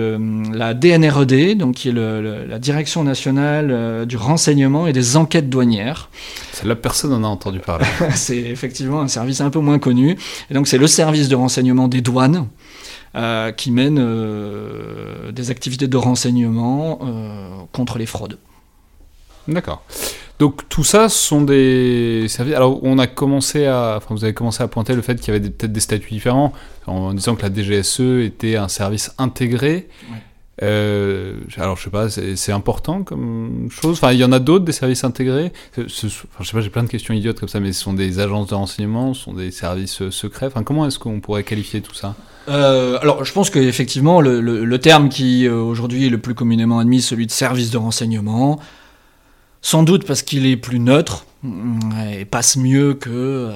la 0.52 0.72
DNRED, 0.72 1.58
donc 1.58 1.74
qui 1.76 1.90
est 1.90 1.92
la 1.92 2.58
Direction 2.58 3.04
nationale 3.04 3.68
euh, 3.70 4.04
du 4.06 4.16
renseignement 4.16 4.86
et 4.86 4.92
des 4.92 5.16
enquêtes 5.16 5.50
douanières. 5.50 6.08
Celle-là, 6.52 6.76
personne 6.76 7.10
n'en 7.10 7.24
a 7.24 7.26
entendu 7.30 7.58
parler. 7.58 7.84
c'est 8.14 8.38
effectivement 8.38 9.00
un 9.00 9.08
service 9.08 9.40
un 9.40 9.50
peu 9.50 9.60
moins 9.60 9.78
connu. 9.78 10.16
Et 10.50 10.54
donc, 10.54 10.68
c'est 10.68 10.78
le 10.78 10.86
service 10.86 11.28
de 11.28 11.36
renseignement 11.36 11.88
des 11.88 12.00
douanes. 12.00 12.46
Euh, 13.14 13.50
qui 13.50 13.70
mène 13.70 13.98
des 15.32 15.50
activités 15.50 15.88
de 15.88 15.96
renseignement 15.96 16.98
contre 17.72 17.96
les 17.96 18.04
fraudes. 18.04 18.36
D'accord. 19.48 19.82
Donc 20.38 20.68
tout 20.68 20.84
ça 20.84 21.08
sont 21.08 21.40
des 21.40 22.26
services. 22.28 22.54
Alors 22.54 22.80
on 22.82 22.98
a 22.98 23.06
commencé 23.06 23.66
à, 23.66 23.94
enfin 23.96 24.14
vous 24.14 24.24
avez 24.24 24.34
commencé 24.34 24.62
à 24.62 24.68
pointer 24.68 24.94
le 24.94 25.02
fait 25.02 25.18
qu'il 25.18 25.32
y 25.32 25.36
avait 25.36 25.48
peut-être 25.48 25.72
des 25.72 25.80
statuts 25.80 26.10
différents 26.10 26.52
en 26.86 27.14
disant 27.14 27.36
que 27.36 27.42
la 27.42 27.52
DGSE 27.52 28.22
était 28.22 28.56
un 28.56 28.68
service 28.68 29.12
intégré. 29.18 29.88
Euh, 30.62 31.34
alors 31.56 31.76
je 31.76 31.84
sais 31.84 31.90
pas, 31.90 32.08
c'est 32.08 32.52
important 32.52 33.02
comme 33.02 33.68
chose? 33.70 33.96
Enfin 33.96 34.12
il 34.12 34.18
y 34.18 34.24
en 34.24 34.32
a 34.32 34.38
d'autres 34.38 34.64
des 34.64 34.72
services 34.72 35.04
intégrés? 35.04 35.52
Ce, 35.86 36.06
enfin, 36.06 36.16
je 36.40 36.44
sais 36.44 36.52
pas, 36.52 36.60
j'ai 36.60 36.70
plein 36.70 36.84
de 36.84 36.88
questions 36.88 37.14
idiotes 37.14 37.40
comme 37.40 37.48
ça, 37.48 37.60
mais 37.60 37.72
ce 37.72 37.82
sont 37.82 37.94
des 37.94 38.18
agences 38.18 38.48
de 38.48 38.54
renseignement, 38.54 39.14
ce 39.14 39.24
sont 39.24 39.34
des 39.34 39.50
services 39.50 40.02
euh, 40.02 40.10
secrets? 40.10 40.46
Enfin 40.46 40.64
comment 40.64 40.86
est-ce 40.86 40.98
qu'on 40.98 41.20
pourrait 41.20 41.44
qualifier 41.44 41.80
tout 41.80 41.94
ça? 41.94 42.14
Euh, 42.48 42.98
alors, 43.00 43.24
je 43.24 43.32
pense 43.32 43.50
qu'effectivement, 43.50 44.20
le, 44.20 44.40
le, 44.40 44.78
terme 44.78 45.08
qui 45.08 45.48
aujourd'hui 45.48 46.06
est 46.06 46.10
le 46.10 46.18
plus 46.18 46.34
communément 46.34 46.78
admis, 46.78 47.02
celui 47.02 47.26
de 47.26 47.32
service 47.32 47.72
de 47.72 47.76
renseignement, 47.76 48.60
sans 49.62 49.82
doute 49.82 50.06
parce 50.06 50.22
qu'il 50.22 50.46
est 50.46 50.56
plus 50.56 50.78
neutre 50.78 51.26
et 52.10 52.24
passe 52.24 52.56
mieux 52.56 52.94
que 52.94 53.10
euh, 53.10 53.50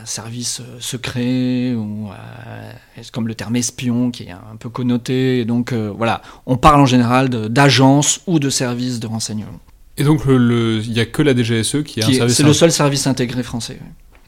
un 0.00 0.06
service 0.06 0.60
euh, 0.60 0.76
secret 0.80 1.74
ou 1.74 2.08
euh, 2.08 3.02
comme 3.12 3.28
le 3.28 3.34
terme 3.34 3.56
espion 3.56 4.10
qui 4.10 4.24
est 4.24 4.30
un 4.30 4.56
peu 4.58 4.68
connoté. 4.68 5.40
Et 5.40 5.44
donc 5.44 5.72
voilà, 5.72 6.22
on 6.46 6.56
parle 6.56 6.80
en 6.80 6.86
général 6.86 7.28
d'agence 7.28 8.20
ou 8.26 8.38
de 8.38 8.50
service 8.50 9.00
de 9.00 9.06
renseignement. 9.06 9.60
Et 9.96 10.04
donc 10.04 10.22
il 10.26 10.90
n'y 10.90 11.00
a 11.00 11.06
que 11.06 11.22
la 11.22 11.34
DGSE 11.34 11.82
qui 11.84 12.02
a 12.02 12.06
un 12.06 12.12
service. 12.12 12.36
C'est 12.36 12.42
le 12.42 12.52
seul 12.52 12.72
service 12.72 13.06
intégré 13.06 13.42
français. 13.42 13.78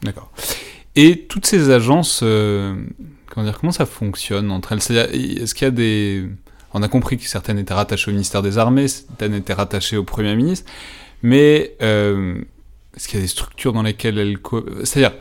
D'accord. 0.03 0.31
Et 0.95 1.25
toutes 1.27 1.47
ces 1.47 1.71
agences, 1.71 2.19
comment 2.19 3.45
dire, 3.45 3.57
comment 3.59 3.71
ça 3.71 3.87
fonctionne 3.87 4.51
entre 4.51 4.73
elles? 4.73 4.97
Est-ce 4.97 5.55
qu'il 5.55 5.65
y 5.65 5.67
a 5.67 5.71
des 5.71 6.27
on 6.73 6.81
a 6.81 6.87
compris 6.87 7.17
que 7.17 7.27
certaines 7.27 7.59
étaient 7.59 7.73
rattachées 7.73 8.09
au 8.09 8.13
ministère 8.13 8.41
des 8.41 8.57
Armées, 8.57 8.87
certaines 8.87 9.35
étaient 9.35 9.53
rattachées 9.53 9.97
au 9.97 10.03
Premier 10.03 10.35
ministre. 10.35 10.69
Mais 11.23 11.75
euh, 11.81 12.35
est-ce 12.95 13.07
qu'il 13.07 13.17
y 13.17 13.21
a 13.21 13.23
des 13.23 13.29
structures 13.29 13.73
dans 13.73 13.81
lesquelles 13.81 14.19
elle... 14.19 14.37
C'est-à-dire, 14.83 15.13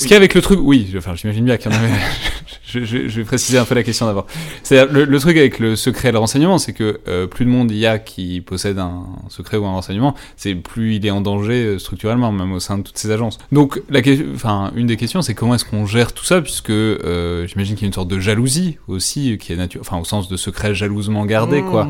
ce 0.00 0.04
qu'il 0.04 0.12
y 0.12 0.14
a 0.14 0.16
avec 0.16 0.34
le 0.34 0.40
truc... 0.40 0.58
Oui, 0.62 0.90
enfin, 0.96 1.14
j'imagine 1.14 1.44
bien 1.44 1.58
qu'il 1.58 1.70
y 1.70 1.74
en 1.74 1.78
avait... 1.78 1.90
je, 2.64 2.84
je, 2.84 3.08
je, 3.08 3.20
vais 3.20 3.24
préciser 3.24 3.58
un 3.58 3.66
peu 3.66 3.74
la 3.74 3.82
question 3.82 4.06
d'abord. 4.06 4.26
C'est-à-dire, 4.62 4.90
le, 4.90 5.18
truc 5.20 5.36
avec 5.36 5.58
le 5.58 5.76
secret 5.76 6.08
et 6.08 6.12
le 6.12 6.18
renseignement, 6.18 6.56
c'est 6.56 6.72
que 6.72 7.00
euh, 7.06 7.26
plus 7.26 7.44
de 7.44 7.50
monde 7.50 7.70
il 7.70 7.76
y 7.76 7.84
a 7.84 7.98
qui 7.98 8.40
possède 8.40 8.78
un 8.78 9.04
secret 9.28 9.58
ou 9.58 9.66
un 9.66 9.72
renseignement, 9.72 10.14
c'est 10.36 10.54
plus 10.54 10.96
il 10.96 11.06
est 11.06 11.10
en 11.10 11.20
danger 11.20 11.64
euh, 11.64 11.78
structurellement, 11.78 12.32
même 12.32 12.52
au 12.52 12.60
sein 12.60 12.78
de 12.78 12.82
toutes 12.82 12.96
ces 12.96 13.10
agences. 13.10 13.36
Donc, 13.52 13.82
la, 13.90 14.00
enfin, 14.34 14.72
une 14.74 14.86
des 14.86 14.96
questions, 14.96 15.20
c'est 15.20 15.34
comment 15.34 15.54
est-ce 15.54 15.66
qu'on 15.66 15.84
gère 15.84 16.12
tout 16.12 16.24
ça, 16.24 16.40
puisque 16.40 16.70
euh, 16.70 17.46
j'imagine 17.46 17.74
qu'il 17.74 17.82
y 17.82 17.86
a 17.86 17.88
une 17.88 17.92
sorte 17.92 18.08
de 18.08 18.20
jalousie 18.20 18.78
aussi, 18.88 19.36
qui 19.38 19.52
est 19.52 19.56
nature... 19.56 19.82
Enfin, 19.82 19.98
au 19.98 20.04
sens 20.04 20.28
de 20.28 20.36
secret 20.38 20.74
jalousement 20.74 21.26
gardé, 21.26 21.60
quoi. 21.62 21.88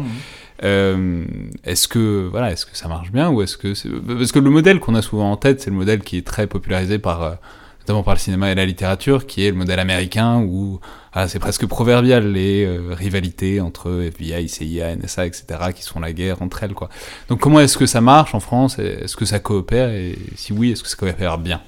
Euh, 0.62 1.24
est-ce 1.64 1.88
que 1.88 2.28
voilà, 2.30 2.52
est-ce 2.52 2.66
que 2.66 2.76
ça 2.76 2.88
marche 2.88 3.10
bien 3.12 3.30
ou 3.30 3.42
est-ce 3.42 3.56
que 3.56 3.74
c'est... 3.74 3.88
parce 3.88 4.32
que 4.32 4.38
le 4.38 4.50
modèle 4.50 4.78
qu'on 4.78 4.94
a 4.94 5.02
souvent 5.02 5.30
en 5.30 5.36
tête, 5.36 5.60
c'est 5.60 5.70
le 5.70 5.76
modèle 5.76 6.00
qui 6.00 6.18
est 6.18 6.26
très 6.26 6.46
popularisé 6.46 6.98
par 6.98 7.22
euh, 7.22 7.34
notamment 7.80 8.02
par 8.02 8.14
le 8.14 8.20
cinéma 8.20 8.52
et 8.52 8.54
la 8.54 8.66
littérature, 8.66 9.26
qui 9.26 9.46
est 9.46 9.50
le 9.50 9.56
modèle 9.56 9.80
américain 9.80 10.40
où 10.40 10.80
ah, 11.14 11.28
c'est 11.28 11.38
presque 11.38 11.66
proverbial 11.66 12.30
les 12.30 12.64
euh, 12.64 12.92
rivalités 12.92 13.60
entre 13.60 13.90
FBI, 14.02 14.48
CIA, 14.48 14.96
NSA, 14.96 15.26
etc. 15.26 15.44
qui 15.74 15.82
sont 15.82 15.98
la 15.98 16.12
guerre 16.12 16.42
entre 16.42 16.62
elles 16.62 16.74
quoi. 16.74 16.90
Donc 17.28 17.40
comment 17.40 17.60
est-ce 17.60 17.78
que 17.78 17.86
ça 17.86 18.00
marche 18.00 18.34
en 18.34 18.40
France? 18.40 18.78
Est-ce 18.78 19.16
que 19.16 19.24
ça 19.24 19.38
coopère? 19.38 19.90
Et 19.90 20.18
si 20.36 20.52
oui, 20.52 20.72
est-ce 20.72 20.82
que 20.82 20.88
ça 20.88 20.96
coopère 20.96 21.38
bien? 21.38 21.60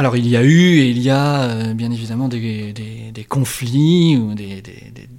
Alors 0.00 0.16
il 0.16 0.26
y 0.26 0.34
a 0.34 0.42
eu 0.42 0.78
et 0.78 0.88
il 0.88 0.98
y 0.98 1.10
a 1.10 1.42
euh, 1.42 1.74
bien 1.74 1.90
évidemment 1.90 2.28
des, 2.28 2.72
conflits 3.28 4.16
ou 4.16 4.34
des, 4.34 4.62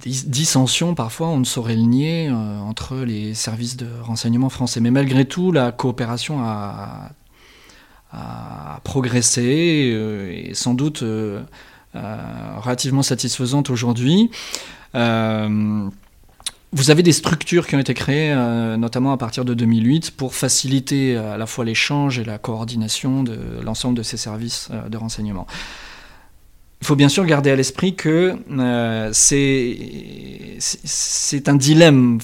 dissensions 0.04 0.96
parfois, 0.96 1.28
on 1.28 1.38
ne 1.38 1.44
saurait 1.44 1.76
le 1.76 1.82
nier, 1.82 2.28
euh, 2.28 2.58
entre 2.58 2.96
les 2.96 3.32
services 3.32 3.76
de 3.76 3.86
renseignement 4.02 4.48
français. 4.48 4.80
Mais 4.80 4.90
malgré 4.90 5.24
tout, 5.24 5.52
la 5.52 5.70
coopération 5.70 6.40
a, 6.42 7.10
progressé 8.82 9.92
euh, 9.94 10.32
et 10.34 10.52
sans 10.52 10.74
doute 10.74 11.04
relativement 11.94 13.02
satisfaisante 13.02 13.70
aujourd'hui. 13.70 14.30
Vous 16.74 16.90
avez 16.90 17.02
des 17.02 17.12
structures 17.12 17.66
qui 17.66 17.76
ont 17.76 17.78
été 17.78 17.92
créées, 17.92 18.32
euh, 18.32 18.78
notamment 18.78 19.12
à 19.12 19.18
partir 19.18 19.44
de 19.44 19.52
2008, 19.52 20.12
pour 20.12 20.34
faciliter 20.34 21.14
euh, 21.14 21.34
à 21.34 21.36
la 21.36 21.44
fois 21.44 21.66
l'échange 21.66 22.18
et 22.18 22.24
la 22.24 22.38
coordination 22.38 23.22
de 23.22 23.38
l'ensemble 23.62 23.98
de 23.98 24.02
ces 24.02 24.16
services 24.16 24.70
euh, 24.72 24.88
de 24.88 24.96
renseignement. 24.96 25.46
Il 26.80 26.86
faut 26.86 26.96
bien 26.96 27.10
sûr 27.10 27.26
garder 27.26 27.50
à 27.50 27.56
l'esprit 27.56 27.94
que 27.94 28.36
c'est 29.12 30.58
un 31.48 31.54
dilemme 31.54 32.18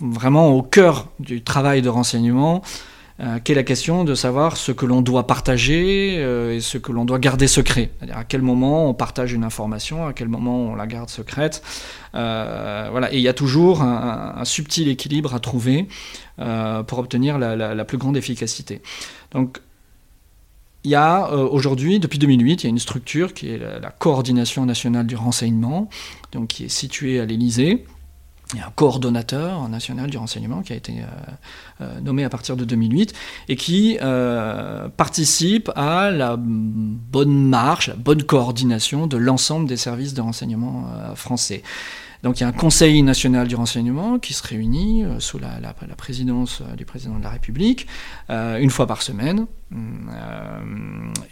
vraiment 0.00 0.50
au 0.50 0.62
cœur 0.62 1.08
du 1.18 1.42
travail 1.42 1.82
de 1.82 1.88
renseignement 1.88 2.62
euh, 3.20 3.38
qu'est 3.42 3.54
la 3.54 3.62
question 3.62 4.02
de 4.02 4.16
savoir 4.16 4.56
ce 4.56 4.72
que 4.72 4.86
l'on 4.86 5.00
doit 5.00 5.28
partager 5.28 6.16
euh, 6.18 6.56
et 6.56 6.60
ce 6.60 6.78
que 6.78 6.90
l'on 6.90 7.04
doit 7.04 7.20
garder 7.20 7.46
secret. 7.46 7.92
À 8.12 8.24
quel 8.24 8.42
moment 8.42 8.88
on 8.88 8.94
partage 8.94 9.32
une 9.32 9.44
information, 9.44 10.04
à 10.04 10.12
quel 10.12 10.28
moment 10.28 10.56
on 10.56 10.74
la 10.74 10.88
garde 10.88 11.08
secrète. 11.08 11.62
Euh, 12.16 12.88
voilà. 12.90 13.12
Et 13.14 13.18
il 13.18 13.22
y 13.22 13.28
a 13.28 13.32
toujours 13.32 13.82
un, 13.82 14.44
subtil 14.44 14.88
équilibre 14.88 15.34
à 15.34 15.38
trouver 15.38 15.86
pour 16.36 16.98
obtenir 16.98 17.38
la, 17.38 17.84
plus 17.84 17.98
grande 17.98 18.16
efficacité. 18.16 18.82
Donc, 19.30 19.60
il 20.82 20.90
y 20.90 20.96
a 20.96 21.30
aujourd'hui, 21.30 22.00
depuis 22.00 22.18
2008, 22.18 22.62
il 22.62 22.66
y 22.66 22.66
a 22.66 22.70
une 22.70 22.78
structure 22.78 23.32
qui 23.32 23.48
est 23.48 23.58
la, 23.58 23.78
la 23.78 23.90
coordination 23.90 24.66
nationale 24.66 25.06
du 25.06 25.16
renseignement, 25.16 25.88
donc 26.32 26.48
qui 26.48 26.64
est 26.64 26.68
située 26.68 27.20
à 27.20 27.24
l'Élysée 27.24 27.86
il 28.52 28.58
y 28.58 28.62
a 28.62 28.66
un 28.66 28.72
coordonnateur 28.74 29.68
national 29.68 30.10
du 30.10 30.18
renseignement 30.18 30.62
qui 30.62 30.72
a 30.72 30.76
été 30.76 30.92
euh, 30.92 31.04
euh, 31.80 32.00
nommé 32.00 32.24
à 32.24 32.28
partir 32.28 32.56
de 32.56 32.64
2008 32.64 33.14
et 33.48 33.56
qui 33.56 33.98
euh, 34.02 34.88
participe 34.88 35.70
à 35.74 36.10
la 36.10 36.36
bonne 36.38 37.48
marche, 37.48 37.88
la 37.88 37.96
bonne 37.96 38.22
coordination 38.22 39.06
de 39.06 39.16
l'ensemble 39.16 39.66
des 39.66 39.76
services 39.76 40.14
de 40.14 40.20
renseignement 40.20 40.86
français. 41.14 41.62
Donc 42.22 42.40
il 42.40 42.42
y 42.42 42.44
a 42.44 42.48
un 42.48 42.52
Conseil 42.52 43.02
national 43.02 43.48
du 43.48 43.54
renseignement 43.54 44.18
qui 44.18 44.32
se 44.32 44.46
réunit 44.46 45.04
sous 45.18 45.38
la, 45.38 45.74
présidence 45.96 46.62
du 46.76 46.86
président 46.86 47.18
de 47.18 47.22
la 47.22 47.28
République 47.28 47.86
une 48.30 48.70
fois 48.70 48.86
par 48.86 49.02
semaine, 49.02 49.46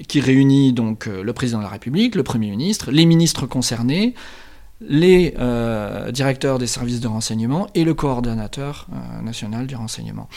qui 0.06 0.20
réunit 0.20 0.74
donc 0.74 1.06
le 1.06 1.32
président 1.32 1.58
de 1.58 1.64
la 1.64 1.70
République, 1.70 2.14
le 2.14 2.22
Premier 2.22 2.50
ministre, 2.50 2.90
les 2.90 3.06
ministres 3.06 3.46
concernés, 3.46 4.14
les 4.88 5.34
euh, 5.38 6.10
directeurs 6.10 6.58
des 6.58 6.66
services 6.66 7.00
de 7.00 7.08
renseignement 7.08 7.68
et 7.74 7.84
le 7.84 7.94
coordonnateur 7.94 8.86
euh, 8.92 9.22
national 9.22 9.66
du 9.66 9.76
renseignement. 9.76 10.28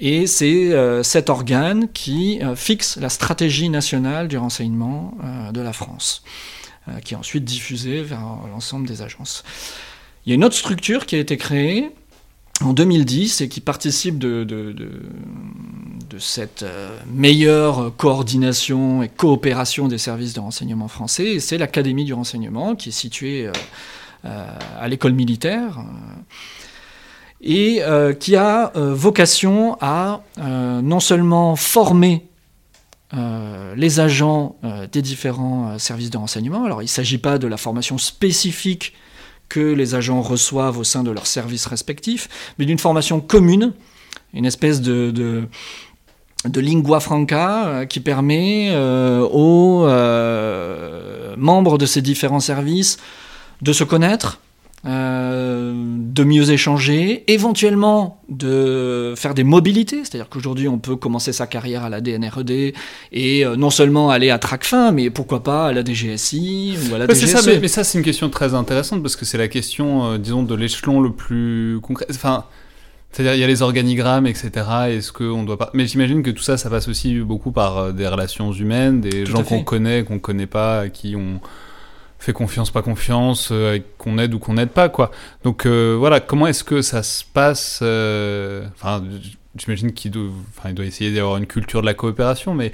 Et 0.00 0.26
c'est 0.26 0.72
euh, 0.72 1.02
cet 1.02 1.28
organe 1.28 1.88
qui 1.92 2.40
fixe 2.54 2.96
la 2.98 3.08
stratégie 3.08 3.68
nationale 3.68 4.28
du 4.28 4.38
renseignement 4.38 5.16
de 5.52 5.60
la 5.60 5.72
France, 5.72 6.22
qui 7.04 7.14
est 7.14 7.16
ensuite 7.16 7.44
diffusée 7.44 8.02
vers 8.02 8.20
l'ensemble 8.50 8.86
des 8.86 9.02
agences. 9.02 9.42
Il 10.24 10.30
y 10.30 10.32
a 10.32 10.34
une 10.36 10.44
autre 10.44 10.54
structure 10.54 11.06
qui 11.06 11.16
a 11.16 11.18
été 11.18 11.36
créée 11.36 11.90
en 12.60 12.72
2010 12.72 13.40
et 13.40 13.48
qui 13.48 13.60
participe 13.60 14.18
de, 14.18 14.46
cette 16.18 16.64
euh, 16.64 16.98
meilleure 17.06 17.92
coordination 17.96 19.02
et 19.04 19.08
coopération 19.08 19.86
des 19.86 19.98
services 19.98 20.32
de 20.32 20.40
renseignement 20.40 20.88
français, 20.88 21.38
c'est 21.38 21.58
l'Académie 21.58 22.04
du 22.04 22.12
renseignement 22.12 22.74
qui 22.74 22.88
est 22.88 22.92
située 22.92 23.46
euh, 23.46 23.52
euh, 24.24 24.58
à 24.80 24.88
l'école 24.88 25.12
militaire 25.12 25.78
et 27.40 27.82
qui 28.18 28.34
a 28.34 28.72
vocation 28.74 29.78
à 29.80 30.22
non 30.38 30.98
seulement 30.98 31.54
former 31.54 32.26
les 33.76 34.00
agents 34.00 34.56
des 34.90 35.02
différents 35.02 35.78
services 35.78 36.10
de 36.10 36.18
renseignement. 36.18 36.64
Alors 36.64 36.82
il 36.82 36.86
ne 36.86 36.90
s'agit 36.90 37.18
pas 37.18 37.38
de 37.38 37.46
la 37.46 37.56
formation 37.56 37.96
spécifique 37.96 38.92
que 39.48 39.60
les 39.60 39.94
agents 39.94 40.20
reçoivent 40.20 40.78
au 40.78 40.84
sein 40.84 41.02
de 41.02 41.10
leurs 41.10 41.26
services 41.26 41.66
respectifs, 41.66 42.28
mais 42.58 42.64
d'une 42.64 42.78
formation 42.78 43.20
commune, 43.20 43.72
une 44.34 44.44
espèce 44.44 44.80
de, 44.80 45.48
lingua 46.54 47.00
franca 47.00 47.86
qui 47.88 48.00
permet 48.00 48.76
aux 48.76 49.86
membres 51.36 51.78
de 51.78 51.86
ces 51.86 52.02
différents 52.02 52.40
services 52.40 52.98
de 53.62 53.72
se 53.72 53.84
connaître, 53.84 54.40
euh, 54.86 55.72
de 55.74 56.22
mieux 56.22 56.52
échanger, 56.52 57.24
éventuellement 57.26 58.22
de 58.28 59.12
faire 59.16 59.34
des 59.34 59.42
mobilités, 59.42 60.04
c'est-à-dire 60.04 60.28
qu'aujourd'hui 60.28 60.68
on 60.68 60.78
peut 60.78 60.94
commencer 60.94 61.32
sa 61.32 61.48
carrière 61.48 61.82
à 61.82 61.88
la 61.88 62.00
DNRED 62.00 62.74
et 63.10 63.44
euh, 63.44 63.56
non 63.56 63.70
seulement 63.70 64.10
aller 64.10 64.30
à 64.30 64.38
Tracfin, 64.38 64.92
mais 64.92 65.10
pourquoi 65.10 65.42
pas 65.42 65.66
à 65.66 65.72
la 65.72 65.84
DGSI 65.84 66.78
ou 66.88 66.94
à 66.94 66.98
la 66.98 67.08
DGSE. 67.08 67.26
Ça, 67.26 67.58
mais, 67.60 67.66
ça 67.66 67.82
c'est 67.82 67.98
une 67.98 68.04
question 68.04 68.30
très 68.30 68.54
intéressante 68.54 69.02
parce 69.02 69.16
que 69.16 69.24
c'est 69.24 69.38
la 69.38 69.48
question, 69.48 70.12
euh, 70.12 70.18
disons, 70.18 70.44
de 70.44 70.54
l'échelon 70.54 71.00
le 71.00 71.10
plus 71.10 71.80
concret. 71.82 72.06
Enfin, 72.10 72.44
c'est-à-dire 73.10 73.34
il 73.34 73.40
y 73.40 73.44
a 73.44 73.48
les 73.48 73.62
organigrammes, 73.62 74.28
etc. 74.28 74.50
Est-ce 74.90 75.10
qu'on 75.10 75.42
doit 75.42 75.58
pas 75.58 75.70
Mais 75.74 75.86
j'imagine 75.86 76.22
que 76.22 76.30
tout 76.30 76.42
ça, 76.44 76.56
ça 76.56 76.70
passe 76.70 76.86
aussi 76.86 77.18
beaucoup 77.18 77.50
par 77.50 77.92
des 77.92 78.06
relations 78.06 78.52
humaines, 78.52 79.00
des 79.00 79.26
gens 79.26 79.42
qu'on 79.42 79.64
connaît, 79.64 80.04
qu'on 80.04 80.20
connaît 80.20 80.46
pas, 80.46 80.88
qui 80.88 81.16
ont 81.16 81.40
fait 82.18 82.32
confiance, 82.32 82.70
pas 82.70 82.82
confiance, 82.82 83.50
euh, 83.52 83.78
qu'on 83.96 84.18
aide 84.18 84.34
ou 84.34 84.38
qu'on 84.38 84.54
n'aide 84.54 84.70
pas, 84.70 84.88
quoi. 84.88 85.10
Donc 85.44 85.66
euh, 85.66 85.96
voilà, 85.98 86.20
comment 86.20 86.46
est-ce 86.46 86.64
que 86.64 86.82
ça 86.82 87.02
se 87.02 87.24
passe 87.24 87.80
euh, 87.82 88.66
Enfin, 88.74 89.02
j'imagine 89.56 89.92
qu'il 89.92 90.10
doit, 90.10 90.84
essayer 90.84 91.12
d'avoir 91.14 91.36
une 91.36 91.46
culture 91.46 91.80
de 91.80 91.86
la 91.86 91.94
coopération, 91.94 92.54
mais 92.54 92.72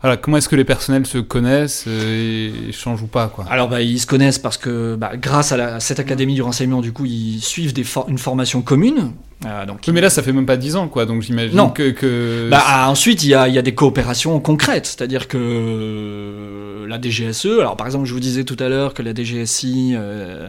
voilà, 0.00 0.16
comment 0.16 0.38
est-ce 0.38 0.48
que 0.48 0.56
les 0.56 0.64
personnels 0.64 1.06
se 1.06 1.18
connaissent 1.18 1.86
et 1.86 2.52
échangent 2.68 3.02
ou 3.02 3.06
pas 3.06 3.28
quoi? 3.28 3.44
Alors 3.50 3.68
bah, 3.68 3.82
ils 3.82 4.00
se 4.00 4.06
connaissent 4.06 4.38
parce 4.38 4.56
que 4.56 4.96
bah, 4.96 5.12
grâce 5.16 5.52
à, 5.52 5.78
cette 5.78 6.00
académie 6.00 6.34
du 6.34 6.42
renseignement, 6.42 6.80
du 6.80 6.92
coup, 6.92 7.04
ils 7.04 7.40
suivent 7.40 7.74
une 8.08 8.18
formation 8.18 8.62
commune. 8.62 9.12
Euh, 9.46 9.64
donc, 9.64 9.86
mais 9.88 10.02
là, 10.02 10.10
ça 10.10 10.22
fait 10.22 10.32
même 10.32 10.44
pas 10.44 10.58
10 10.58 10.76
ans, 10.76 10.88
quoi. 10.88 11.06
Donc 11.06 11.22
j'imagine 11.22 11.72
que. 11.72 11.90
que... 11.90 12.48
Bah, 12.50 12.62
ah, 12.64 12.90
ensuite, 12.90 13.22
il 13.22 13.30
y 13.30 13.34
a, 13.34 13.48
y 13.48 13.58
a, 13.58 13.62
des 13.62 13.74
coopérations 13.74 14.38
concrètes, 14.38 14.86
c'est-à-dire 14.86 15.28
que 15.28 16.84
la 16.86 17.00
DGSE. 17.00 17.46
Alors 17.58 17.76
par 17.76 17.86
exemple, 17.86 18.04
je 18.04 18.12
vous 18.12 18.20
disais 18.20 18.44
tout 18.44 18.56
à 18.58 18.68
l'heure 18.68 18.92
que 18.92 19.02
la 19.02 19.14
DGSI 19.14 19.94
euh, 19.94 20.48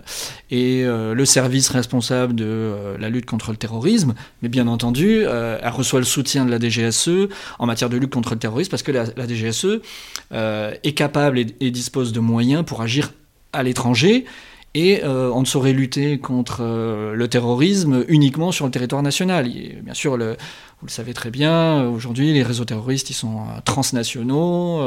est 0.50 0.84
euh, 0.84 1.14
le 1.14 1.26
service 1.26 1.70
responsable 1.70 2.36
de 2.36 2.74
la 3.00 3.10
lutte 3.10 3.26
contre 3.26 3.52
le 3.52 3.58
terrorisme, 3.58 4.14
mais 4.42 4.50
bien 4.50 4.68
entendu, 4.68 5.22
elle 5.22 5.70
reçoit 5.70 6.00
le 6.00 6.06
soutien 6.06 6.46
de 6.46 6.52
la 6.52 6.60
DGSE 6.60 7.30
en 7.60 7.66
matière 7.66 7.90
de 7.90 7.98
lutte 7.98 8.12
contre 8.12 8.34
le 8.34 8.40
terrorisme 8.40 8.72
parce 8.72 8.84
que 8.84 8.92
la, 8.92 9.06
la 9.16 9.28
DGSE 9.28 9.80
est 10.32 10.94
capable 10.94 11.40
et 11.40 11.72
dispose 11.72 12.12
de 12.12 12.20
moyens 12.20 12.66
pour 12.66 12.82
agir 12.82 13.14
à 13.54 13.64
l'étranger 13.64 14.26
et 14.74 15.04
euh, 15.04 15.30
on 15.34 15.42
ne 15.42 15.46
saurait 15.46 15.74
lutter 15.74 16.18
contre 16.18 16.60
euh, 16.62 17.14
le 17.14 17.28
terrorisme 17.28 18.06
uniquement 18.08 18.52
sur 18.52 18.66
le 18.66 18.72
territoire 18.72 19.04
national. 19.04 19.50
bien 19.50 19.94
sûr, 19.94 20.16
le, 20.16 20.38
vous 20.80 20.88
le 20.88 20.92
savez 20.92 21.14
très 21.14 21.30
bien, 21.30 21.88
aujourd'hui, 21.90 22.32
les 22.32 22.42
réseaux 22.42 22.64
terroristes, 22.64 23.10
ils 23.10 23.16
sont 23.16 23.40
euh, 23.40 23.60
transnationaux, 23.66 24.82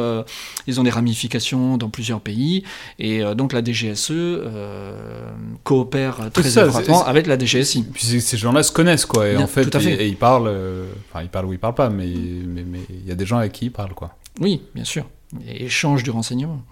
ils 0.66 0.80
ont 0.80 0.84
des 0.84 0.90
ramifications 0.90 1.76
dans 1.76 1.90
plusieurs 1.90 2.20
pays, 2.20 2.64
et 2.98 3.22
donc 3.34 3.52
la 3.52 3.62
DGSE 3.62 4.12
coopère 5.64 6.30
très 6.32 6.58
étroitement 6.58 7.04
avec 7.04 7.26
la 7.26 7.38
DGSI. 7.38 7.84
Puis 7.92 8.20
ces 8.20 8.36
gens-là 8.38 8.62
se 8.62 8.72
connaissent, 8.72 9.06
quoi, 9.06 9.28
et 9.28 9.36
en 9.36 9.46
fait, 9.46 9.74
Et, 9.86 10.08
ils 10.08 10.16
parlent, 10.16 10.52
enfin, 11.10 11.22
ils 11.22 11.28
parlent 11.28 11.46
ou 11.46 11.52
ils 11.52 11.58
parlent 11.58 11.74
pas, 11.74 11.90
mais 11.90 12.08
il 12.08 12.48
mais, 12.48 12.64
mais, 12.66 12.80
y 13.06 13.12
a 13.12 13.14
des 13.14 13.26
gens 13.26 13.36
avec 13.38 13.52
qui 13.52 13.66
ils 13.66 13.72
parlent, 13.72 13.94
quoi. 13.94 14.16
Oui, 14.40 14.62
bien 14.74 14.84
sûr, 14.84 15.04
et 15.46 15.66
échange 15.66 16.02
du 16.02 16.10
renseignement. 16.10 16.62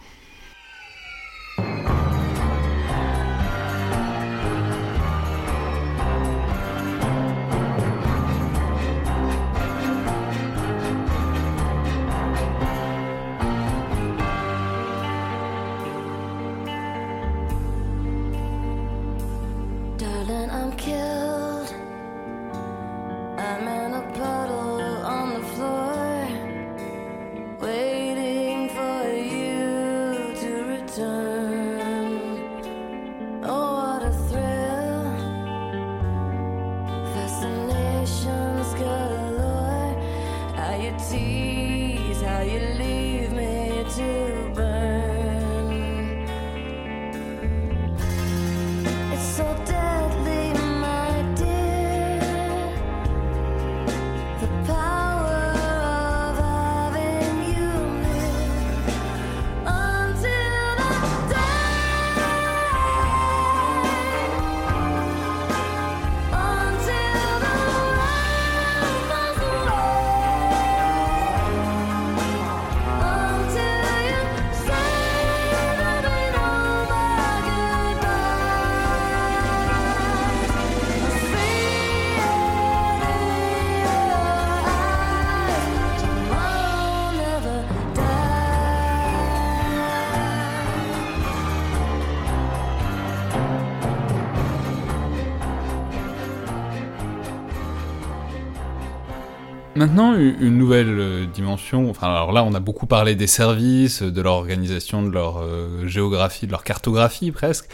Maintenant, 99.83 100.15
une 100.15 100.59
nouvelle 100.59 100.97
euh, 100.97 101.27
dimension. 101.27 101.91
Enfin, 101.91 102.07
alors 102.07 102.31
là, 102.31 102.45
on 102.45 102.55
a 102.55 102.61
beaucoup 102.61 102.87
parlé 102.87 103.17
des 103.17 103.27
services, 103.27 104.01
de 104.01 104.23
leur 104.23 104.35
organisation, 104.35 105.03
de 105.03 105.11
leur 105.11 105.39
euh, 105.39 105.89
géographie, 105.89 106.47
de 106.47 106.53
leur 106.53 106.63
cartographie 106.63 107.33
presque. 107.33 107.69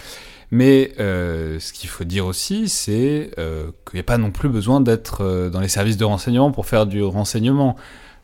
Mais 0.50 0.92
euh, 1.00 1.60
ce 1.60 1.74
qu'il 1.74 1.90
faut 1.90 2.04
dire 2.04 2.24
aussi, 2.24 2.70
c'est 2.70 3.30
qu'il 3.36 3.94
n'y 3.96 4.00
a 4.00 4.04
pas 4.04 4.16
non 4.16 4.30
plus 4.30 4.48
besoin 4.48 4.80
d'être 4.80 5.50
dans 5.52 5.60
les 5.60 5.68
services 5.68 5.98
de 5.98 6.06
renseignement 6.06 6.50
pour 6.50 6.64
faire 6.64 6.86
du 6.86 7.02
renseignement. 7.02 7.76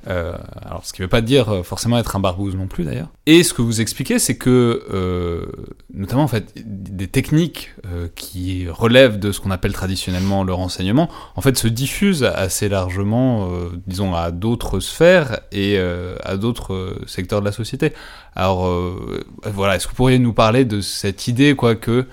Euh, 0.07 0.37
alors, 0.63 0.85
ce 0.85 0.93
qui 0.93 1.01
ne 1.01 1.07
veut 1.07 1.11
pas 1.11 1.21
dire 1.21 1.49
euh, 1.49 1.63
forcément 1.63 1.99
être 1.99 2.17
un 2.17 2.21
barbouze 2.21 2.57
non 2.57 2.67
plus 2.67 2.85
d'ailleurs. 2.85 3.09
Et 3.27 3.43
ce 3.43 3.55
que 3.55 3.63
vous 3.63 3.81
expliquez, 3.81 4.19
c'est 4.19 4.37
que, 4.37 4.85
euh, 4.93 5.47
notamment 5.93 6.25
en 6.25 6.29
fait, 6.29 6.53
des 6.65 7.09
techniques 7.09 7.75
qui 8.17 8.69
relèvent 8.69 9.19
de 9.19 9.33
ce 9.33 9.41
qu'on 9.41 9.51
appelle 9.51 9.73
traditionnellement 9.73 10.45
le 10.45 10.53
renseignement, 10.53 11.09
en 11.37 11.41
fait, 11.41 11.57
se 11.57 11.69
diffusent 11.69 12.25
assez 12.25 12.69
largement, 12.69 13.49
disons, 13.87 14.15
à 14.15 14.31
d'autres 14.31 14.81
sphères 14.81 15.41
et 15.53 15.79
à 15.79 16.37
d'autres 16.37 16.97
secteurs 17.07 17.41
de 17.41 17.45
la 17.45 17.53
société. 17.53 17.93
Alors, 18.35 18.71
voilà, 19.45 19.77
est-ce 19.77 19.87
que 19.87 19.93
vous 19.93 19.97
pourriez 19.97 20.19
nous 20.19 20.33
parler 20.33 20.65
de 20.65 20.81
cette 20.81 21.29
idée, 21.29 21.55
quoi, 21.55 21.75
que 21.75 22.07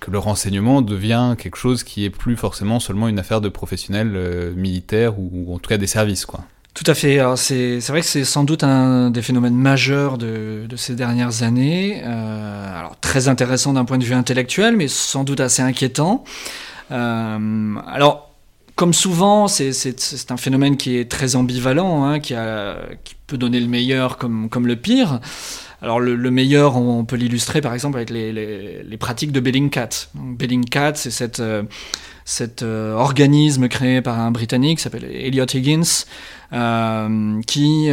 que 0.00 0.10
le 0.10 0.18
renseignement 0.18 0.82
devient 0.82 1.34
quelque 1.38 1.56
chose 1.56 1.84
qui 1.84 2.04
est 2.04 2.10
plus 2.10 2.36
forcément 2.36 2.80
seulement 2.80 3.08
une 3.08 3.18
affaire 3.18 3.40
de 3.40 3.48
professionnels 3.48 4.12
euh, 4.14 4.52
militaires 4.54 5.18
ou, 5.18 5.54
en 5.54 5.58
tout 5.58 5.68
cas 5.68 5.78
des 5.78 5.86
services. 5.86 6.26
Quoi. 6.26 6.40
Tout 6.74 6.84
à 6.86 6.94
fait. 6.94 7.20
c'est, 7.36 7.78
vrai 7.88 8.00
que 8.00 8.06
c'est 8.06 8.24
sans 8.24 8.44
doute 8.44 8.64
un 8.64 9.10
des 9.10 9.22
phénomènes 9.22 9.54
majeurs 9.54 10.18
de, 10.18 10.66
ces 10.76 10.94
dernières 10.94 11.42
années. 11.42 12.02
Euh, 12.04 12.78
alors 12.78 12.98
très 13.00 13.28
intéressant 13.28 13.72
d'un 13.72 13.84
point 13.84 13.98
de 13.98 14.04
vue 14.04 14.14
intellectuel, 14.14 14.76
mais 14.76 14.88
sans 14.88 15.24
doute 15.24 15.40
assez 15.40 15.62
inquiétant. 15.62 16.24
Euh, 16.90 17.74
alors, 17.86 18.30
comme 18.76 18.94
souvent, 18.94 19.46
c'est, 19.46 19.72
un 20.30 20.36
phénomène 20.36 20.76
qui 20.76 20.96
est 20.96 21.10
très 21.10 21.36
ambivalent, 21.36 22.04
hein, 22.04 22.18
qui, 22.18 22.34
qui 23.04 23.14
peut 23.26 23.36
donner 23.36 23.60
le 23.60 23.68
meilleur 23.68 24.16
comme, 24.16 24.48
comme 24.48 24.66
le 24.66 24.76
pire. 24.76 25.20
Alors 25.82 26.00
le, 26.00 26.30
meilleur, 26.30 26.76
on, 26.76 27.04
peut 27.04 27.16
l'illustrer 27.16 27.60
par 27.60 27.74
exemple 27.74 27.96
avec 27.96 28.10
les, 28.10 28.96
pratiques 28.98 29.32
de 29.32 29.40
Bellingcat. 29.40 29.88
Bellingcat, 30.14 30.94
c'est 30.94 31.10
cette, 31.10 31.42
cet 32.24 32.62
organisme 32.62 33.68
créé 33.68 34.02
par 34.02 34.18
un 34.18 34.30
Britannique 34.30 34.78
qui 34.78 34.84
s'appelle 34.84 35.04
Elliot 35.04 35.46
Higgins, 35.46 36.04
qui 37.46 37.90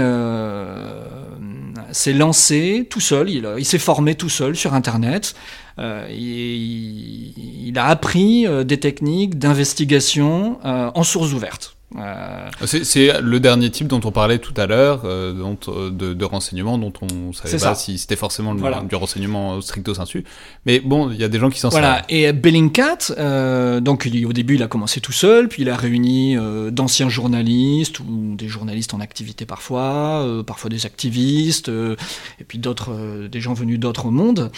s'est 1.92 2.14
lancé 2.14 2.88
tout 2.90 3.00
seul, 3.00 3.30
il, 3.30 3.66
s'est 3.66 3.80
formé 3.80 4.16
tout 4.16 4.30
seul 4.30 4.56
sur 4.56 4.74
Internet. 4.74 5.36
Euh, 5.80 6.08
il, 6.10 7.68
il, 7.68 7.78
a 7.78 7.86
appris 7.86 8.48
euh, 8.48 8.64
des 8.64 8.80
techniques 8.80 9.38
d'investigation 9.38 10.58
euh, 10.66 10.90
en 10.94 11.04
source 11.04 11.34
ouverte. 11.34 11.77
Euh, 11.96 12.50
c'est 12.66 13.22
le 13.22 13.40
dernier 13.40 13.70
type 13.70 13.88
dont 13.88 14.02
on 14.04 14.12
parlait 14.12 14.40
tout 14.40 14.54
à 14.58 14.68
l'heure, 14.68 15.04
euh, 15.06 15.34
euh, 15.70 15.90
de, 15.90 16.14
de 16.14 16.26
renseignement 16.26 16.78
dont 16.78 16.92
on 17.02 17.32
savait 17.32 17.58
pas 17.58 17.76
si 17.76 17.98
c'était 17.98 18.18
forcément 18.18 18.54
du 18.56 18.96
renseignement 18.96 19.62
stricto 19.62 19.94
sensu. 19.94 20.26
Mais 20.66 20.82
bon, 20.82 21.10
il 21.10 21.18
y 21.18 21.24
a 21.24 21.30
des 21.30 21.40
gens 21.40 21.50
qui 21.50 21.60
s'en 21.60 21.70
Voilà. 21.70 22.04
Et 22.10 22.34
Bellingcat, 22.34 23.80
donc 23.80 24.06
au 24.26 24.34
début, 24.34 24.56
il 24.56 24.64
a 24.64 24.68
commencé 24.68 25.00
tout 25.00 25.14
seul, 25.14 25.48
puis 25.48 25.62
il 25.62 25.70
a 25.70 25.78
réuni 25.78 26.36
d'anciens 26.72 27.10
journalistes 27.10 28.02
ou 28.02 28.36
des 28.36 28.50
journalistes 28.50 28.94
en 28.94 29.00
activité 29.00 29.46
parfois, 29.46 30.44
parfois 30.46 30.70
des 30.70 30.86
activistes, 30.86 31.70
et 31.70 32.44
puis 32.44 32.58
d'autres, 32.58 33.28
des 33.30 33.40
gens 33.40 33.54
venus 33.54 33.80
d'autres 33.80 34.10
mondes, 34.10 34.52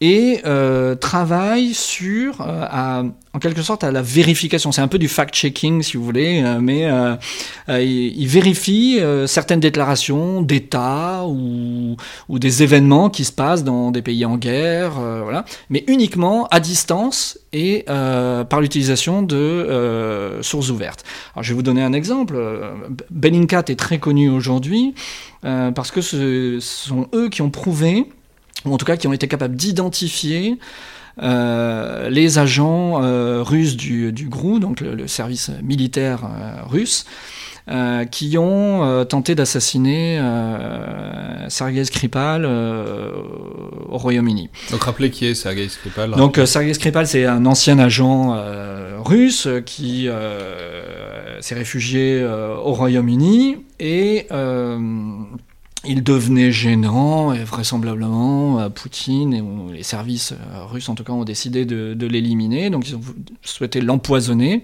et 0.00 0.40
travaille 1.00 1.74
sur 1.74 2.40
à 2.40 3.02
en 3.32 3.38
quelque 3.38 3.62
sorte 3.62 3.84
à 3.84 3.92
la 3.92 4.02
vérification. 4.02 4.72
C'est 4.72 4.80
un 4.80 4.88
peu 4.88 4.98
du 4.98 5.08
fact-checking, 5.08 5.82
si 5.82 5.96
vous 5.96 6.04
voulez, 6.04 6.42
euh, 6.42 6.58
mais 6.60 6.86
euh, 6.86 7.14
euh, 7.68 7.80
il, 7.80 8.26
vérifie 8.26 9.00
certaines 9.26 9.60
déclarations 9.60 10.42
d'État 10.42 11.24
ou, 11.26 11.96
des 12.38 12.62
événements 12.62 13.10
qui 13.10 13.24
se 13.24 13.32
passent 13.32 13.64
dans 13.64 13.90
des 13.90 14.02
pays 14.02 14.24
en 14.24 14.36
guerre, 14.36 14.92
voilà, 14.92 15.44
mais 15.68 15.84
uniquement 15.88 16.46
à 16.50 16.60
distance 16.60 17.38
et 17.52 17.84
par 17.86 18.60
l'utilisation 18.60 19.22
de 19.22 20.38
sources 20.42 20.70
ouvertes. 20.70 21.04
Je 21.40 21.48
vais 21.50 21.54
vous 21.54 21.62
donner 21.62 21.82
un 21.82 21.92
exemple. 21.92 22.36
Bellingcat 23.10 23.64
est 23.68 23.78
très 23.78 23.98
connu 23.98 24.30
aujourd'hui 24.30 24.94
parce 25.42 25.90
que 25.90 26.00
ce 26.00 26.58
sont 26.60 27.08
eux 27.14 27.28
qui 27.28 27.42
ont 27.42 27.50
prouvé, 27.50 28.06
ou 28.64 28.72
en 28.72 28.76
tout 28.76 28.86
cas 28.86 28.96
qui 28.96 29.08
ont 29.08 29.12
été 29.12 29.26
capables 29.28 29.56
d'identifier 29.56 30.52
euh, 30.52 30.56
les 31.18 32.38
agents 32.38 33.02
euh, 33.02 33.42
russes 33.42 33.76
du, 33.76 34.12
du, 34.12 34.28
GRU, 34.28 34.60
donc 34.60 34.80
le, 34.80 35.06
service 35.06 35.50
militaire 35.62 36.24
euh, 36.24 36.62
russe, 36.66 37.04
qui 38.10 38.36
ont 38.36 39.04
tenté 39.04 39.36
d'assassiner 39.36 40.20
Sergei 41.48 41.84
Skripal 41.84 42.44
au 42.44 43.96
Royaume-Uni. 43.96 44.48
Donc 44.72 44.82
rappelez 44.82 45.10
qui 45.10 45.26
est 45.26 45.34
Sergei 45.36 45.68
Skripal 45.68 46.10
Donc 46.16 46.40
Sergei 46.46 46.74
Skripal, 46.74 47.06
c'est 47.06 47.26
un 47.26 47.46
ancien 47.46 47.78
agent 47.78 48.36
russe 49.04 49.46
qui 49.66 50.08
s'est 51.40 51.54
réfugié 51.54 52.24
au 52.24 52.72
Royaume-Uni 52.72 53.58
et 53.78 54.26
il 55.84 56.02
devenait 56.02 56.52
gênant 56.52 57.32
et 57.32 57.42
vraisemblablement 57.42 58.68
Poutine 58.70 59.32
et 59.32 59.42
les 59.74 59.82
services 59.82 60.32
euh, 60.32 60.64
russes 60.64 60.88
en 60.88 60.94
tout 60.94 61.04
cas 61.04 61.12
ont 61.12 61.24
décidé 61.24 61.64
de, 61.64 62.06
l'éliminer, 62.06 62.70
donc 62.70 62.88
ils 62.88 62.96
ont 62.96 63.00
souhaité 63.42 63.80
l'empoisonner. 63.80 64.62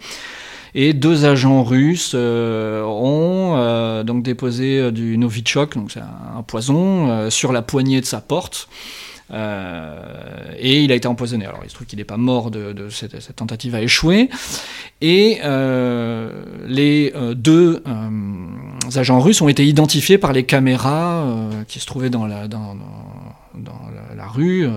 Et 0.75 0.93
deux 0.93 1.25
agents 1.25 1.63
russes 1.63 2.13
euh, 2.15 2.83
ont 2.85 3.57
euh, 3.57 4.03
donc 4.03 4.23
déposé 4.23 4.93
du 4.93 5.17
Novichok, 5.17 5.75
donc 5.75 5.91
c'est 5.91 6.01
un, 6.01 6.43
poison, 6.43 7.31
sur 7.31 7.53
la 7.53 7.63
poignée 7.63 8.01
de 8.01 8.07
sa 8.07 8.21
porte. 8.21 8.69
Euh, 9.33 10.53
et 10.59 10.83
il 10.83 10.93
a 10.93 10.95
été 10.95 11.09
empoisonné. 11.09 11.47
Alors 11.47 11.61
il 11.65 11.71
se 11.71 11.75
trouve 11.75 11.87
qu'il 11.87 11.99
n'est 11.99 12.05
pas 12.05 12.17
mort 12.17 12.51
de, 12.51 12.89
cette, 12.91 13.35
tentative 13.35 13.75
a 13.75 13.83
échoué. 13.83 14.29
Et 15.01 15.39
euh, 15.45 16.45
les 16.67 17.13
euh, 17.15 17.35
deux 17.35 17.83
agents 18.95 19.21
russes 19.21 19.41
ont 19.41 19.49
été 19.49 19.67
identifiés 19.67 20.19
par 20.19 20.33
les 20.33 20.45
caméras 20.45 21.27
qui 21.69 21.81
se 21.81 21.87
trouvaient 21.87 22.11
dans 22.11 22.27
la, 22.27 22.47
rue. 24.29 24.69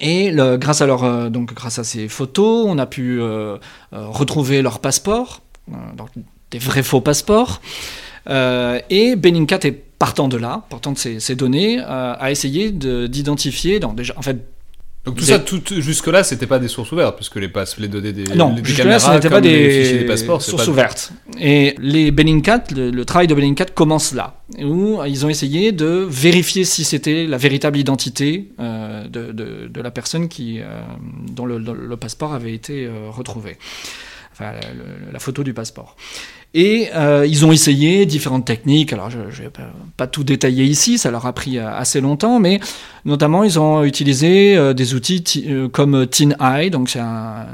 Et 0.00 0.32
grâce, 0.34 0.80
à 0.80 0.86
leur, 0.86 1.30
donc, 1.30 1.54
grâce 1.54 1.78
à 1.78 1.84
ces 1.84 2.08
photos, 2.08 2.66
on 2.68 2.78
a 2.78 2.86
pu 2.86 3.20
retrouver 3.92 4.62
leur 4.62 4.80
passeport, 4.80 5.42
des 6.50 6.58
vrais 6.58 6.82
faux 6.82 7.00
passeports. 7.00 7.60
et 8.28 9.16
Bellingcat 9.16 9.60
est 9.64 9.89
partant 10.00 10.28
de 10.28 10.38
là, 10.38 10.64
partant 10.70 10.92
de 10.92 10.98
ces, 10.98 11.34
données, 11.36 11.78
euh, 11.78 12.14
à 12.18 12.30
essayer 12.32 12.72
d'identifier, 12.72 13.78
déjà, 13.94 14.14
en 14.16 14.22
fait, 14.22 14.38
donc 15.04 15.16
tout 15.16 15.24
ça, 15.24 15.38
tout, 15.38 15.62
jusque-là, 15.68 16.24
c'était 16.24 16.46
pas 16.46 16.58
des 16.58 16.68
sources 16.68 16.90
ouvertes, 16.92 17.16
puisque 17.16 17.36
les, 17.36 17.48
passes, 17.48 17.78
les 17.78 17.88
données 17.88 18.12
des, 18.12 18.24
non, 18.34 18.54
jusque-là, 18.62 18.98
ce 18.98 19.10
n'était 19.10 19.30
pas 19.30 19.42
des, 19.42 20.04
passeports, 20.06 20.42
sources 20.42 20.68
ouvertes. 20.68 21.12
Et 21.38 21.74
les 21.78 22.10
Bellingcat, 22.10 22.64
le, 22.74 23.04
travail 23.04 23.26
de 23.26 23.34
Bellingcat 23.34 23.66
commence 23.66 24.12
là, 24.14 24.40
où 24.58 24.98
ils 25.06 25.24
ont 25.26 25.28
essayé 25.28 25.72
de 25.72 26.06
vérifier 26.08 26.64
si 26.64 26.84
c'était 26.84 27.26
la 27.26 27.36
véritable 27.36 27.78
identité 27.78 28.48
euh, 28.58 29.06
de, 29.06 29.32
de, 29.32 29.80
la 29.80 29.90
personne 29.90 30.28
qui, 30.28 30.60
euh, 30.60 30.80
dont 31.30 31.44
le, 31.44 31.58
le, 31.58 31.96
passeport 31.96 32.32
avait 32.32 32.54
été 32.54 32.90
retrouvé, 33.10 33.58
enfin 34.32 34.52
la 35.12 35.18
photo 35.18 35.44
du 35.44 35.52
passeport. 35.52 35.96
Et 36.52 36.88
euh, 36.94 37.26
ils 37.28 37.46
ont 37.46 37.52
essayé 37.52 38.06
différentes 38.06 38.44
techniques. 38.44 38.92
Alors, 38.92 39.08
je 39.08 39.18
ne 39.18 39.24
vais 39.24 39.50
pas, 39.96 40.06
tout 40.08 40.24
détailler 40.24 40.64
ici, 40.64 40.98
ça 40.98 41.10
leur 41.10 41.26
a 41.26 41.32
pris 41.32 41.58
euh, 41.58 41.72
assez 41.72 42.00
longtemps, 42.00 42.40
mais 42.40 42.58
notamment, 43.04 43.44
ils 43.44 43.60
ont 43.60 43.84
utilisé 43.84 44.56
euh, 44.56 44.72
des 44.72 44.94
outils 44.94 45.46
comme 45.72 46.06
TinEye, 46.08 46.70
donc 46.70 46.88
c'est 46.90 46.98
un, 46.98 47.46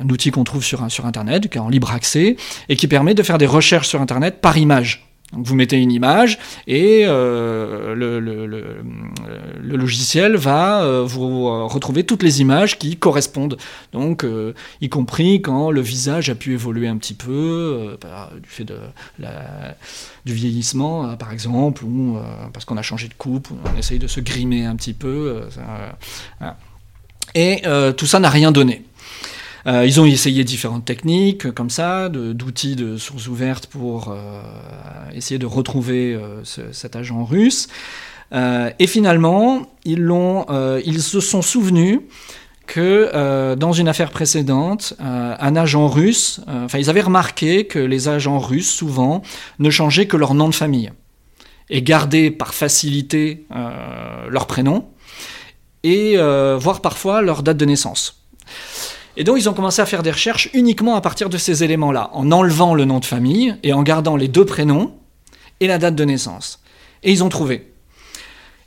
un, 0.00 0.08
outil 0.10 0.32
qu'on 0.32 0.44
trouve 0.44 0.64
sur, 0.64 0.90
sur 0.90 1.06
Internet, 1.06 1.48
qui 1.48 1.58
est 1.58 1.60
en 1.60 1.68
libre 1.68 1.92
accès, 1.92 2.36
et 2.68 2.74
qui 2.74 2.88
permet 2.88 3.14
de 3.14 3.22
faire 3.22 3.38
des 3.38 3.46
recherches 3.46 3.88
sur 3.88 4.00
Internet 4.00 4.40
par 4.40 4.58
image 4.58 5.11
vous 5.32 5.54
mettez 5.54 5.78
une 5.78 5.90
image 5.90 6.38
et 6.66 7.02
euh, 7.06 7.94
le, 7.94 9.76
logiciel 9.76 10.36
va 10.36 10.82
euh, 10.82 11.02
vous 11.04 11.48
euh, 11.48 11.64
retrouver 11.64 12.04
toutes 12.04 12.22
les 12.22 12.40
images 12.40 12.78
qui 12.78 12.96
correspondent. 12.96 13.56
Donc, 13.92 14.26
y 14.80 14.88
compris 14.88 15.40
quand 15.40 15.70
le 15.70 15.80
visage 15.80 16.30
a 16.30 16.34
pu 16.34 16.52
évoluer 16.52 16.88
un 16.88 16.96
petit 16.96 17.14
peu, 17.14 17.98
du 18.42 18.48
fait 18.48 18.64
de 18.64 18.76
du 20.24 20.34
vieillissement, 20.34 21.16
par 21.16 21.32
exemple, 21.32 21.84
ou 21.84 22.16
parce 22.52 22.64
qu'on 22.64 22.76
a 22.76 22.82
changé 22.82 23.08
de 23.08 23.14
coupe, 23.14 23.48
on 23.50 23.78
essaye 23.78 23.98
de 23.98 24.06
se 24.06 24.20
grimer 24.20 24.64
un 24.64 24.76
petit 24.76 24.92
peu. 24.92 25.42
Et 27.34 27.62
tout 27.96 28.06
ça 28.06 28.20
n'a 28.20 28.30
rien 28.30 28.52
donné. 28.52 28.84
Euh, 29.66 29.86
ils 29.86 30.00
ont 30.00 30.04
essayé 30.04 30.44
différentes 30.44 30.84
techniques 30.84 31.50
comme 31.52 31.70
ça, 31.70 32.08
d'outils 32.08 32.76
de, 32.76 32.96
sources 32.96 33.28
ouvertes 33.28 33.66
pour 33.66 34.08
euh, 34.08 34.42
essayer 35.14 35.38
de 35.38 35.46
retrouver 35.46 36.14
euh, 36.14 36.42
cet 36.44 36.96
agent 36.96 37.24
russe. 37.24 37.68
et 38.32 38.86
finalement, 38.86 39.66
ils, 39.84 40.10
ils 40.86 41.02
se 41.02 41.20
sont 41.20 41.42
souvenus 41.42 42.00
que 42.66 43.54
dans 43.56 43.72
une 43.72 43.88
affaire 43.88 44.10
précédente, 44.10 44.94
un 44.98 45.56
agent 45.56 45.86
russe, 45.86 46.40
enfin 46.46 46.78
ils 46.78 46.88
avaient 46.88 47.02
remarqué 47.02 47.66
que 47.66 47.78
les 47.78 48.08
agents 48.08 48.38
russes 48.38 48.70
souvent 48.70 49.20
ne 49.58 49.68
changeaient 49.68 50.06
que 50.06 50.16
leur 50.16 50.32
nom 50.32 50.48
de 50.48 50.54
famille 50.54 50.90
et 51.68 51.82
gardaient 51.82 52.30
par 52.30 52.54
facilité 52.54 53.44
leur 54.30 54.46
prénom 54.46 54.86
et 55.82 56.16
voire 56.16 56.80
parfois 56.80 57.20
leur 57.20 57.42
date 57.42 57.58
de 57.58 57.66
naissance. 57.66 58.22
Et 59.16 59.24
donc 59.24 59.36
ils 59.38 59.48
ont 59.48 59.54
commencé 59.54 59.82
à 59.82 59.86
faire 59.86 60.02
des 60.02 60.10
recherches 60.10 60.48
uniquement 60.54 60.96
à 60.96 61.00
partir 61.00 61.28
de 61.28 61.36
ces 61.36 61.64
éléments-là, 61.64 62.10
en 62.12 62.30
enlevant 62.32 62.74
le 62.74 62.84
nom 62.84 62.98
de 62.98 63.04
famille 63.04 63.56
et 63.62 63.72
en 63.72 63.82
gardant 63.82 64.16
les 64.16 64.28
deux 64.28 64.44
prénoms 64.44 64.94
et 65.60 65.66
la 65.66 65.78
date 65.78 65.94
de 65.94 66.04
naissance. 66.04 66.60
Et 67.02 67.12
ils 67.12 67.22
ont 67.22 67.28
trouvé. 67.28 67.72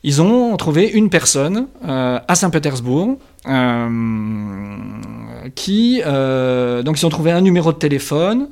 Ils 0.07 0.21
ont 0.21 0.55
trouvé 0.55 0.87
une 0.87 1.09
personne 1.09 1.65
euh, 1.83 2.19
à 2.27 2.35
Saint-Pétersbourg 2.35 3.17
euh, 3.47 3.89
qui 5.55 6.03
euh, 6.05 6.83
donc 6.83 7.01
ils 7.01 7.05
ont 7.07 7.09
trouvé 7.09 7.31
un 7.31 7.41
numéro 7.41 7.73
de 7.73 7.77
téléphone 7.77 8.49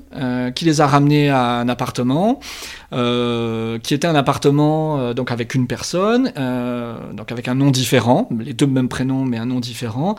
qui 0.55 0.65
les 0.65 0.81
a 0.81 0.87
ramenés 0.87 1.29
à 1.29 1.59
un 1.59 1.69
appartement 1.69 2.39
qui 2.91 3.93
était 3.93 4.07
un 4.07 4.15
appartement 4.15 5.13
donc 5.13 5.31
avec 5.31 5.53
une 5.53 5.67
personne 5.67 6.31
donc 7.13 7.31
avec 7.31 7.47
un 7.47 7.55
nom 7.55 7.71
différent 7.71 8.29
les 8.39 8.53
deux 8.53 8.67
mêmes 8.67 8.89
prénoms 8.89 9.25
mais 9.25 9.37
un 9.37 9.45
nom 9.45 9.59
différent 9.59 10.15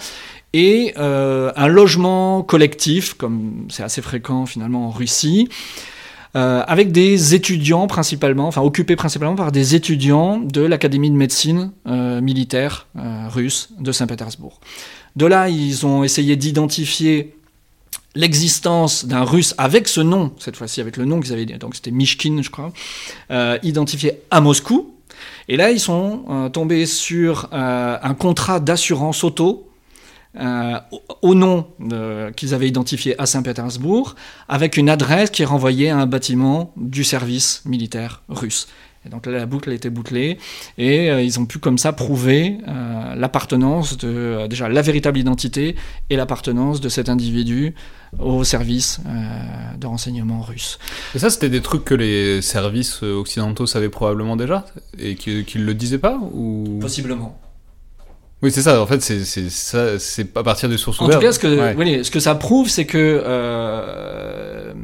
et 0.54 0.94
euh, 0.98 1.52
un 1.56 1.66
logement 1.66 2.44
collectif, 2.44 3.14
comme 3.14 3.66
c'est 3.68 3.82
assez 3.82 4.00
fréquent 4.00 4.46
finalement 4.46 4.86
en 4.86 4.90
Russie, 4.90 5.48
euh, 6.36 6.62
avec 6.66 6.92
des 6.92 7.34
étudiants 7.34 7.88
principalement, 7.88 8.46
enfin 8.46 8.62
occupés 8.62 8.94
principalement 8.94 9.34
par 9.34 9.50
des 9.50 9.74
étudiants 9.74 10.38
de 10.38 10.60
l'Académie 10.60 11.10
de 11.10 11.16
médecine 11.16 11.72
euh, 11.88 12.20
militaire 12.20 12.86
russe 13.28 13.70
de 13.80 13.90
Saint-Pétersbourg. 13.90 14.60
De 15.16 15.26
là, 15.26 15.48
ils 15.48 15.84
ont 15.86 16.04
essayé 16.04 16.36
d'identifier 16.36 17.34
l'existence 18.14 19.06
d'un 19.06 19.24
russe 19.24 19.56
avec 19.58 19.88
ce 19.88 20.00
nom, 20.00 20.32
cette 20.38 20.56
fois-ci 20.56 20.80
avec 20.80 20.96
le 20.96 21.04
nom 21.04 21.18
qu'ils 21.18 21.32
avaient, 21.32 21.46
donc 21.46 21.74
c'était 21.74 21.90
Mishkin, 21.90 22.42
je 22.42 22.50
crois, 22.50 22.72
identifié 23.64 24.20
à 24.30 24.40
Moscou, 24.40 24.94
Et 25.48 25.56
là, 25.56 25.72
ils 25.72 25.80
sont 25.80 26.50
tombés 26.52 26.86
sur 26.86 27.48
un 27.52 28.14
contrat 28.14 28.60
d'assurance 28.60 29.24
auto 29.24 29.68
euh, 30.38 30.78
au 31.22 31.34
nom 31.34 31.66
qu'ils 32.36 32.54
avaient 32.54 32.68
identifié 32.68 33.20
à 33.20 33.26
Saint-Pétersbourg, 33.26 34.16
avec 34.48 34.76
une 34.76 34.88
adresse 34.88 35.30
qui 35.30 35.44
renvoyait 35.44 35.90
à 35.90 35.98
un 35.98 36.06
bâtiment 36.06 36.72
du 36.76 37.04
service 37.04 37.62
militaire 37.64 38.22
russe. 38.28 38.66
Et 39.06 39.10
donc 39.10 39.26
là, 39.26 39.32
la 39.32 39.46
boucle 39.46 39.70
a 39.70 39.74
été 39.74 39.90
bouclée 39.90 40.38
et 40.78 41.10
euh, 41.10 41.22
ils 41.22 41.38
ont 41.38 41.44
pu 41.44 41.58
comme 41.58 41.76
ça 41.76 41.92
prouver 41.92 42.56
euh, 42.66 43.14
l'appartenance 43.14 43.98
de 43.98 44.46
déjà 44.48 44.68
la 44.68 44.80
véritable 44.80 45.18
identité 45.18 45.76
et 46.08 46.16
l'appartenance 46.16 46.80
de 46.80 46.88
cet 46.88 47.10
individu 47.10 47.74
au 48.18 48.44
service 48.44 49.00
de 49.78 49.86
renseignement 49.86 50.40
russe. 50.40 50.78
Et 51.14 51.18
ça, 51.18 51.30
c'était 51.30 51.48
des 51.48 51.60
trucs 51.60 51.84
que 51.84 51.94
les 51.94 52.40
services 52.42 53.02
occidentaux 53.02 53.66
savaient 53.66 53.88
probablement 53.88 54.36
déjà 54.36 54.64
et 54.98 55.16
qu'ils 55.16 55.60
ne 55.60 55.66
le 55.66 55.74
disaient 55.74 55.98
pas 55.98 56.18
ou... 56.32 56.78
Possiblement. 56.80 57.38
Oui, 58.44 58.52
c'est 58.52 58.60
ça. 58.60 58.82
En 58.82 58.86
fait, 58.86 59.00
c'est 59.00 59.24
ça, 59.24 59.98
c'est 59.98 60.36
à 60.36 60.42
partir 60.42 60.68
des 60.68 60.76
sources 60.76 61.00
ouvertes. 61.00 61.16
En 61.16 61.20
tout 61.20 61.26
cas, 61.26 61.32
ce 61.32 61.38
que, 61.38 62.02
ce 62.02 62.10
que 62.10 62.20
ça 62.20 62.34
prouve, 62.34 62.68
c'est 62.68 62.84
que 62.84 63.22
euh, 63.24 64.74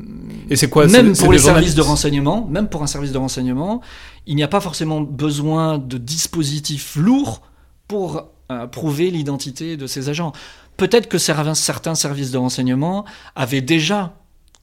et 0.49 0.57
c'est 0.57 0.71
quoi 0.71 0.87
Même 0.87 1.15
pour 1.15 1.31
les 1.31 1.39
services 1.39 1.75
de 1.75 1.83
renseignement, 1.83 2.47
même 2.51 2.71
pour 2.71 2.83
un 2.83 2.87
service 2.87 3.13
de 3.13 3.19
renseignement, 3.19 3.83
il 4.27 4.35
n'y 4.35 4.43
a 4.43 4.49
pas 4.49 4.61
forcément 4.61 5.03
besoin 5.03 5.77
de 5.77 5.99
dispositifs 5.99 6.97
lourds 6.97 7.43
pour 7.87 8.31
euh, 8.51 8.67
prouver 8.67 9.11
l'identité 9.11 9.77
de 9.77 9.87
ces 9.87 10.09
agents. 10.09 10.33
Peut-être 10.79 11.07
que 11.07 11.19
certains 11.19 11.95
services 11.95 12.31
de 12.31 12.39
renseignement 12.39 13.05
avaient 13.37 13.61
déjà 13.61 14.15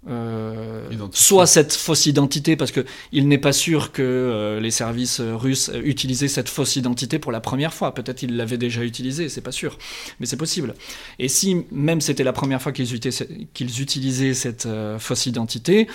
euh, 0.09 0.89
soit 1.11 1.47
cette 1.47 1.73
fausse 1.73 2.05
identité, 2.05 2.55
parce 2.55 2.71
qu'il 2.71 3.27
n'est 3.27 3.37
pas 3.37 3.51
sûr 3.51 3.91
que 3.91 4.01
euh, 4.01 4.59
les 4.59 4.71
services 4.71 5.19
russes 5.19 5.71
utilisaient 5.83 6.27
cette 6.27 6.49
fausse 6.49 6.75
identité 6.75 7.19
pour 7.19 7.31
la 7.31 7.41
première 7.41 7.73
fois. 7.73 7.93
Peut-être 7.93 8.23
ils 8.23 8.35
l'avaient 8.35 8.57
déjà 8.57 8.83
utilisée, 8.83 9.29
c'est 9.29 9.41
pas 9.41 9.51
sûr, 9.51 9.77
mais 10.19 10.25
c'est 10.25 10.37
possible. 10.37 10.75
Et 11.19 11.27
si 11.27 11.65
même 11.71 12.01
c'était 12.01 12.23
la 12.23 12.33
première 12.33 12.61
fois 12.61 12.71
qu'ils 12.71 12.93
utilisaient 12.95 14.33
cette 14.33 14.65
euh, 14.65 14.97
fausse 14.97 15.25
identité, 15.25 15.87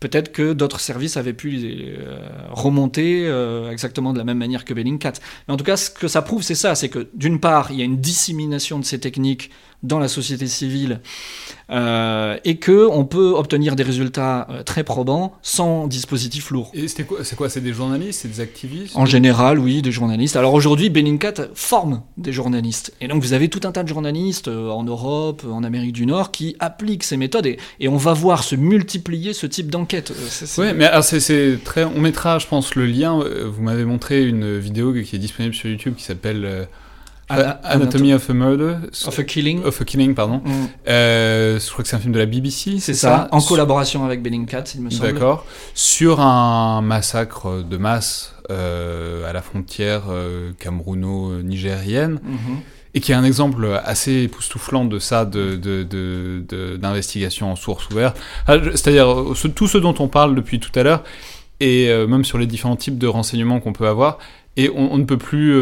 peut-être 0.00 0.32
que 0.32 0.52
d'autres 0.52 0.80
services 0.80 1.16
avaient 1.16 1.32
pu 1.32 1.94
remonter 2.50 3.24
exactement 3.70 4.12
de 4.12 4.18
la 4.18 4.24
même 4.24 4.38
manière 4.38 4.64
que 4.64 4.74
Bellingcat. 4.74 5.12
Mais 5.46 5.54
en 5.54 5.56
tout 5.56 5.62
cas, 5.62 5.76
ce 5.76 5.90
que 5.90 6.08
ça 6.08 6.22
prouve, 6.22 6.42
c'est 6.42 6.56
ça, 6.56 6.74
c'est 6.74 6.88
que 6.88 7.06
d'une 7.14 7.38
part, 7.38 7.70
il 7.70 7.78
y 7.78 7.82
a 7.82 7.84
une 7.84 8.00
dissémination 8.00 8.80
de 8.80 8.84
ces 8.84 8.98
techniques 8.98 9.50
dans 9.82 9.98
la 9.98 10.08
société 10.08 10.46
civile 10.46 11.00
euh, 11.70 12.36
et 12.44 12.56
que 12.56 12.86
on 12.90 13.04
peut 13.04 13.32
obtenir 13.36 13.74
des 13.74 13.82
résultats 13.82 14.46
euh, 14.50 14.62
très 14.62 14.84
probants 14.84 15.32
sans 15.42 15.86
dispositif 15.86 16.50
lourd. 16.50 16.70
Et 16.74 16.86
c'est 16.88 17.04
quoi 17.04 17.24
C'est 17.24 17.34
quoi 17.34 17.48
C'est 17.48 17.60
des 17.60 17.72
journalistes 17.72 18.20
C'est 18.22 18.28
des 18.28 18.40
activistes? 18.40 18.96
En 18.96 19.06
général, 19.06 19.58
oui, 19.58 19.82
des 19.82 19.90
journalistes. 19.90 20.36
Alors 20.36 20.54
aujourd'hui, 20.54 20.90
Bellingcat 20.90 21.34
forme 21.54 22.02
des 22.16 22.32
journalistes. 22.32 22.94
Et 23.00 23.08
donc 23.08 23.22
vous 23.22 23.32
avez 23.32 23.48
tout 23.48 23.60
un 23.64 23.72
tas 23.72 23.82
de 23.82 23.88
journalistes 23.88 24.48
euh, 24.48 24.70
en 24.70 24.84
Europe, 24.84 25.44
en 25.50 25.64
Amérique 25.64 25.92
du 25.92 26.06
Nord, 26.06 26.30
qui 26.30 26.56
appliquent 26.60 27.04
ces 27.04 27.16
méthodes 27.16 27.46
et, 27.46 27.58
et 27.80 27.88
on 27.88 27.96
va 27.96 28.12
voir 28.12 28.44
se 28.44 28.54
multiplier 28.54 29.32
ce 29.32 29.46
type 29.46 29.70
d'enquête. 29.70 30.12
Oui, 30.58 30.66
mais 30.76 30.90
c'est 31.02 31.58
très... 31.64 31.84
On 31.84 32.00
mettra, 32.00 32.38
je 32.38 32.46
pense, 32.46 32.74
le 32.74 32.86
lien. 32.86 33.18
Vous 33.46 33.62
m'avez 33.62 33.84
montré 33.84 34.24
une 34.26 34.58
vidéo 34.58 34.92
qui 34.92 35.16
est 35.16 35.18
disponible 35.18 35.54
sur 35.54 35.68
YouTube 35.68 35.94
qui 35.96 36.04
s'appelle... 36.04 36.68
Anatomy 37.64 38.12
of 38.12 38.28
a 38.28 38.34
Murder. 38.34 38.76
Of 39.06 39.18
a 39.18 39.24
Killing. 39.24 39.64
Of 39.64 39.80
a 39.80 39.84
Killing, 39.84 40.14
pardon. 40.14 40.42
Mm. 40.44 40.50
Euh, 40.88 41.58
je 41.58 41.70
crois 41.70 41.82
que 41.82 41.88
c'est 41.88 41.96
un 41.96 42.00
film 42.00 42.12
de 42.12 42.18
la 42.18 42.26
BBC. 42.26 42.78
C'est 42.78 42.92
ça, 42.94 43.28
en 43.30 43.40
collaboration 43.40 44.04
avec 44.04 44.22
Bellingcat, 44.22 44.64
il 44.74 44.82
me 44.82 44.90
semble. 44.90 45.12
D'accord. 45.12 45.46
Sur 45.74 46.20
un 46.20 46.82
massacre 46.82 47.62
de 47.62 47.76
masse 47.76 48.34
euh, 48.50 49.28
à 49.28 49.32
la 49.32 49.42
frontière 49.42 50.04
euh, 50.10 50.52
camerouno-nigérienne. 50.58 52.16
Mm-hmm. 52.16 52.56
Et 52.94 53.00
qui 53.00 53.12
est 53.12 53.14
un 53.14 53.24
exemple 53.24 53.66
assez 53.84 54.24
époustouflant 54.24 54.84
de 54.84 54.98
ça, 54.98 55.24
d'investigation 55.24 57.46
de, 57.46 57.50
de, 57.50 57.54
en 57.54 57.56
source 57.56 57.88
ouverte. 57.88 58.20
Ah, 58.46 58.56
c'est-à-dire 58.72 59.16
tout 59.54 59.66
ce 59.66 59.78
dont 59.78 59.94
on 59.98 60.08
parle 60.08 60.34
depuis 60.34 60.60
tout 60.60 60.78
à 60.78 60.82
l'heure, 60.82 61.02
et 61.58 61.88
même 62.06 62.22
sur 62.22 62.36
les 62.36 62.46
différents 62.46 62.76
types 62.76 62.98
de 62.98 63.06
renseignements 63.06 63.60
qu'on 63.60 63.72
peut 63.72 63.88
avoir, 63.88 64.18
et 64.58 64.68
on, 64.68 64.92
on 64.92 64.98
ne 64.98 65.04
peut 65.04 65.16
plus 65.16 65.54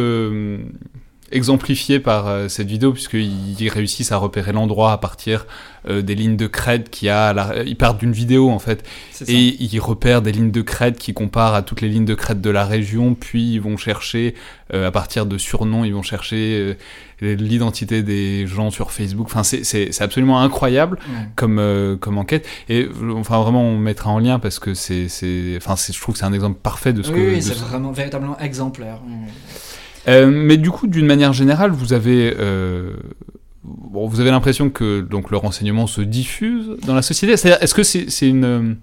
exemplifié 1.32 2.00
par 2.00 2.28
euh, 2.28 2.48
cette 2.48 2.68
vidéo 2.68 2.92
puisqu'ils 2.92 3.68
réussissent 3.68 4.12
à 4.12 4.16
repérer 4.16 4.52
l'endroit 4.52 4.92
à 4.92 4.98
partir 4.98 5.46
euh, 5.88 6.02
des 6.02 6.14
lignes 6.14 6.36
de 6.36 6.46
crête 6.46 6.90
qui 6.90 7.08
a 7.08 7.32
la... 7.32 7.62
ils 7.64 7.76
partent 7.76 7.98
d'une 7.98 8.12
vidéo 8.12 8.50
en 8.50 8.58
fait. 8.58 8.84
Et 9.28 9.56
ils 9.62 9.78
repèrent 9.78 10.22
des 10.22 10.32
lignes 10.32 10.50
de 10.50 10.62
crête 10.62 10.98
qui 10.98 11.14
comparent 11.14 11.54
à 11.54 11.62
toutes 11.62 11.80
les 11.80 11.88
lignes 11.88 12.04
de 12.04 12.14
crête 12.14 12.40
de 12.40 12.50
la 12.50 12.64
région 12.64 13.14
puis 13.14 13.54
ils 13.54 13.60
vont 13.60 13.76
chercher 13.76 14.34
euh, 14.74 14.88
à 14.88 14.90
partir 14.90 15.26
de 15.26 15.38
surnoms 15.38 15.84
ils 15.84 15.94
vont 15.94 16.02
chercher 16.02 16.76
l'identité 17.20 18.02
des 18.02 18.46
gens 18.46 18.70
sur 18.70 18.90
Facebook. 18.90 19.26
Enfin 19.26 19.42
c'est 19.44 20.02
absolument 20.02 20.40
incroyable 20.40 20.98
comme 21.36 21.98
comme 22.00 22.18
enquête. 22.18 22.46
Et 22.68 22.88
enfin 23.14 23.40
vraiment 23.40 23.62
on 23.62 23.78
mettra 23.78 24.10
en 24.10 24.18
lien 24.18 24.38
parce 24.38 24.58
que 24.58 24.74
c'est 24.74 25.06
enfin 25.56 25.74
je 25.76 26.00
trouve 26.00 26.14
que 26.14 26.18
c'est 26.18 26.26
un 26.26 26.32
exemple 26.32 26.58
parfait 26.62 26.92
de 26.92 27.02
ce 27.02 27.10
que 27.10 27.34
oui 27.34 27.42
c'est 27.42 27.56
vraiment 27.56 27.92
véritablement 27.92 28.38
exemplaire 28.38 29.00
euh, 30.10 30.26
mais 30.30 30.56
du 30.56 30.70
coup, 30.70 30.86
d'une 30.86 31.06
manière 31.06 31.32
générale, 31.32 31.70
vous 31.70 31.92
avez, 31.92 32.34
euh, 32.38 32.96
vous 33.64 34.20
avez 34.20 34.30
l'impression 34.30 34.70
que 34.70 35.00
donc 35.00 35.30
le 35.30 35.36
renseignement 35.36 35.86
se 35.86 36.00
diffuse 36.00 36.76
dans 36.86 36.94
la 36.94 37.02
société. 37.02 37.32
Est-ce 37.34 37.74
que 37.74 37.82
c'est 37.82 38.28
une 38.28 38.76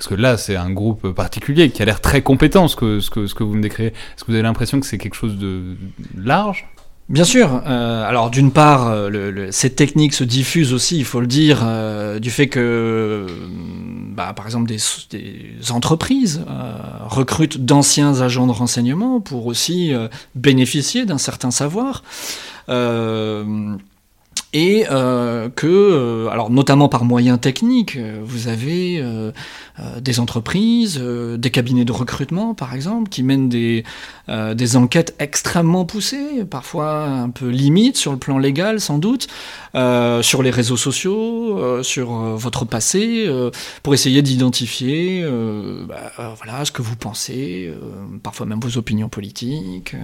parce 0.00 0.08
que 0.08 0.14
là, 0.14 0.38
c'est 0.38 0.56
un 0.56 0.70
groupe 0.70 1.10
particulier 1.10 1.68
qui 1.68 1.82
a 1.82 1.84
l'air 1.84 2.00
très 2.00 2.22
compétent, 2.22 2.68
ce 2.68 2.76
que, 2.76 3.00
ce 3.00 3.10
que, 3.10 3.26
ce 3.26 3.34
que 3.34 3.44
vous 3.44 3.54
me 3.54 3.60
décrivez. 3.60 3.88
Est-ce 3.90 4.24
que 4.24 4.30
vous 4.30 4.34
avez 4.34 4.42
l'impression 4.42 4.80
que 4.80 4.86
c'est 4.86 4.96
quelque 4.96 5.14
chose 5.14 5.36
de 5.36 5.76
large? 6.16 6.66
Bien 7.10 7.24
sûr. 7.24 7.62
Euh, 7.66 8.08
alors 8.08 8.30
d'une 8.30 8.52
part, 8.52 8.86
euh, 8.86 9.08
le, 9.10 9.50
cette 9.50 9.74
technique 9.74 10.14
se 10.14 10.22
diffuse 10.22 10.72
aussi, 10.72 10.96
il 10.96 11.04
faut 11.04 11.20
le 11.20 11.26
dire, 11.26 11.62
euh, 11.64 12.20
du 12.20 12.30
fait 12.30 12.46
que, 12.46 13.26
bah, 14.14 14.32
par 14.32 14.46
exemple, 14.46 14.68
des, 14.68 14.78
entreprises 15.72 16.44
recrutent 17.06 17.58
d'anciens 17.64 18.20
agents 18.20 18.46
de 18.46 18.52
renseignement 18.52 19.20
pour 19.20 19.46
aussi 19.46 19.92
bénéficier 20.36 21.04
d'un 21.04 21.18
certain 21.18 21.50
savoir. 21.50 22.04
Et 24.52 24.84
que, 25.56 26.28
alors 26.30 26.50
notamment 26.50 26.88
par 26.88 27.04
moyens 27.04 27.40
techniques, 27.40 27.98
vous 28.22 28.48
avez 28.48 29.02
euh, 29.80 30.00
des 30.00 30.20
entreprises, 30.20 30.98
euh, 31.00 31.36
des 31.36 31.50
cabinets 31.50 31.84
de 31.84 31.92
recrutement 31.92 32.54
par 32.54 32.74
exemple, 32.74 33.08
qui 33.08 33.22
mènent 33.22 33.48
des, 33.48 33.84
euh, 34.28 34.54
des 34.54 34.76
enquêtes 34.76 35.14
extrêmement 35.18 35.84
poussées, 35.84 36.44
parfois 36.48 37.04
un 37.04 37.30
peu 37.30 37.48
limites 37.48 37.96
sur 37.96 38.12
le 38.12 38.18
plan 38.18 38.38
légal 38.38 38.80
sans 38.80 38.98
doute, 38.98 39.28
sur 40.22 40.42
les 40.42 40.50
réseaux 40.50 40.76
sociaux, 40.76 41.82
sur 41.82 42.10
votre 42.10 42.64
passé, 42.64 43.28
pour 43.82 43.94
essayer 43.94 44.20
d'identifier 44.20 45.24
bah, 45.88 46.12
voilà, 46.36 46.64
ce 46.64 46.72
que 46.72 46.82
vous 46.82 46.96
pensez, 46.96 47.72
parfois 48.22 48.46
même 48.46 48.58
vos 48.60 48.76
opinions 48.78 49.08
politiques. 49.08 49.94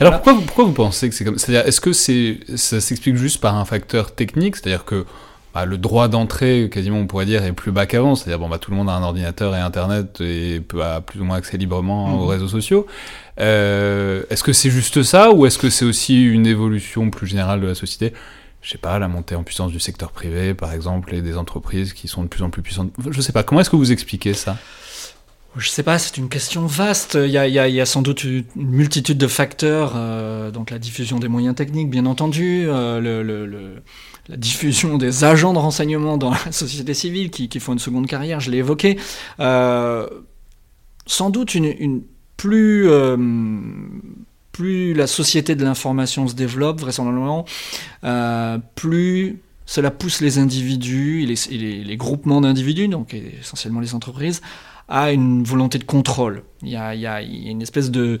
Alors 0.00 0.14
pourquoi, 0.14 0.32
vous, 0.32 0.42
pourquoi 0.42 0.64
vous 0.64 0.72
pensez 0.72 1.08
que 1.08 1.14
c'est 1.14 1.24
comme 1.24 1.38
ça 1.38 1.46
C'est-à-dire, 1.46 1.68
est-ce 1.68 1.80
que 1.80 1.92
c'est, 1.92 2.40
ça 2.56 2.80
s'explique 2.80 3.16
juste 3.16 3.40
par 3.40 3.56
un 3.56 3.64
facteur 3.64 3.83
technique 4.14 4.56
C'est-à-dire 4.56 4.84
que 4.84 5.06
bah, 5.54 5.66
le 5.66 5.78
droit 5.78 6.08
d'entrée, 6.08 6.68
quasiment 6.70 6.98
on 6.98 7.06
pourrait 7.06 7.26
dire, 7.26 7.44
est 7.44 7.52
plus 7.52 7.70
bas 7.70 7.86
qu'avant. 7.86 8.16
C'est-à-dire, 8.16 8.40
bon, 8.40 8.48
bah, 8.48 8.58
tout 8.58 8.72
le 8.72 8.76
monde 8.76 8.90
a 8.90 8.92
un 8.92 9.02
ordinateur 9.02 9.54
et 9.54 9.60
Internet 9.60 10.20
et 10.20 10.60
peut 10.60 10.82
avoir 10.82 11.02
plus 11.02 11.20
ou 11.20 11.24
moins 11.24 11.36
accès 11.36 11.56
librement 11.56 12.20
aux 12.20 12.24
mhm. 12.24 12.30
réseaux 12.30 12.48
sociaux. 12.48 12.86
Euh, 13.38 14.24
est-ce 14.30 14.42
que 14.42 14.52
c'est 14.52 14.70
juste 14.70 15.02
ça 15.04 15.30
ou 15.30 15.46
est-ce 15.46 15.58
que 15.58 15.70
c'est 15.70 15.84
aussi 15.84 16.24
une 16.24 16.46
évolution 16.46 17.08
plus 17.10 17.28
générale 17.28 17.60
de 17.60 17.68
la 17.68 17.76
société? 17.76 18.12
Je 18.62 18.70
sais 18.70 18.78
pas, 18.78 18.98
la 18.98 19.08
montée 19.08 19.36
en 19.36 19.44
puissance 19.44 19.70
du 19.70 19.78
secteur 19.78 20.10
privé, 20.10 20.54
par 20.54 20.72
exemple, 20.72 21.14
et 21.14 21.20
des 21.20 21.36
entreprises 21.36 21.92
qui 21.92 22.08
sont 22.08 22.22
de 22.22 22.28
plus 22.28 22.42
en 22.42 22.50
plus 22.50 22.62
puissantes. 22.62 22.90
Je 23.10 23.20
sais 23.20 23.32
pas, 23.32 23.42
comment 23.42 23.60
est-ce 23.60 23.70
que 23.70 23.76
vous 23.76 23.92
expliquez 23.92 24.34
ça? 24.34 24.56
Je 25.56 25.68
sais 25.68 25.82
pas, 25.84 25.98
c'est 25.98 26.16
une 26.16 26.28
question 26.28 26.66
vaste. 26.66 27.16
Il 27.20 27.30
y, 27.30 27.38
a, 27.38 27.86
sans 27.86 28.02
doute 28.02 28.24
une 28.24 28.44
multitude 28.56 29.18
de 29.18 29.26
facteurs, 29.28 29.92
euh, 29.94 30.50
donc 30.50 30.70
la 30.70 30.78
diffusion 30.78 31.18
des 31.18 31.28
moyens 31.28 31.54
techniques, 31.54 31.90
bien 31.90 32.06
entendu, 32.06 32.64
euh, 32.66 33.78
la 34.28 34.36
diffusion 34.36 34.98
des 34.98 35.22
agents 35.22 35.52
de 35.52 35.58
renseignement 35.58 36.16
dans 36.18 36.30
la 36.30 36.52
société 36.52 36.92
civile 36.92 37.30
qui, 37.30 37.60
font 37.60 37.72
une 37.72 37.78
seconde 37.78 38.06
carrière, 38.06 38.40
je 38.40 38.50
l'ai 38.50 38.58
évoqué. 38.58 38.98
Euh, 39.38 40.08
sans 41.06 41.30
doute 41.30 41.54
une, 41.54 42.02
plus, 42.36 42.88
plus 44.50 44.92
la 44.94 45.06
société 45.06 45.54
de 45.54 45.64
l'information 45.64 46.26
se 46.26 46.34
développe, 46.34 46.80
vraisemblablement, 46.80 47.44
plus 48.74 49.38
cela 49.66 49.90
pousse 49.90 50.20
les 50.20 50.38
individus 50.38 51.22
et 51.22 51.26
les, 51.26 51.56
les, 51.56 51.84
les 51.84 51.96
groupements 51.96 52.40
d'individus, 52.40 52.88
donc 52.88 53.14
essentiellement 53.14 53.80
les 53.80 53.94
entreprises, 53.94 54.42
à 54.88 55.12
une 55.12 55.44
volonté 55.44 55.78
de 55.78 55.84
contrôle. 55.84 56.42
Il 56.62 56.70
y 56.70 56.76
a, 56.76 57.22
une 57.22 57.62
espèce 57.62 57.90
de 57.90 58.18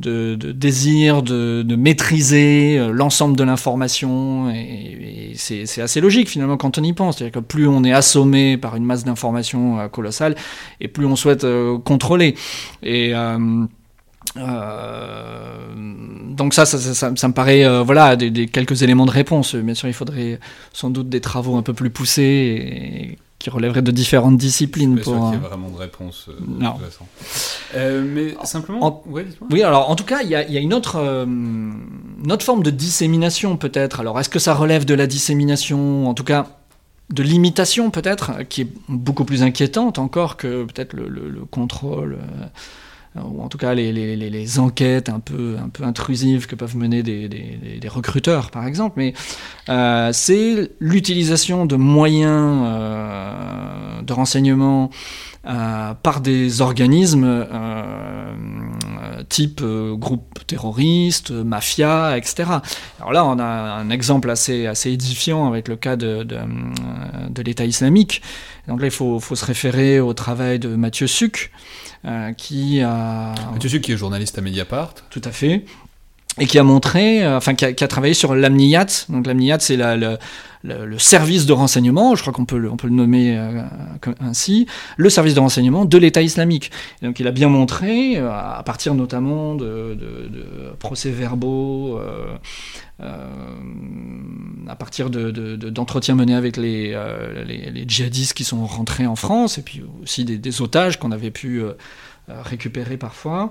désir 0.00 1.22
de, 1.22 1.76
maîtriser 1.76 2.78
euh, 2.78 2.92
l'ensemble 2.92 3.36
de 3.36 3.44
l'information. 3.44 4.50
Et, 4.50 5.32
c'est 5.36 5.80
assez 5.80 6.00
logique 6.00 6.28
finalement 6.28 6.56
quand 6.56 6.78
on 6.78 6.82
y 6.82 6.92
pense. 6.92 7.18
C'est-à-dire 7.18 7.40
que 7.40 7.46
plus 7.46 7.66
on 7.66 7.84
est 7.84 7.92
assommé 7.92 8.56
par 8.56 8.76
une 8.76 8.84
masse 8.84 9.04
d'informations 9.04 9.78
euh, 9.78 9.88
colossale, 9.88 10.34
et 10.80 10.88
plus 10.88 11.06
on 11.06 11.16
souhaite 11.16 11.44
euh, 11.44 11.78
contrôler. 11.78 12.34
Et 12.82 13.12
donc 14.36 16.54
ça 16.54 16.66
ça, 16.66 17.10
me 17.10 17.32
paraît 17.32 17.82
voilà 17.82 18.16
quelques 18.16 18.82
éléments 18.82 19.06
de 19.06 19.10
réponse. 19.10 19.54
Bien 19.54 19.74
sûr, 19.74 19.88
il 19.88 19.94
faudrait 19.94 20.38
sans 20.72 20.90
doute 20.90 21.08
des 21.08 21.20
travaux 21.20 21.56
un 21.56 21.62
peu 21.62 21.74
plus 21.74 21.90
poussés 21.90 23.18
qui 23.40 23.48
relèverait 23.48 23.82
de 23.82 23.90
différentes 23.90 24.36
disciplines. 24.36 24.98
Je 24.98 25.02
pour, 25.02 25.14
qu'il 25.14 25.40
y 25.40 25.42
ait 25.42 25.48
vraiment 25.48 25.70
de 25.70 25.76
réponse. 25.78 26.26
Euh, 26.28 26.34
non. 26.46 26.74
Euh, 27.74 28.04
mais 28.06 28.36
simplement. 28.44 29.02
oui, 29.06 29.62
alors 29.62 29.90
en 29.90 29.96
tout 29.96 30.04
cas, 30.04 30.20
il 30.22 30.28
y 30.28 30.36
a, 30.36 30.48
y 30.48 30.58
a, 30.58 30.60
une, 30.60 30.74
autre, 30.74 30.96
euh, 30.96 31.24
une 31.24 32.30
autre 32.30 32.44
forme 32.44 32.62
de 32.62 32.70
dissémination 32.70 33.56
peut-être. 33.56 34.00
Alors 34.00 34.20
est-ce 34.20 34.28
que 34.28 34.38
ça 34.38 34.54
relève 34.54 34.84
de 34.84 34.92
la 34.92 35.06
dissémination 35.06 36.06
En 36.06 36.12
tout 36.12 36.22
cas, 36.22 36.48
de 37.08 37.22
l'imitation 37.22 37.90
peut-être, 37.90 38.42
qui 38.48 38.60
est 38.60 38.68
beaucoup 38.88 39.24
plus 39.24 39.42
inquiétante 39.42 39.98
encore 39.98 40.36
que 40.36 40.64
peut-être 40.64 40.92
le, 40.92 41.08
le, 41.08 41.30
le, 41.30 41.40
contrôle. 41.46 42.18
Euh, 43.16 43.20
ou 43.24 43.42
en 43.42 43.48
tout 43.48 43.58
cas 43.58 43.74
les, 43.74 43.92
les, 43.92 44.16
les, 44.16 44.58
enquêtes 44.60 45.08
un 45.08 45.18
peu, 45.18 45.56
un 45.58 45.68
peu 45.68 45.82
intrusives 45.82 46.46
que 46.46 46.54
peuvent 46.54 46.76
mener 46.76 47.02
des, 47.02 47.28
des, 47.28 47.78
des 47.80 47.88
recruteurs, 47.88 48.52
par 48.52 48.66
exemple, 48.66 48.94
mais 48.98 49.14
euh, 49.68 50.10
c'est 50.12 50.70
l'utilisation 50.78 51.66
de 51.66 51.74
moyens 51.74 52.62
euh, 52.64 54.02
de 54.02 54.12
renseignement 54.12 54.90
euh, 55.46 55.94
par 55.94 56.20
des 56.20 56.60
organismes 56.60 57.24
euh, 57.24 58.34
type 59.30 59.60
euh, 59.62 59.94
groupe 59.94 60.40
terroriste, 60.46 61.30
mafia, 61.30 62.18
etc. 62.18 62.50
Alors 62.98 63.12
là, 63.12 63.24
on 63.24 63.38
a 63.38 63.44
un 63.44 63.88
exemple 63.88 64.28
assez, 64.28 64.66
assez 64.66 64.90
édifiant 64.90 65.46
avec 65.46 65.68
le 65.68 65.76
cas 65.76 65.96
de, 65.96 66.24
de, 66.24 66.38
de 67.30 67.42
l'État 67.42 67.64
islamique. 67.64 68.20
Donc 68.68 68.80
là, 68.80 68.88
il 68.88 68.92
faut, 68.92 69.18
faut, 69.18 69.34
se 69.34 69.44
référer 69.44 69.98
au 69.98 70.12
travail 70.12 70.58
de 70.58 70.76
Mathieu 70.76 71.06
Suc, 71.06 71.50
euh, 72.04 72.32
qui 72.32 72.80
a... 72.82 73.34
Mathieu 73.52 73.78
qui 73.78 73.92
est 73.92 73.96
journaliste 73.96 74.38
à 74.38 74.42
Mediapart. 74.42 74.94
Tout 75.10 75.22
à 75.24 75.32
fait. 75.32 75.64
Et 76.40 76.46
qui 76.46 76.58
a 76.58 76.62
montré, 76.62 77.22
euh, 77.22 77.36
enfin 77.36 77.54
qui 77.54 77.66
a, 77.66 77.88
travaillé 77.88 78.14
sur 78.14 78.34
l'AMNIAT. 78.34 79.04
Donc 79.10 79.26
l'AMNIAT, 79.26 79.58
c'est 79.60 79.76
le, 79.76 80.18
service 80.98 81.44
de 81.44 81.52
renseignement, 81.52 82.14
je 82.14 82.22
crois 82.22 82.32
qu'on 82.32 82.46
peut, 82.46 82.60
peut 82.78 82.86
le 82.86 82.94
nommer 82.94 83.36
euh, 83.36 83.62
ainsi, 84.20 84.66
le 84.96 85.10
service 85.10 85.34
de 85.34 85.40
renseignement 85.40 85.84
de 85.84 85.98
l'État 85.98 86.22
islamique. 86.22 86.70
Donc 87.02 87.20
il 87.20 87.26
a 87.26 87.30
bien 87.30 87.50
montré, 87.50 88.16
euh, 88.16 88.30
à 88.30 88.62
partir 88.64 88.94
notamment 88.94 89.54
de, 89.54 89.98
procès-verbaux, 90.78 92.00
à 94.66 94.76
partir 94.76 95.10
d'entretiens 95.10 96.14
de, 96.14 96.20
menés 96.20 96.34
avec 96.34 96.56
les, 96.56 96.96
djihadistes 97.86 98.32
qui 98.32 98.44
sont 98.44 98.64
rentrés 98.64 99.06
en 99.06 99.16
France, 99.16 99.58
et 99.58 99.62
puis 99.62 99.82
aussi 100.02 100.24
des 100.24 100.62
otages 100.62 100.98
qu'on 100.98 101.12
avait 101.12 101.30
pu 101.30 101.62
euh, 102.30 102.42
récupéré 102.42 102.96
parfois, 102.96 103.50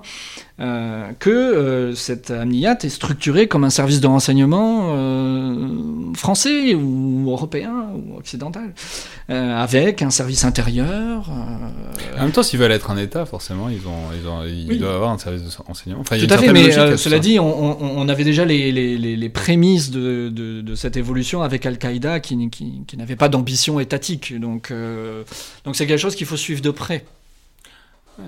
euh, 0.60 1.10
que 1.18 1.30
euh, 1.30 1.94
cette 1.94 2.30
amniat 2.30 2.78
est 2.82 2.88
structurée 2.88 3.46
comme 3.46 3.64
un 3.64 3.70
service 3.70 4.00
de 4.00 4.06
renseignement 4.06 4.92
euh, 4.94 6.12
français 6.14 6.74
ou 6.74 7.30
européen 7.30 7.88
ou 7.94 8.16
occidental, 8.16 8.72
avec 9.28 10.02
un 10.02 10.10
service 10.10 10.44
intérieur. 10.44 11.30
en 11.30 12.22
même 12.22 12.32
temps, 12.32 12.42
s'ils 12.42 12.58
veulent 12.58 12.72
être 12.72 12.90
un 12.90 12.96
État, 12.96 13.24
forcément, 13.26 13.68
ils, 13.68 13.86
ont, 13.86 14.12
ils, 14.18 14.26
ont, 14.28 14.44
ils 14.44 14.68
oui. 14.68 14.78
doivent 14.78 14.96
avoir 14.96 15.10
un 15.10 15.18
service 15.18 15.42
de 15.42 15.50
renseignement. 15.66 16.00
Enfin, 16.00 16.18
Tout 16.18 16.32
à 16.32 16.38
fait, 16.38 16.52
mais 16.52 16.76
à 16.76 16.96
cela 16.96 17.18
dit, 17.18 17.38
on, 17.38 17.82
on, 17.82 18.02
on, 18.02 18.08
avait 18.08 18.24
déjà 18.24 18.44
les, 18.44 18.72
les, 18.72 18.98
les, 18.98 19.16
les 19.16 19.28
prémices 19.28 19.90
de, 19.90 20.28
de, 20.28 20.60
de, 20.62 20.74
cette 20.74 20.96
évolution 20.96 21.42
avec 21.42 21.64
Al-Qaïda 21.64 22.20
qui, 22.20 22.50
qui, 22.50 22.82
qui 22.86 22.96
n'avait 22.96 23.16
pas 23.16 23.28
d'ambition 23.28 23.78
étatique. 23.78 24.38
Donc, 24.38 24.72
donc 25.64 25.76
c'est 25.76 25.86
quelque 25.86 26.00
chose 26.00 26.16
qu'il 26.16 26.26
faut 26.26 26.36
suivre 26.36 26.60
de 26.60 26.70
près. 26.70 27.04
Ouais. 28.18 28.26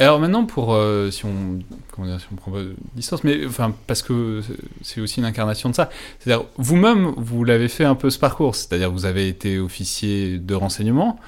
Alors 0.00 0.18
maintenant, 0.18 0.44
pour 0.44 0.74
euh, 0.74 1.10
si 1.10 1.24
on 1.24 1.60
prend 1.86 2.50
pas 2.50 2.62
distance, 2.94 3.22
mais 3.22 3.46
enfin 3.46 3.72
parce 3.86 4.02
que 4.02 4.42
c'est 4.82 5.00
aussi 5.00 5.20
une 5.20 5.26
incarnation 5.26 5.68
de 5.68 5.74
ça. 5.74 5.88
C'est-à-dire 6.18 6.46
vous-même, 6.56 7.14
vous 7.16 7.44
l'avez 7.44 7.68
fait 7.68 7.84
un 7.84 7.94
peu 7.94 8.10
ce 8.10 8.18
parcours, 8.18 8.56
c'est-à-dire 8.56 8.90
vous 8.90 9.04
avez 9.04 9.28
été 9.28 9.58
officier 9.58 10.38
de 10.38 10.54
renseignement. 10.54 11.18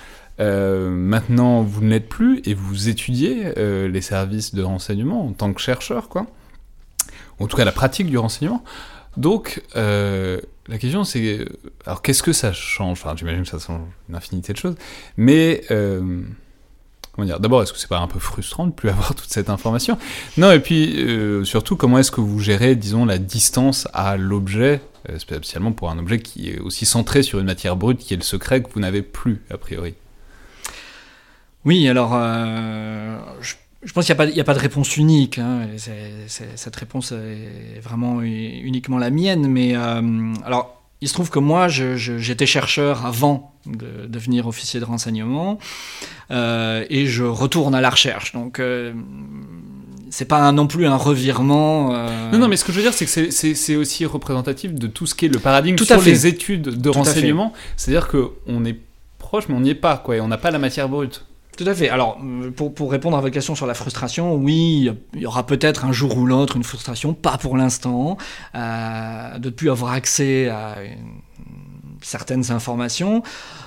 Euh, 0.41 0.91
maintenant, 0.91 1.62
vous 1.62 1.83
ne 1.83 1.91
l'êtes 1.91 2.09
plus 2.09 2.43
et 2.45 2.55
vous 2.55 2.89
étudiez 2.89 3.53
euh, 3.57 3.89
les 3.89 4.03
services 4.03 4.55
de 4.55 4.62
renseignement 4.62 5.27
en 5.27 5.33
tant 5.33 5.53
que 5.53 5.61
chercheur, 5.61 6.09
quoi. 6.09 6.27
En 7.39 7.47
tout 7.47 7.57
cas, 7.57 7.64
la 7.64 7.73
pratique 7.73 8.09
du 8.09 8.19
renseignement. 8.19 8.64
Donc, 9.17 9.62
la 9.75 10.79
question 10.79 11.05
c'est, 11.05 11.47
alors 11.87 12.03
qu'est-ce 12.03 12.23
que 12.23 12.33
ça 12.33 12.53
change? 12.53 13.05
J'imagine 13.17 13.43
que 13.43 13.49
ça 13.49 13.59
change 13.59 13.81
une 14.09 14.14
infinité 14.14 14.53
de 14.53 14.59
choses, 14.59 14.75
mais 15.17 15.62
D'abord, 17.19 17.62
est-ce 17.62 17.73
que 17.73 17.79
c'est 17.79 17.89
pas 17.89 17.99
un 17.99 18.07
peu 18.07 18.19
frustrant 18.19 18.67
de 18.67 18.73
plus 18.73 18.89
avoir 18.91 19.14
toute 19.14 19.31
cette 19.31 19.49
information? 19.49 19.99
Non, 20.37 20.53
et 20.53 20.61
puis 20.61 21.03
euh, 21.03 21.45
surtout, 21.45 21.77
comment 21.77 21.99
est-ce 21.99 22.11
que 22.11 22.21
vous 22.21 22.39
gérez, 22.41 22.77
disons, 22.77 23.05
la 23.05 23.19
distance 23.19 23.89
à 23.95 24.17
l'objet, 24.17 24.83
euh, 25.09 25.19
spécialement 25.19 25.73
pour 25.73 25.91
un 25.91 25.99
objet 25.99 26.21
qui 26.21 26.51
est 26.51 26.59
aussi 26.59 26.85
centré 26.85 27.23
sur 27.23 27.39
une 27.39 27.47
matière 27.47 27.77
brute, 27.77 27.99
qui 27.99 28.14
est 28.14 28.19
le 28.19 28.23
secret 28.23 28.62
que 28.62 28.69
vous 28.73 28.81
n'avez 28.81 29.03
plus 29.03 29.43
a 29.51 29.57
priori? 29.57 29.95
Oui, 31.64 31.89
alors 31.89 32.12
euh, 32.14 33.19
je, 33.41 33.93
pense 33.93 34.07
qu'il 34.07 34.14
n'y 34.14 34.41
a, 34.41 34.45
pas 34.45 34.55
de 34.55 34.59
réponse 34.59 34.97
unique. 34.97 35.39
Hein, 35.39 35.67
cette 36.29 36.77
réponse 36.77 37.12
est 37.12 37.81
vraiment 37.81 38.23
uniquement 38.23 38.99
la 38.99 39.11
mienne, 39.11 39.49
mais 39.49 39.75
alors 39.75 40.76
il 41.01 41.09
se 41.09 41.15
trouve 41.15 41.31
que 41.31 41.39
moi, 41.39 41.69
j'étais 41.69 42.47
chercheur 42.47 43.05
avant 43.05 43.53
de 43.67 44.07
devenir 44.07 44.47
officier 44.47 44.81
de 44.81 44.85
renseignement, 44.85 45.59
euh, 46.31 46.85
et 46.89 47.07
je 47.07 47.25
retourne 47.25 47.75
à 47.75 47.81
la 47.81 47.91
recherche. 47.91 48.33
Donc, 48.33 48.61
euh, 48.61 48.93
c'est 50.11 50.25
pas 50.25 50.51
non 50.53 50.67
plus 50.67 50.87
un 50.87 50.97
revirement. 50.97 51.95
Euh... 51.95 52.31
Non, 52.31 52.39
non, 52.39 52.49
mais 52.49 52.57
ce 52.57 52.65
que 52.65 52.73
je 52.73 52.79
veux 52.79 52.83
dire, 52.83 52.95
c'est 52.95 53.05
que 53.05 53.31
c'est 53.31 53.77
aussi 53.77 54.07
représentatif 54.07 54.73
de 54.73 54.87
tout 54.87 55.07
ce 55.07 55.15
qui 55.15 55.27
est 55.27 55.29
le 55.29 55.39
paradigme 55.39 55.77
tout 55.77 55.85
sur 55.85 56.01
les 56.01 56.27
études 56.27 56.63
de 56.63 56.91
tout 56.91 56.93
renseignement. 56.93 57.53
C'est-à-dire 57.77 58.09
qu'on 58.09 58.65
est 58.65 58.79
proche, 59.19 59.49
mais 59.49 59.55
on 59.55 59.61
n'y 59.61 59.71
est 59.71 59.75
pas, 59.75 59.99
quoi, 59.99 60.17
et 60.17 60.21
on 60.21 60.29
n'a 60.29 60.39
pas 60.39 60.51
la 60.51 60.59
matière 60.59 60.89
brute. 60.89 61.27
Tout 61.57 61.65
à 61.67 61.75
fait. 61.75 61.89
Alors, 61.89 62.19
pour, 62.55 62.75
pour, 62.75 62.91
répondre 62.93 63.17
à 63.17 63.21
votre 63.21 63.33
question 63.33 63.55
sur 63.55 63.67
la 63.67 63.73
frustration, 63.73 64.35
oui, 64.35 64.91
il 65.15 65.21
y 65.21 65.27
aura 65.27 65.47
peut-être 65.47 65.87
un 65.87 65.93
jour 65.93 66.17
ou 66.19 66.27
l'autre 66.27 66.57
une 66.57 66.65
frustration, 66.65 67.15
pas 67.15 67.39
pour 67.39 67.57
l'instant, 67.57 68.19
euh, 68.55 69.39
de 69.39 69.49
ne 69.49 69.55
plus 69.55 69.71
avoir 69.71 69.93
accès 69.93 70.49
à 70.49 70.83
une, 70.85 71.23
certaines 72.03 72.51
informations. 72.51 73.23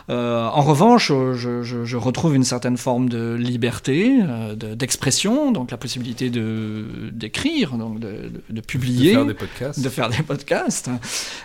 Euh, 0.10 0.46
en 0.46 0.62
revanche, 0.62 1.10
je, 1.10 1.62
je, 1.64 1.86
je, 1.86 1.98
retrouve 1.98 2.36
une 2.36 2.44
certaine 2.44 2.78
forme 2.78 3.10
de 3.10 3.36
liberté, 3.36 4.20
euh, 4.22 4.56
d'expression, 4.56 5.52
donc 5.52 5.72
la 5.72 5.78
possibilité 5.78 6.30
de 6.30 7.10
d'écrire, 7.12 7.74
donc 7.74 8.00
de, 8.00 8.08
de, 8.08 8.44
de, 8.50 8.62
publier, 8.62 9.12
de 9.12 9.16
faire 9.16 9.26
des 9.26 9.34
podcasts, 9.34 9.82
de 9.82 9.90
faire 9.90 10.10
des 10.10 10.24
podcasts. 10.24 10.90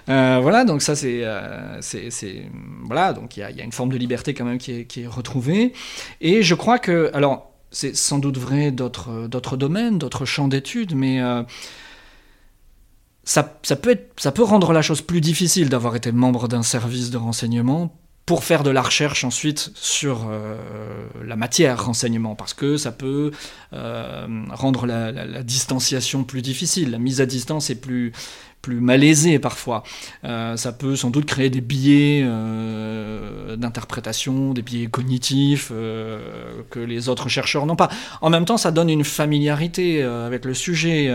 Euh, 0.09 0.39
voilà, 0.41 0.65
donc 0.65 0.83
ça 0.83 0.97
c'est 0.97 1.25
euh, 1.25 1.81
c'est 1.81 2.11
voilà, 2.85 3.13
donc 3.13 3.37
il 3.37 3.41
y 3.41 3.43
a, 3.43 3.51
y 3.51 3.61
a, 3.61 3.65
une 3.65 3.73
forme 3.73 3.91
de 3.91 3.99
liberté 3.99 4.35
quand 4.35 4.45
même 4.45 4.59
qui 4.59 4.73
est, 4.73 4.85
qui 4.85 5.03
est 5.03 5.07
retrouvée. 5.07 5.73
Et 6.21 6.43
je 6.43 6.55
crois 6.55 6.79
que 6.79 7.11
alors 7.13 7.51
c'est 7.71 7.95
sans 7.95 8.19
doute 8.19 8.39
vrai 8.39 8.71
d'autres 8.71 9.27
d'autres 9.29 9.57
domaines, 9.57 9.99
d'autres 9.99 10.25
champs 10.25 10.49
d'études, 10.49 10.95
mais 10.95 11.21
euh, 11.21 11.43
ça, 13.25 13.59
ça, 13.63 13.77
peut 13.77 13.91
être, 13.91 14.21
ça 14.21 14.33
peut 14.33 14.43
rendre 14.43 14.73
la 14.73 14.83
chose 14.83 15.01
plus 15.01 15.21
difficile 15.21 15.69
d'avoir 15.69 15.97
été 15.97 16.13
membre 16.13 16.49
d'un 16.49 16.63
service 16.63 17.11
de 17.11 17.17
renseignement 17.17 17.97
pour 18.27 18.43
faire 18.43 18.63
de 18.63 18.71
la 18.71 18.81
recherche 18.81 19.25
ensuite 19.25 19.71
sur 19.75 20.27
euh, 20.31 20.57
la 21.23 21.37
matière 21.37 21.85
renseignement, 21.85 22.35
parce 22.35 22.55
que 22.55 22.79
ça 22.79 22.91
peut 22.91 23.33
euh, 23.75 24.27
rendre 24.51 24.87
la, 24.87 25.13
la, 25.13 25.27
la, 25.27 25.43
distanciation 25.43 26.25
plus 26.25 26.41
difficile. 26.41 26.91
La 26.91 26.99
mise 26.99 27.21
à 27.21 27.27
distance 27.27 27.69
est 27.69 27.75
plus, 27.75 28.13
plus 28.65 28.81
malaisée 28.81 29.39
parfois. 29.39 29.83
Euh, 30.25 30.57
ça 30.57 30.73
peut 30.73 30.97
sans 30.97 31.11
doute 31.11 31.27
créer 31.27 31.51
des 31.51 31.61
biais 31.61 32.23
euh, 32.25 33.57
d'interprétation, 33.57 34.55
des 34.55 34.63
biais 34.63 34.87
cognitifs 34.87 35.71
euh, 35.71 36.63
que 36.71 36.81
les 36.81 37.11
autres 37.11 37.29
chercheurs 37.29 37.67
n'ont 37.67 37.77
pas. 37.77 37.91
En 38.23 38.31
même 38.31 38.47
temps, 38.47 38.57
ça 38.57 38.71
donne 38.71 38.89
une 38.89 39.05
familiarité 39.05 40.03
avec 40.03 40.47
le 40.47 40.55
sujet 40.55 41.13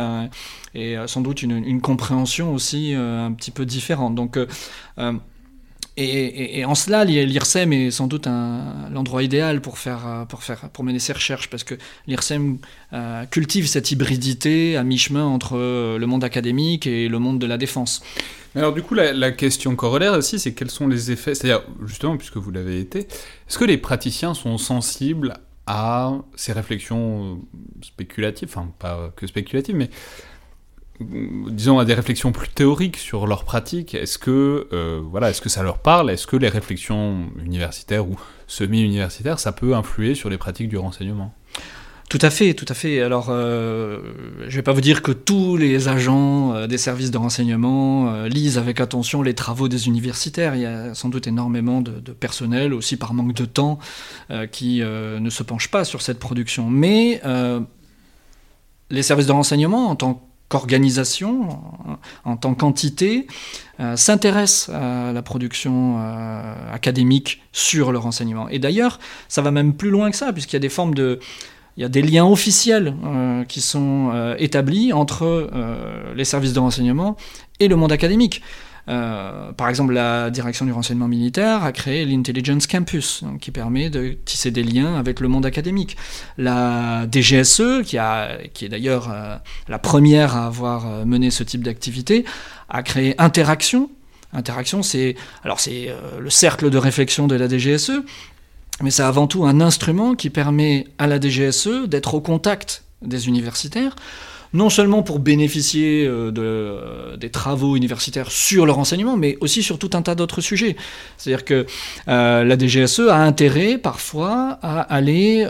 et 0.76 0.96
sans 1.08 1.22
doute 1.22 1.42
une, 1.42 1.64
une 1.66 1.82
compréhension 1.82 2.54
aussi 2.54 2.94
un 2.94 3.32
petit 3.34 3.52
peu 3.52 3.66
différente. 3.66 4.14
Donc 4.14 4.38
et, 6.00 6.66
en 6.66 6.76
cela, 6.76 7.04
l'IRSEM 7.06 7.74
est 7.74 7.92
sans 7.92 8.08
doute 8.08 8.28
l'endroit 8.28 9.24
idéal 9.24 9.62
pour, 9.62 9.78
faire, 9.78 10.26
pour, 10.30 10.44
faire, 10.44 10.70
pour 10.70 10.84
mener 10.84 11.00
ses 11.00 11.14
recherches, 11.14 11.50
parce 11.50 11.64
que 11.64 11.76
l'IRSEM 12.08 12.58
euh, 12.94 13.26
cultive 13.26 13.68
cette 13.68 13.92
hybridité 13.92 14.78
à 14.78 14.84
mi-chemin 14.84 15.26
entre 15.26 15.58
le 15.98 16.06
monde 16.06 16.24
académique 16.24 16.88
et 16.88 17.08
le 17.08 17.20
monde 17.20 17.40
de 17.40 17.46
la 17.48 17.58
défense. 17.58 18.02
Alors 18.56 18.74
du 18.74 18.82
coup, 18.82 18.96
la 18.96 19.32
question 19.32 19.76
corollaire 19.76 20.14
aussi, 20.14 20.40
c'est 20.40 20.54
quels 20.54 20.72
sont 20.72 20.88
les 20.88 21.12
effets, 21.12 21.36
c'est-à-dire 21.36 21.64
justement, 21.86 22.18
puisque 22.18 22.38
vous 22.38 22.52
l'avez 22.52 22.80
été, 22.80 23.00
est-ce 23.00 23.58
que 23.60 23.66
les 23.66 23.78
praticiens 23.78 24.34
sont 24.34 24.58
sensibles 24.58 25.36
à 25.68 26.14
ces 26.36 26.52
réflexions 26.52 27.42
spéculatives, 27.84 28.50
enfin 28.50 28.72
pas 28.80 29.14
que 29.16 29.28
spéculatives, 29.28 29.76
mais 29.76 29.92
disons 31.00 31.80
à 31.80 31.86
des 31.86 31.94
réflexions 31.94 32.32
plus 32.32 32.50
théoriques 32.50 32.98
sur 32.98 33.26
leur 33.26 33.46
pratique 33.46 33.96
est-ce 33.96 34.18
que 34.18 34.68
euh, 34.74 35.02
voilà 35.10 35.30
est-ce 35.30 35.42
que 35.42 35.50
ça 35.50 35.64
leur 35.64 35.80
parle? 35.80 36.12
Est-ce 36.12 36.28
que 36.28 36.36
les 36.36 36.50
réflexions 36.50 37.28
universitaires 37.44 38.08
ou 38.08 38.16
semi-universitaires 38.48 39.40
ça 39.40 39.52
peut 39.52 39.76
influer 39.76 40.16
sur 40.16 40.30
les 40.30 40.38
pratiques 40.38 40.70
du 40.70 40.78
renseignement? 40.78 41.34
Tout 42.10 42.20
à 42.24 42.32
fait, 42.32 42.56
tout 42.56 42.66
à 42.68 42.74
fait. 42.74 43.04
Alors, 43.04 43.28
euh, 43.30 44.00
je 44.40 44.46
ne 44.46 44.52
vais 44.52 44.62
pas 44.64 44.72
vous 44.72 44.82
dire 44.82 45.04
que 45.04 45.12
tous 45.12 45.58
les 45.58 45.90
agents 45.90 46.56
euh, 46.56 46.66
des 46.66 46.80
services 46.80 47.12
de 47.12 47.20
renseignement 47.20 48.24
lisent 48.24 48.58
avec 48.58 48.82
attention 48.82 49.22
les 49.22 49.36
travaux 49.36 49.68
des 49.68 49.88
universitaires. 49.88 50.56
Il 50.56 50.62
y 50.62 50.66
a 50.66 50.96
sans 50.96 51.10
doute 51.10 51.28
énormément 51.28 51.82
de, 51.82 52.12
personnel, 52.12 52.74
aussi 52.74 52.98
par 52.98 53.14
manque 53.14 53.36
de 53.36 53.46
temps, 53.46 53.78
qui 54.52 54.82
ne 54.82 55.30
se 55.30 55.44
penchent 55.44 55.70
pas 55.70 55.84
sur 55.84 56.02
cette 56.02 56.18
production. 56.18 56.68
Mais 56.72 57.22
les 58.90 59.04
services 59.04 59.28
de 59.28 59.32
renseignement, 59.32 59.90
en 59.90 59.96
tant 59.96 60.29
qu'organisation, 60.50 61.50
en, 62.26 62.38
tant 62.38 62.56
qu'entité, 62.56 63.28
s'intéressent 63.96 64.76
à 64.76 65.14
la 65.14 65.22
production 65.22 65.98
académique 66.72 67.42
sur 67.54 67.92
le 67.92 68.00
renseignement. 68.00 68.50
Et 68.50 68.60
d'ailleurs, 68.60 69.00
ça 69.28 69.42
va 69.42 69.52
même 69.52 69.74
plus 69.74 69.90
loin 69.90 70.10
que 70.12 70.18
ça, 70.18 70.34
puisqu'il 70.34 70.56
y 70.56 70.58
a 70.58 70.62
des 70.62 70.70
formes 70.70 70.96
de 70.96 71.20
il 71.80 71.84
y 71.84 71.86
a 71.86 71.90
des 71.90 72.02
liens 72.02 72.26
officiels 72.26 72.94
euh, 73.06 73.46
qui 73.46 73.62
sont 73.62 74.12
euh, 74.14 74.36
établis 74.38 74.92
entre 74.92 75.24
euh, 75.24 76.14
les 76.14 76.26
services 76.26 76.52
de 76.52 76.60
renseignement 76.60 77.16
et 77.62 77.70
le 77.70 77.78
monde 77.78 77.94
académique. 77.94 78.42
Par 78.90 79.70
exemple, 79.70 79.94
la 79.94 80.30
direction 80.30 80.66
du 80.66 80.72
renseignement 80.72 81.08
militaire 81.08 81.64
a 81.64 81.72
créé 81.72 82.06
l'Intelligence 82.06 82.66
Campus, 82.66 83.24
qui 83.40 83.52
permet 83.52 83.90
de 83.90 84.18
tisser 84.26 84.52
des 84.52 84.64
liens 84.64 84.96
avec 84.96 85.20
le 85.20 85.28
monde 85.28 85.46
académique. 85.46 85.96
La 86.38 87.06
DGSE, 87.12 87.84
qui, 87.84 87.98
est 87.98 88.70
d'ailleurs 88.70 89.14
la 89.68 89.80
première 89.80 90.36
à 90.36 90.48
avoir 90.48 91.06
mené 91.06 91.30
ce 91.30 91.44
type 91.44 91.64
d'activité, 91.64 92.26
a 92.70 92.84
créé 92.84 93.16
Interaction. 93.20 93.90
Interaction, 94.34 94.84
c'est 94.84 95.16
alors 95.44 95.60
c'est 95.60 95.94
le 96.20 96.30
cercle 96.30 96.70
de 96.70 96.78
réflexion 96.78 97.28
de 97.28 97.36
la 97.36 97.48
DGSE, 97.48 98.04
mais 98.82 98.92
c'est 98.92 99.04
avant 99.04 99.28
tout 99.28 99.46
un 99.46 99.62
instrument 99.62 100.16
qui 100.16 100.30
permet 100.30 100.88
à 100.98 101.08
la 101.08 101.20
DGSE 101.20 101.88
d'être 101.88 102.14
au 102.14 102.22
contact 102.22 102.84
des 103.02 103.28
universitaires, 103.28 103.96
non 104.54 104.70
seulement 104.70 105.04
pour 105.04 105.20
bénéficier 105.20 106.06
euh, 106.06 106.32
euh, 106.38 107.18
des 107.18 107.30
travaux 107.30 107.76
universitaires 107.76 108.32
sur 108.32 108.66
le 108.66 108.72
renseignement, 108.72 109.16
mais 109.16 109.38
aussi 109.42 109.62
sur 109.62 109.78
tout 109.78 109.92
un 109.94 110.02
tas 110.02 110.16
d'autres 110.16 110.42
sujets. 110.42 110.76
C'est-à-dire 111.18 111.46
que 111.46 111.66
euh, 112.08 112.44
la 112.44 112.58
DGSE 112.58 113.02
a 113.10 113.18
intérêt 113.18 113.78
parfois 113.78 114.58
à 114.62 114.82
aller 114.82 115.48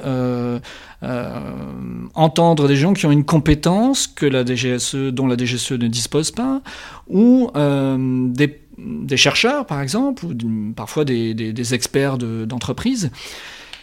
entendre 2.13 2.67
des 2.67 2.75
gens 2.75 2.93
qui 2.93 3.05
ont 3.05 3.11
une 3.11 3.23
compétence 3.23 4.07
que 4.07 4.25
la 4.25 4.45
DGSE, 4.45 4.95
dont 4.95 5.27
la 5.27 5.37
DGSE 5.37 5.71
ne 5.73 5.87
dispose 5.87 6.31
pas, 6.31 6.61
ou 7.07 7.49
des 7.55 8.59
des 8.79 9.17
chercheurs, 9.17 9.65
par 9.65 9.81
exemple, 9.81 10.25
ou 10.25 10.73
parfois 10.75 11.05
des, 11.05 11.73
experts 11.73 12.17
d'entreprise, 12.17 13.11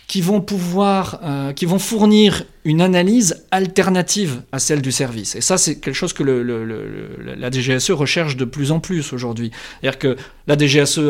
qui 0.06 0.20
vont 0.20 0.40
pouvoir, 0.40 1.20
euh, 1.24 1.52
qui 1.52 1.66
vont 1.66 1.78
fournir 1.78 2.44
une 2.64 2.80
analyse 2.80 3.44
alternative 3.50 4.42
à 4.52 4.58
celle 4.58 4.80
du 4.80 4.92
service. 4.92 5.34
Et 5.34 5.40
ça, 5.40 5.58
c'est 5.58 5.80
quelque 5.80 5.94
chose 5.94 6.12
que 6.12 6.22
la 6.22 7.50
DGSE 7.50 7.90
recherche 7.90 8.36
de 8.36 8.44
plus 8.44 8.70
en 8.70 8.80
plus 8.80 9.12
aujourd'hui. 9.12 9.50
C'est-à-dire 9.80 9.98
que 9.98 10.16
la 10.46 10.56
DGSE 10.56 11.00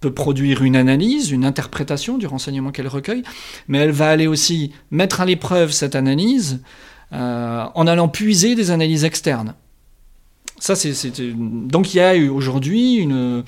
peut 0.00 0.12
produire 0.12 0.62
une 0.62 0.76
analyse, 0.76 1.30
une 1.30 1.44
interprétation 1.44 2.18
du 2.18 2.26
renseignement 2.26 2.70
qu'elle 2.70 2.88
recueille, 2.88 3.22
mais 3.68 3.78
elle 3.78 3.90
va 3.90 4.10
aller 4.10 4.26
aussi 4.26 4.72
mettre 4.90 5.22
à 5.22 5.24
l'épreuve 5.24 5.70
cette 5.70 5.94
analyse 5.94 6.60
euh, 7.12 7.64
en 7.74 7.86
allant 7.86 8.08
puiser 8.08 8.54
des 8.54 8.70
analyses 8.70 9.04
externes. 9.04 9.54
Ça, 10.58 10.74
donc 11.34 11.92
il 11.92 11.98
y 11.98 12.00
a 12.00 12.14
aujourd'hui 12.32 12.96
une, 12.96 13.44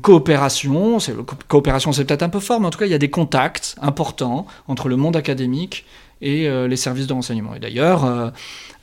coopération, 0.00 0.98
coopération 1.46 1.92
c'est 1.92 2.04
peut-être 2.04 2.24
un 2.24 2.28
peu 2.28 2.40
fort, 2.40 2.60
mais 2.60 2.66
en 2.66 2.70
tout 2.70 2.80
cas 2.80 2.86
il 2.86 2.90
y 2.90 2.94
a 2.94 2.98
des 2.98 3.10
contacts 3.10 3.76
importants 3.80 4.46
entre 4.66 4.88
le 4.88 4.96
monde 4.96 5.16
académique 5.16 5.84
et 6.22 6.48
euh, 6.48 6.68
les 6.68 6.76
services 6.76 7.06
de 7.06 7.12
renseignement. 7.12 7.54
Et 7.54 7.58
d'ailleurs, 7.58 8.04
euh, 8.04 8.30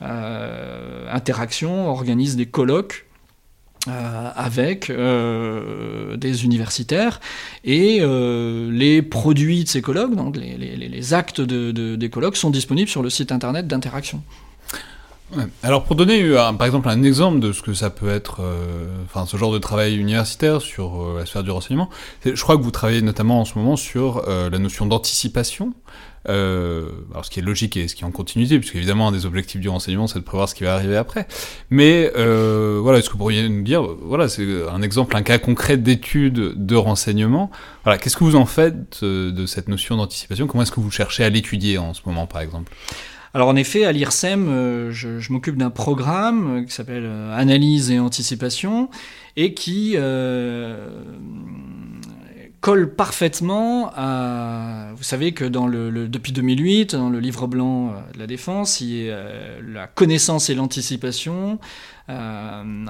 euh, 0.03 1.11
Interaction 1.11 1.89
organise 1.89 2.35
des 2.35 2.45
colloques 2.45 3.05
avec 4.35 4.91
des 4.91 6.45
universitaires 6.45 7.19
et 7.63 8.01
les 8.01 9.01
produits 9.01 9.63
de 9.63 9.69
ces 9.69 9.81
colloques, 9.81 10.15
donc 10.15 10.37
les, 10.37 11.13
actes 11.13 11.41
de, 11.41 11.95
des 11.95 12.09
colloques 12.09 12.37
sont 12.37 12.51
disponibles 12.51 12.89
sur 12.89 13.01
le 13.01 13.09
site 13.09 13.31
internet 13.31 13.65
d'Interaction. 13.67 14.21
Alors 15.61 15.83
pour 15.83 15.95
donner 15.95 16.23
euh, 16.23 16.51
par 16.53 16.65
exemple 16.65 16.89
un 16.89 17.03
exemple 17.03 17.39
de 17.39 17.51
ce 17.51 17.61
que 17.61 17.73
ça 17.73 17.89
peut 17.89 18.09
être, 18.09 18.41
euh, 18.41 18.87
enfin 19.05 19.25
ce 19.25 19.37
genre 19.37 19.53
de 19.53 19.59
travail 19.59 19.95
universitaire 19.95 20.61
sur 20.61 21.03
euh, 21.03 21.19
la 21.19 21.25
sphère 21.25 21.43
du 21.43 21.51
renseignement, 21.51 21.89
je 22.25 22.41
crois 22.41 22.57
que 22.57 22.63
vous 22.63 22.71
travaillez 22.71 23.01
notamment 23.01 23.39
en 23.39 23.45
ce 23.45 23.57
moment 23.57 23.75
sur 23.75 24.23
la 24.27 24.57
notion 24.57 24.85
d'anticipation, 24.85 25.73
alors 26.25 27.23
ce 27.23 27.29
qui 27.29 27.39
est 27.39 27.43
logique 27.43 27.77
et 27.77 27.87
ce 27.87 27.95
qui 27.95 28.03
est 28.03 28.07
en 28.07 28.11
continuité, 28.11 28.59
puisque 28.59 28.75
évidemment 28.75 29.09
un 29.09 29.11
des 29.11 29.25
objectifs 29.25 29.61
du 29.61 29.69
renseignement 29.69 30.07
c'est 30.07 30.19
de 30.19 30.23
prévoir 30.23 30.49
ce 30.49 30.55
qui 30.55 30.63
va 30.63 30.73
arriver 30.73 30.97
après. 30.97 31.27
Mais 31.69 32.11
voilà, 32.15 32.99
est-ce 32.99 33.07
que 33.07 33.13
vous 33.13 33.19
pourriez 33.19 33.47
nous 33.47 33.63
dire, 33.63 33.83
voilà, 34.01 34.29
c'est 34.29 34.47
un 34.69 34.81
exemple, 34.81 35.15
un 35.15 35.23
cas 35.23 35.37
concret 35.37 35.77
d'étude 35.77 36.53
de 36.55 36.75
renseignement. 36.75 37.51
Voilà, 37.83 37.97
qu'est-ce 37.97 38.17
que 38.17 38.23
vous 38.23 38.35
en 38.35 38.45
faites 38.45 39.03
de 39.03 39.45
cette 39.45 39.67
notion 39.67 39.97
d'anticipation? 39.97 40.47
Comment 40.47 40.63
est-ce 40.63 40.71
que 40.71 40.79
vous 40.79 40.91
cherchez 40.91 41.23
à 41.23 41.29
l'étudier 41.29 41.77
en 41.77 41.93
ce 41.93 42.01
moment, 42.05 42.25
par 42.25 42.41
exemple? 42.41 42.71
Alors 43.33 43.47
en 43.47 43.55
effet, 43.55 43.85
à 43.85 43.91
l'IRSEM, 43.91 44.47
euh, 44.49 44.91
je, 44.91 45.31
m'occupe 45.31 45.55
d'un 45.55 45.69
programme 45.69 46.57
euh, 46.57 46.63
qui 46.63 46.73
s'appelle 46.73 47.05
euh, 47.05 47.37
Analyse 47.37 47.91
et 47.91 47.99
Anticipation 47.99 48.89
et 49.35 49.53
qui 49.53 49.95
colle 52.61 52.93
parfaitement 52.93 53.91
à... 53.95 54.89
Vous 54.95 55.03
savez 55.03 55.31
que 55.31 55.45
depuis 55.45 56.33
2008, 56.33 56.95
dans 56.95 57.09
le 57.09 57.19
livre 57.19 57.47
blanc 57.47 57.93
de 58.13 58.19
la 58.19 58.27
défense, 58.27 58.81
il 58.81 59.05
y 59.05 59.09
a, 59.09 59.23
la 59.65 59.87
connaissance 59.87 60.49
et 60.49 60.55
l'anticipation 60.55 61.59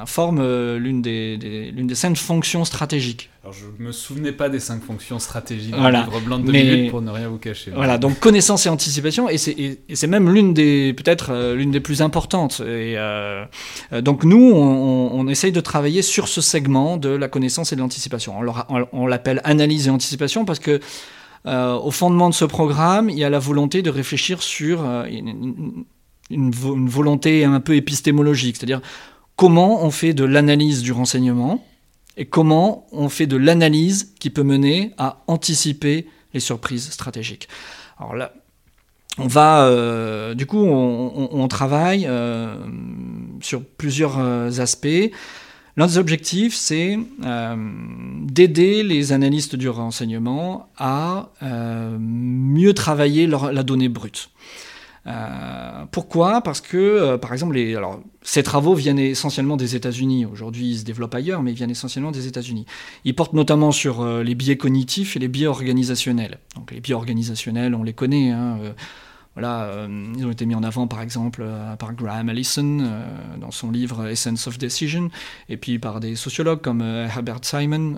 forme 0.05 0.39
euh, 0.41 0.79
l'une 0.79 1.01
des, 1.01 1.37
l'une 1.75 1.87
des 1.87 1.95
cinq 1.95 2.15
fonctions 2.17 2.63
stratégiques. 2.65 3.29
Alors 3.43 3.53
je 3.53 3.83
me 3.83 3.91
souvenais 3.91 4.31
pas 4.31 4.49
des 4.49 4.59
cinq 4.59 4.81
fonctions 4.83 5.19
stratégiques 5.19 5.75
voilà. 5.75 6.03
livre 6.03 6.19
blanc 6.21 6.39
de 6.39 6.51
mais, 6.51 6.89
pour 6.89 7.01
ne 7.01 7.11
rien 7.11 7.27
vous 7.27 7.37
cacher. 7.37 7.71
Voilà, 7.71 7.97
donc 7.97 8.19
connaissance 8.19 8.65
et 8.65 8.69
anticipation, 8.69 9.29
et 9.29 9.37
c'est, 9.37 10.07
même 10.07 10.33
l'une 10.33 10.53
des 10.53 10.93
peut-être 10.93 11.31
euh, 11.31 11.55
l'une 11.55 11.71
des 11.71 11.79
plus 11.79 12.01
importantes. 12.01 12.61
Et 12.61 12.95
donc 14.01 14.23
nous, 14.23 14.51
on, 14.53 15.11
on, 15.13 15.27
essaye 15.27 15.51
de 15.51 15.61
travailler 15.61 16.01
sur 16.01 16.27
ce 16.27 16.41
segment 16.41 16.97
de 16.97 17.09
la 17.09 17.27
connaissance 17.27 17.71
et 17.71 17.75
de 17.75 17.81
l'anticipation. 17.81 18.35
On, 18.39 18.87
on, 18.91 19.07
l'appelle 19.07 19.41
analyse 19.43 19.87
et 19.87 19.89
anticipation 19.89 20.45
parce 20.45 20.59
que 20.59 20.79
au 21.45 21.91
fondement 21.91 22.29
de 22.29 22.35
ce 22.35 22.45
programme, 22.45 23.09
il 23.09 23.17
y 23.17 23.23
a 23.23 23.29
la 23.29 23.39
volonté 23.39 23.81
de 23.81 23.89
réfléchir 23.89 24.41
sur 24.41 24.83
une, 24.83 25.85
volonté 26.31 27.43
un 27.43 27.59
peu 27.59 27.75
épistémologique, 27.75 28.57
c'est-à-dire 28.57 28.81
comment 29.35 29.83
on 29.83 29.91
fait 29.91 30.13
de 30.13 30.23
l'analyse 30.23 30.81
du 30.81 30.91
renseignement 30.91 31.65
et 32.17 32.25
comment 32.25 32.87
on 32.91 33.09
fait 33.09 33.27
de 33.27 33.37
l'analyse 33.37 34.13
qui 34.19 34.29
peut 34.29 34.43
mener 34.43 34.93
à 34.97 35.23
anticiper 35.27 36.07
les 36.33 36.39
surprises 36.39 36.89
stratégiques. 36.89 37.47
Alors 37.97 38.15
là, 38.15 38.33
on 39.19 39.27
va, 39.27 39.65
euh, 39.65 40.33
du 40.33 40.45
coup, 40.45 40.59
on, 40.59 41.47
travaille 41.47 42.05
euh, 42.07 42.55
sur 43.41 43.63
plusieurs 43.63 44.17
euh, 44.19 44.49
aspects. 44.59 45.11
L'un 45.75 45.87
des 45.87 45.97
objectifs, 45.97 46.55
c'est 46.55 46.97
d'aider 47.21 48.83
les 48.83 49.13
analystes 49.13 49.55
du 49.55 49.69
renseignement 49.69 50.69
à 50.77 51.29
mieux 51.99 52.73
travailler 52.73 53.27
la 53.27 53.63
donnée 53.63 53.87
brute. 53.87 54.29
Euh, 55.07 55.85
pourquoi? 55.91 56.41
Parce 56.41 56.61
que, 56.61 56.77
euh, 56.77 57.17
par 57.17 57.33
exemple, 57.33 57.57
alors, 57.57 57.99
ces 58.21 58.43
travaux 58.43 58.73
viennent 58.73 58.99
essentiellement 58.99 59.57
des 59.57 59.75
États-Unis. 59.75 60.25
Aujourd'hui, 60.25 60.71
ils 60.71 60.79
se 60.79 60.85
développent 60.85 61.15
ailleurs, 61.15 61.41
mais 61.41 61.51
ils 61.51 61.55
viennent 61.55 61.71
essentiellement 61.71 62.11
des 62.11 62.27
États-Unis. 62.27 62.65
Ils 63.05 63.15
portent 63.15 63.33
notamment 63.33 63.71
sur 63.71 64.01
euh, 64.01 64.23
les 64.23 64.35
biais 64.35 64.57
cognitifs 64.57 65.15
et 65.15 65.19
les 65.19 65.27
biais 65.27 65.47
organisationnels. 65.47 66.39
Donc, 66.55 66.71
les 66.71 66.81
biais 66.81 66.95
organisationnels, 66.95 67.75
on 67.75 67.83
les 67.83 67.93
connaît. 67.93 68.31
Hein, 68.31 68.59
voilà, 69.35 69.87
ils 70.17 70.25
ont 70.25 70.31
été 70.31 70.45
mis 70.45 70.55
en 70.55 70.63
avant 70.63 70.87
par 70.87 71.01
exemple 71.01 71.45
par 71.77 71.93
Graham 71.93 72.29
Allison 72.29 72.77
dans 73.39 73.51
son 73.51 73.71
livre 73.71 74.07
Essence 74.07 74.47
of 74.47 74.57
Decision, 74.57 75.09
et 75.47 75.55
puis 75.55 75.79
par 75.79 75.99
des 75.99 76.15
sociologues 76.15 76.61
comme 76.61 76.81
Herbert 76.81 77.39
Simon 77.43 77.95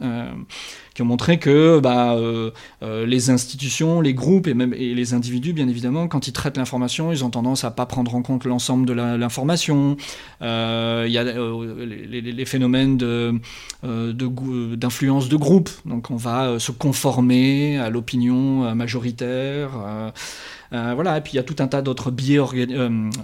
qui 0.94 1.02
ont 1.02 1.06
montré 1.06 1.40
que 1.40 1.80
bah, 1.80 2.16
euh, 2.16 2.52
euh, 2.84 3.06
les 3.06 3.30
institutions, 3.30 4.02
les 4.02 4.14
groupes 4.14 4.48
et 4.48 4.54
même 4.54 4.74
les 4.74 5.14
individus, 5.14 5.54
bien 5.54 5.70
évidemment, 5.70 6.08
quand 6.08 6.28
ils 6.28 6.34
traitent 6.34 6.58
l'information, 6.58 7.12
ils 7.12 7.24
ont 7.24 7.30
tendance 7.30 7.64
à 7.64 7.70
pas 7.72 7.86
prendre 7.86 8.14
en 8.14 8.22
compte 8.22 8.44
l'ensemble 8.46 8.86
de 8.86 8.94
l'information. 8.94 9.96
Euh, 10.42 11.06
il 11.08 11.14
y 11.14 11.18
a 11.18 11.24
les, 11.24 12.46
phénomènes 12.46 12.98
d'influence 12.98 15.30
de, 15.30 15.38
groupe, 15.38 15.70
donc 15.86 16.12
on 16.12 16.18
va 16.18 16.60
se 16.60 16.72
conformer 16.72 17.78
à 17.78 17.90
l'opinion 17.90 18.76
majoritaire. 18.76 19.72
Voilà, 20.72 21.18
et 21.18 21.22
puis 21.22 21.34
il 21.34 21.36
y 21.36 21.40
a 21.40 21.44
tout 21.44 21.56
un 21.60 21.68
tas 21.68 21.82
d'autres 21.82 22.12
biais 22.12 22.40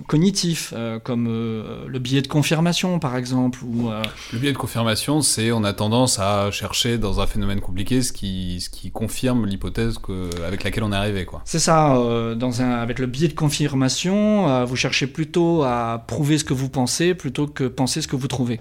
cognitifs, 0.07 0.73
comme 1.03 1.25
le 1.25 1.99
biais 1.99 2.21
de 2.21 2.27
confirmation 2.27 2.99
par 2.99 3.15
exemple. 3.15 3.59
Ou, 3.63 3.89
Le 4.33 4.39
biais 4.39 4.51
de 4.51 4.57
confirmation, 4.57 5.21
c'est 5.21 5.51
on 5.51 5.63
a 5.63 5.73
tendance 5.73 6.19
à 6.19 6.51
chercher 6.51 6.97
dans 6.97 7.21
un 7.21 7.27
phénomène 7.27 7.61
compliqué 7.61 8.01
ce 8.01 8.11
qui, 8.11 8.59
ce 8.61 8.69
qui 8.69 8.91
confirme 8.91 9.45
l'hypothèse 9.45 9.97
avec 10.45 10.63
laquelle 10.63 10.83
on 10.83 10.91
est 10.91 10.95
arrivé. 10.95 11.25
C'est 11.45 11.59
ça, 11.59 11.95
dans 12.35 12.61
un, 12.61 12.71
avec 12.71 12.99
le 12.99 13.07
biais 13.07 13.27
de 13.27 13.33
confirmation, 13.33 14.65
vous 14.65 14.75
cherchez 14.75 15.07
plutôt 15.07 15.63
à 15.63 16.03
prouver 16.05 16.37
ce 16.37 16.43
que 16.43 16.53
vous 16.53 16.69
pensez 16.69 17.13
plutôt 17.13 17.47
que 17.47 17.63
penser 17.63 18.01
ce 18.01 18.07
que 18.07 18.15
vous 18.15 18.27
trouvez. 18.27 18.59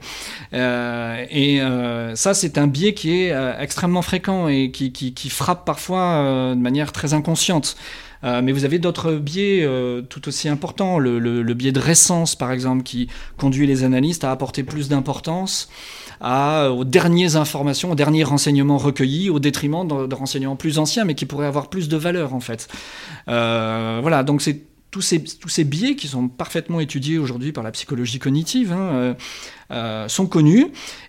et 0.52 1.60
ça, 2.14 2.34
c'est 2.34 2.58
un 2.58 2.66
biais 2.66 2.94
qui 2.94 3.22
est 3.22 3.34
extrêmement 3.58 4.02
fréquent 4.02 4.48
et 4.48 4.70
qui, 4.70 4.92
qui, 4.92 5.30
frappe 5.30 5.64
parfois 5.64 6.54
de 6.54 6.60
manière 6.60 6.92
très 6.92 7.14
inconsciente. 7.14 7.76
Euh, 8.26 8.42
mais 8.42 8.52
vous 8.52 8.64
avez 8.64 8.78
d'autres 8.78 9.12
biais 9.12 9.62
euh, 9.62 10.02
tout 10.02 10.28
aussi 10.28 10.48
importants. 10.48 10.98
Le, 10.98 11.54
biais 11.54 11.72
de 11.72 11.80
récence, 11.80 12.34
par 12.34 12.52
exemple, 12.52 12.82
qui 12.82 13.08
conduit 13.38 13.66
les 13.66 13.84
analystes 13.84 14.24
à 14.24 14.30
apporter 14.30 14.62
plus 14.62 14.88
d'importance 14.88 15.68
aux 16.20 16.84
dernières 16.84 17.36
informations, 17.36 17.92
aux 17.92 17.94
derniers 17.94 18.24
renseignements 18.24 18.78
recueillis, 18.78 19.28
au 19.28 19.38
détriment 19.38 19.86
de, 19.86 20.14
renseignements 20.14 20.56
plus 20.56 20.78
anciens, 20.78 21.04
mais 21.04 21.14
qui 21.14 21.26
pourraient 21.26 21.46
avoir 21.46 21.68
plus 21.68 21.88
de 21.88 21.96
valeur, 21.96 22.34
en 22.34 22.40
fait. 22.40 22.68
Euh, 23.28 23.98
voilà, 24.00 24.22
donc 24.22 24.40
c'est 24.42 24.62
tous 25.00 25.48
ces, 25.48 25.64
biais 25.64 25.96
qui 25.96 26.08
sont 26.08 26.28
parfaitement 26.28 26.80
étudiés 26.80 27.18
aujourd'hui 27.18 27.52
par 27.52 27.62
la 27.62 27.70
psychologie 27.70 28.18
cognitive 28.18 28.72
hein, 28.72 29.16
sont 30.08 30.26
connus 30.26 30.68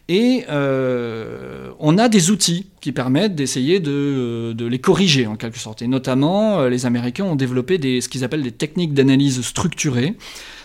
et 0.10 0.46
euh, 0.50 1.72
on 1.80 1.98
a 1.98 2.08
des 2.08 2.32
outils 2.32 2.68
qui 2.80 2.92
permettent 2.92 3.36
d'essayer 3.36 3.80
de, 3.80 4.56
les 4.58 4.80
corriger 4.80 5.28
en 5.28 5.36
quelque 5.36 5.58
sorte. 5.58 5.82
Et 5.82 5.88
notamment, 5.88 6.60
euh, 6.60 6.70
les 6.70 6.86
Américains 6.86 7.26
ont 7.26 7.36
développé 7.36 7.78
ce 8.02 8.08
qu'ils 8.08 8.24
appellent 8.24 8.44
des 8.44 8.52
techniques 8.52 8.94
d'analyse 8.94 9.42
structurée. 9.42 10.16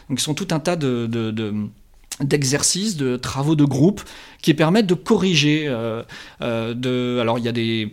Donc, 0.08 0.20
ils 0.20 0.22
sont 0.22 0.34
tout 0.34 0.48
un 0.52 0.60
tas 0.60 0.76
de, 0.76 1.08
d'exercices, 2.20 2.96
de 2.96 3.16
travaux 3.16 3.56
de 3.56 3.64
groupe 3.64 4.02
qui 4.42 4.54
permettent 4.54 4.86
de 4.86 4.94
corriger. 4.94 5.64
Euh, 5.66 6.02
alors 6.40 7.38
il 7.38 7.44
y 7.44 7.48
a 7.48 7.52
des, 7.52 7.92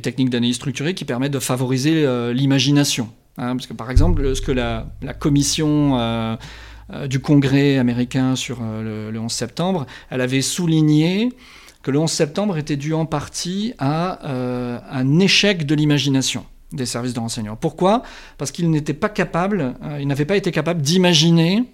techniques 0.00 0.30
d'analyse 0.30 0.56
structurée 0.56 0.94
qui 0.94 1.04
permettent 1.04 1.32
de 1.32 1.38
favoriser 1.38 2.06
l'imagination. 2.32 3.10
Hein, 3.38 3.56
parce 3.56 3.66
que 3.66 3.74
par 3.74 3.90
exemple, 3.90 4.34
ce 4.34 4.40
que 4.40 4.52
la, 4.52 4.86
commission 5.18 5.96
euh, 6.92 7.08
du 7.08 7.18
Congrès 7.18 7.78
américain 7.78 8.36
sur 8.36 8.58
euh, 8.62 9.10
le, 9.10 9.18
11 9.18 9.32
septembre, 9.32 9.86
elle 10.08 10.20
avait 10.20 10.40
souligné 10.40 11.32
que 11.82 11.90
le 11.90 11.98
11 11.98 12.08
septembre 12.08 12.56
était 12.58 12.76
dû 12.76 12.94
en 12.94 13.06
partie 13.06 13.74
à 13.78 14.24
euh, 14.24 14.78
un 14.88 15.18
échec 15.18 15.66
de 15.66 15.74
l'imagination 15.74 16.46
des 16.72 16.86
services 16.86 17.12
de 17.12 17.18
renseignement. 17.18 17.56
Pourquoi? 17.56 18.02
Parce 18.38 18.52
qu'ils 18.52 18.70
n'étaient 18.70 18.94
pas 18.94 19.08
capables, 19.08 19.74
ils 19.98 20.06
n'avaient 20.06 20.24
pas 20.24 20.36
été 20.36 20.50
capables 20.50 20.82
d'imaginer 20.82 21.64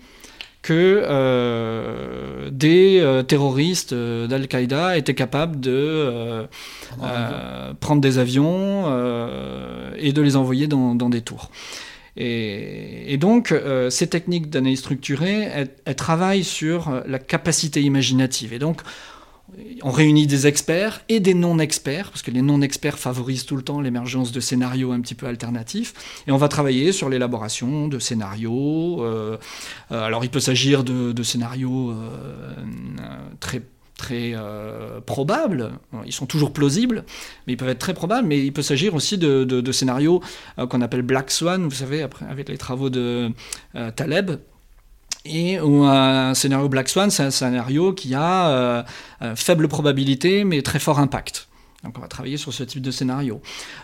que 0.63 2.49
des 2.51 3.23
terroristes 3.27 3.93
d'Al-Qaïda 3.93 4.97
étaient 4.97 5.15
capables 5.15 5.61
de 5.61 6.47
prendre 7.81 8.01
des 8.01 8.19
avions 8.19 8.87
et 9.97 10.13
de 10.13 10.23
les 10.23 10.37
envoyer 10.37 10.69
dans 10.69 10.95
des 11.11 11.21
tours. 11.21 11.51
Et, 12.17 13.17
donc, 13.19 13.53
euh, 13.53 13.89
ces 13.89 14.07
techniques 14.07 14.51
d'analyse 14.51 14.81
structurée, 14.81 15.49
elles, 15.85 15.95
travaillent 15.95 16.45
sur 16.45 16.89
euh, 16.89 17.01
la 17.07 17.19
capacité 17.19 17.81
imaginative. 17.81 18.53
Et 18.53 18.59
donc, 18.59 18.83
on 19.83 19.91
réunit 19.91 20.27
des 20.27 20.47
experts 20.47 21.03
et 21.09 21.21
des 21.21 21.35
non-experts, 21.35 22.11
parce 22.11 22.23
que 22.23 22.31
les 22.31 22.43
non-experts 22.43 22.99
favorisent 22.99 23.45
tout 23.45 23.57
le 23.57 23.63
temps 23.63 23.81
l'émergence 23.81 24.33
de 24.33 24.41
scénarios 24.41 24.93
un 24.93 25.01
petit 25.01 25.15
peu 25.15 25.27
alternatifs, 25.27 25.95
et 26.27 26.33
on 26.33 26.37
va 26.37 26.49
travailler 26.49 26.93
sur 26.93 27.09
l'élaboration 27.09 27.89
de 27.89 27.99
scénarios. 27.99 29.05
Euh, 29.05 29.37
alors 29.91 30.25
il 30.25 30.31
peut 30.31 30.41
s'agir 30.41 30.85
de, 30.85 31.23
scénarios 31.23 31.95
très 33.41 33.63
très 34.03 34.33
euh, 34.35 35.01
probables. 35.01 35.71
Ils 36.05 36.13
sont 36.13 36.27
toujours 36.27 36.53
plausibles, 36.53 37.05
mais 37.47 37.53
ils 37.55 37.57
peuvent 37.57 37.69
être 37.69 37.79
très 37.79 37.95
probables. 37.95 38.27
Mais 38.27 38.45
il 38.45 38.53
peut 38.53 38.63
s'agir 38.63 38.95
aussi 38.95 39.17
de, 39.17 39.73
scénarios 39.73 40.21
euh, 40.59 40.67
qu'on 40.67 40.81
appelle 40.81 41.03
Black 41.03 41.31
Swan, 41.31 41.63
vous 41.63 41.71
savez, 41.71 42.05
avec 42.29 42.49
les 42.49 42.59
travaux 42.59 42.91
de 42.91 43.31
euh, 43.77 43.91
Taleb. 43.93 44.33
Et 45.25 45.59
un 45.59 46.35
scénario 46.35 46.69
Black 46.69 46.89
Swan, 46.89 47.11
c'est 47.11 47.23
un 47.23 47.31
scénario 47.31 47.93
qui 47.93 48.15
a 48.15 48.85
faible 49.37 49.69
probabilité, 49.69 50.45
mais 50.45 50.63
très 50.63 50.79
fort 50.79 50.99
impact. 50.99 51.49
Donc 51.85 51.95
on 51.99 52.01
va 52.01 52.07
travailler 52.07 52.37
sur 52.37 52.53
ce 52.53 52.63
type 52.63 52.81
de 52.81 52.93
scénario. 52.93 53.41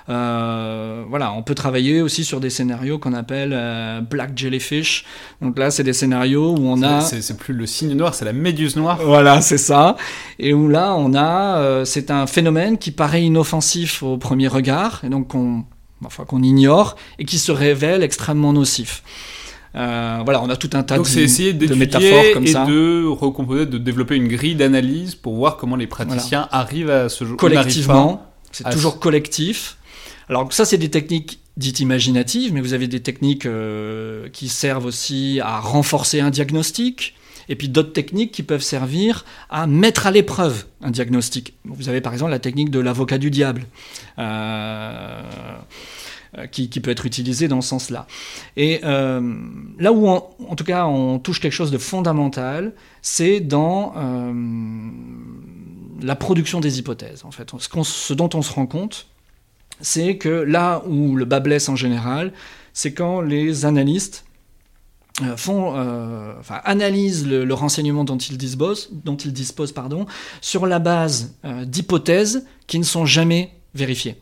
Euh, 0.09 1.05
voilà, 1.09 1.32
on 1.32 1.43
peut 1.43 1.57
travailler 1.57 2.01
aussi 2.01 2.24
sur 2.24 2.39
des 2.39 2.49
scénarios 2.49 2.99
qu'on 2.99 3.12
appelle 3.12 3.51
euh, 3.53 4.01
Black 4.01 4.39
Jellyfish. 4.39 5.05
Donc 5.43 5.59
là, 5.59 5.72
c'est 5.72 5.82
des 5.82 5.93
scénarios 5.93 6.55
où 6.57 6.61
on 6.61 6.80
a... 6.82 7.01
C'est 7.01 7.36
plus 7.36 7.55
le 7.55 7.66
signe 7.66 7.95
noir, 7.95 8.14
c'est 8.14 8.24
la 8.24 8.32
méduse 8.32 8.76
noire. 8.76 9.01
Voilà, 9.03 9.41
c'est 9.41 9.59
ça. 9.59 9.97
Et 10.39 10.55
où 10.55 10.68
là, 10.68 10.95
on 10.95 11.12
a... 11.14 11.59
Euh, 11.59 11.84
c'est 11.84 12.12
un 12.12 12.28
phénomène 12.28 12.78
qui 12.78 12.93
paraît 12.93 13.24
inoffensif 13.24 14.05
au 14.05 14.16
premier 14.16 14.47
regard, 14.47 15.01
et 15.05 15.09
donc 15.09 15.28
qu'on 15.28 15.64
enfin, 16.05 16.24
qu'on 16.24 16.45
ignore, 16.45 16.95
et 17.18 17.24
qui 17.24 17.41
se 17.41 17.51
révèle 17.51 18.05
extrêmement 18.05 18.53
nocif. 18.53 19.03
Euh, 19.75 20.21
voilà, 20.25 20.43
on 20.43 20.49
a 20.49 20.57
tout 20.57 20.71
un 20.73 20.83
tas 20.83 20.97
Donc 20.97 21.07
de, 21.07 21.11
c'est 21.11 21.23
essayer 21.23 21.53
de 21.53 21.75
métaphores 21.75 22.33
comme 22.33 22.47
et 22.47 22.53
de 22.53 23.07
recomposer, 23.07 23.66
de 23.66 23.79
développer 23.79 24.16
une 24.16 24.29
grille 24.29 24.55
d'analyse 24.55 25.14
pour 25.14 25.35
voir 25.35 25.57
comment 25.57 25.77
les 25.77 25.87
praticiens 25.87 26.49
arrivent 26.51 26.91
à 26.91 27.09
ce 27.09 27.25
collectivement. 27.25 28.25
C'est 28.51 28.69
toujours 28.71 28.99
collectif. 28.99 29.77
Alors 30.29 30.53
ça, 30.53 30.64
c'est 30.64 30.79
des 30.79 30.91
techniques 30.91 31.41
dites 31.59 31.81
imaginatives, 31.81 32.55
mais 32.55 32.61
vous 32.61 32.73
avez 32.73 32.87
des 32.87 33.01
techniques 33.01 33.45
euh, 33.45 34.29
qui 34.31 34.49
servent 34.49 34.87
aussi 34.87 35.41
à 35.43 35.59
renforcer 35.59 36.21
un 36.21 36.31
diagnostic, 36.31 37.14
et 37.49 37.57
puis 37.57 37.69
d'autres 37.69 37.93
techniques 37.93 38.31
qui 38.31 38.43
peuvent 38.43 38.62
servir 38.62 39.25
à 39.51 39.66
mettre 39.66 40.07
à 40.07 40.11
l'épreuve 40.11 40.66
un 40.83 40.91
diagnostic. 40.91 41.55
Vous 41.64 41.89
avez 41.89 42.01
par 42.01 42.12
exemple 42.12 42.31
la 42.31 42.39
technique 42.39 42.71
de 42.71 42.79
l'avocat 42.79 43.19
du 43.19 43.31
diable. 43.31 43.66
Euh, 44.19 45.21
euh, 46.37 46.47
qui, 46.47 46.68
peut 46.68 46.91
être 46.91 47.07
utilisé 47.07 47.49
dans 47.49 47.62
ce 47.62 47.70
sens-là. 47.70 48.07
Et 48.59 48.81
euh, 48.85 49.35
là 49.79 49.95
où, 49.95 50.07
en 50.07 50.55
tout 50.57 50.64
cas, 50.64 50.85
on 50.85 51.18
touche 51.18 51.41
quelque 51.41 51.53
chose 51.53 51.70
de 51.70 51.79
fondamental, 51.79 52.74
c'est 53.01 53.41
dans 53.41 53.95
euh, 53.97 54.33
la 56.03 56.16
production 56.16 56.61
des 56.61 56.79
hypothèses. 56.79 57.24
En 57.24 57.31
fait, 57.31 57.51
ce, 57.59 58.12
dont 58.12 58.29
on 58.35 58.43
se 58.43 58.53
rend 58.53 58.66
compte, 58.66 59.07
c'est 59.81 60.18
que 60.18 60.29
là 60.29 60.83
où 60.87 61.16
le 61.16 61.24
bas 61.24 61.41
blesse 61.41 61.70
en 61.70 61.76
général, 61.76 62.35
c'est 62.74 62.93
quand 62.93 63.22
les 63.22 63.64
analystes 63.64 64.26
font, 65.37 65.68
enfin, 66.39 66.61
analysent 66.64 67.26
le, 67.26 67.55
renseignement 67.55 68.05
dont 68.05 68.18
ils 68.18 68.37
disposent, 68.37 68.91
dont 68.93 69.16
ils 69.16 69.33
disposent 69.33 69.72
pardon, 69.72 70.05
sur 70.43 70.66
la 70.66 70.79
base 70.79 71.35
d'hypothèses 71.64 72.45
qui 72.66 72.79
ne 72.79 72.85
sont 72.85 73.07
jamais 73.07 73.55
vérifiées. 73.74 74.20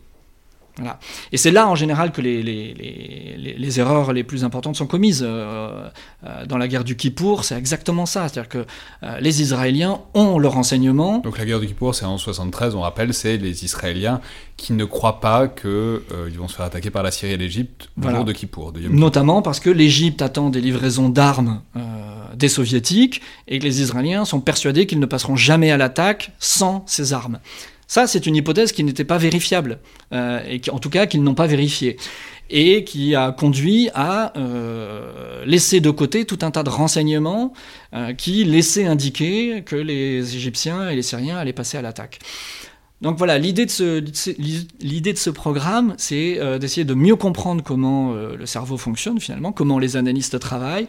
Et 1.33 1.37
c'est 1.37 1.51
là 1.51 1.69
en 1.69 1.75
général 1.75 2.13
que 2.13 2.21
les, 2.21 2.43
les, 2.43 3.81
erreurs 3.81 4.13
les 4.13 4.25
plus 4.25 4.45
importantes 4.45 4.77
sont 4.77 4.87
commises. 4.87 5.25
Euh, 5.27 5.89
euh, 6.25 6.47
dans 6.47 6.59
la 6.59 6.69
guerre 6.69 6.85
du 6.85 6.97
Kippour, 6.97 7.45
c'est 7.45 7.57
exactement 7.57 8.07
ça. 8.07 8.29
C'est-à-dire 8.29 8.49
que 8.49 8.67
euh, 9.03 9.21
les 9.21 9.43
Israéliens 9.43 10.01
ont 10.15 10.39
le 10.39 10.49
renseignement. 10.49 11.19
Donc 11.19 11.39
la 11.39 11.45
guerre 11.45 11.61
du 11.61 11.67
Kippour, 11.67 11.95
c'est 11.95 12.05
en 12.05 12.19
73, 12.19 12.75
on 12.75 12.83
rappelle, 12.83 13.15
c'est 13.15 13.37
les 13.39 13.65
Israéliens 13.65 14.21
qui 14.57 14.73
ne 14.73 14.85
croient 14.85 15.21
pas 15.21 15.49
qu'ils 15.49 16.39
vont 16.39 16.49
se 16.49 16.57
faire 16.57 16.67
attaquer 16.67 16.91
par 16.91 17.03
la 17.03 17.11
Syrie 17.11 17.33
et 17.33 17.37
l'Égypte 17.37 17.89
le 18.01 18.11
jour 18.11 18.25
de 18.25 18.33
Kippour. 18.33 18.73
Notamment 18.91 19.43
parce 19.43 19.61
que 19.61 19.71
l'Égypte 19.71 20.23
attend 20.23 20.51
des 20.51 20.61
livraisons 20.61 21.09
d'armes 21.09 21.61
des 22.35 22.49
Soviétiques 22.49 23.23
et 23.49 23.59
que 23.59 23.65
les 23.65 23.81
Israéliens 23.81 24.25
sont 24.25 24.41
persuadés 24.41 24.87
qu'ils 24.87 25.01
ne 25.01 25.07
passeront 25.07 25.37
jamais 25.37 25.71
à 25.71 25.77
l'attaque 25.77 26.33
sans 26.39 26.85
ces 26.87 27.13
armes. 27.13 27.39
Ça, 27.89 28.07
c'est 28.07 28.27
une 28.27 28.35
hypothèse 28.35 28.73
qui 28.73 28.83
n'était 28.83 29.05
pas 29.05 29.19
vérifiable, 29.19 29.79
euh, 30.13 30.41
et 30.49 30.61
qui, 30.61 30.71
en 30.71 30.79
tout 30.79 30.91
cas 30.91 31.07
qu'ils 31.07 31.23
n'ont 31.23 31.35
pas 31.35 31.47
vérifiée, 31.47 31.97
et 32.51 32.85
qui 32.85 33.15
a 33.15 33.31
conduit 33.31 33.91
à 33.95 34.37
euh, 34.37 35.45
laisser 35.45 35.81
de 35.81 35.91
côté 35.91 36.25
tout 36.25 36.39
un 36.43 36.51
tas 36.51 36.65
de 36.65 36.71
renseignements 36.71 37.53
euh, 37.95 38.13
qui 38.13 38.45
laissaient 38.45 38.87
indiquer 38.87 39.63
que 39.65 39.77
les 39.77 40.35
Égyptiens 40.35 40.91
et 40.91 40.97
les 40.97 41.03
Syriens 41.03 41.37
allaient 41.37 41.53
passer 41.53 41.79
à 41.79 41.83
l'attaque. 41.83 42.19
Donc 43.03 43.19
voilà, 43.19 43.39
l'idée 43.39 43.67
de 43.67 43.71
ce, 43.71 44.01
de 44.01 45.17
ce 45.17 45.31
programme, 45.31 45.95
c'est 45.99 46.41
d'essayer 46.59 46.87
de 46.87 46.95
mieux 46.95 47.15
comprendre 47.15 47.63
comment 47.63 48.15
le 48.15 48.47
cerveau 48.47 48.79
fonctionne 48.79 49.21
finalement, 49.21 49.53
comment 49.53 49.79
les 49.79 49.99
analystes 49.99 50.41
travaillent, 50.41 50.89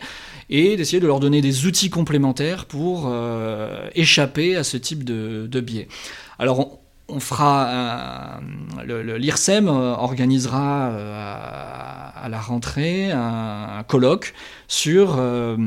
et 0.49 0.77
d'essayer 0.77 1.01
de 1.01 1.05
leur 1.05 1.19
donner 1.19 1.41
des 1.41 1.65
outils 1.65 1.89
complémentaires 1.89 2.63
pour 2.63 3.13
échapper 3.93 4.55
à 4.55 4.63
ce 4.63 4.77
type 4.77 5.03
de, 5.03 5.47
de 5.51 5.59
biais. 5.59 5.89
Alors 6.39 6.79
fera 7.19 8.39
l'IRSEM 8.85 9.67
euh, 9.67 9.95
organisera 9.95 10.89
euh, 10.89 12.13
à, 12.15 12.29
la 12.29 12.39
rentrée 12.39 13.11
un, 13.11 13.83
colloque 13.87 14.33
sur 14.67 15.15
euh, 15.17 15.57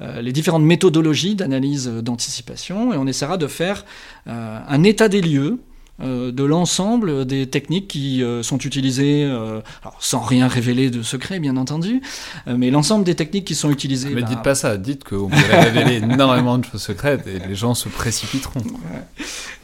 les 0.00 0.32
différentes 0.32 0.62
méthodologies 0.62 1.34
d'analyse 1.34 1.88
d'anticipation. 1.88 2.92
Et 2.92 2.96
on 2.96 3.06
essaiera 3.06 3.36
de 3.36 3.46
faire 3.46 3.84
un 4.26 4.82
état 4.84 5.08
des 5.08 5.20
lieux 5.20 5.58
euh, 5.58 5.75
de 5.98 6.44
l'ensemble 6.44 7.24
des 7.24 7.46
techniques 7.46 7.88
qui 7.88 8.22
euh, 8.22 8.42
sont 8.42 8.58
utilisées, 8.58 9.24
euh, 9.24 9.60
alors 9.82 9.96
sans 10.00 10.20
rien 10.20 10.46
révéler 10.46 10.90
de 10.90 11.02
secret 11.02 11.40
bien 11.40 11.56
entendu, 11.56 12.02
mais 12.46 12.70
l'ensemble 12.70 13.04
des 13.04 13.14
techniques 13.14 13.46
qui 13.46 13.54
sont 13.54 13.70
utilisées. 13.70 14.10
Mais 14.10 14.22
dites 14.22 14.42
pas 14.42 14.54
ça, 14.54 14.76
dites 14.76 15.04
qu'on 15.04 15.28
pourrait 15.28 15.70
révéler 15.70 15.96
énormément 16.02 16.58
de 16.58 16.64
choses 16.64 16.82
secrètes 16.82 17.26
et 17.26 17.46
les 17.46 17.54
gens 17.54 17.74
se 17.74 17.88
précipiteront. 17.88 18.60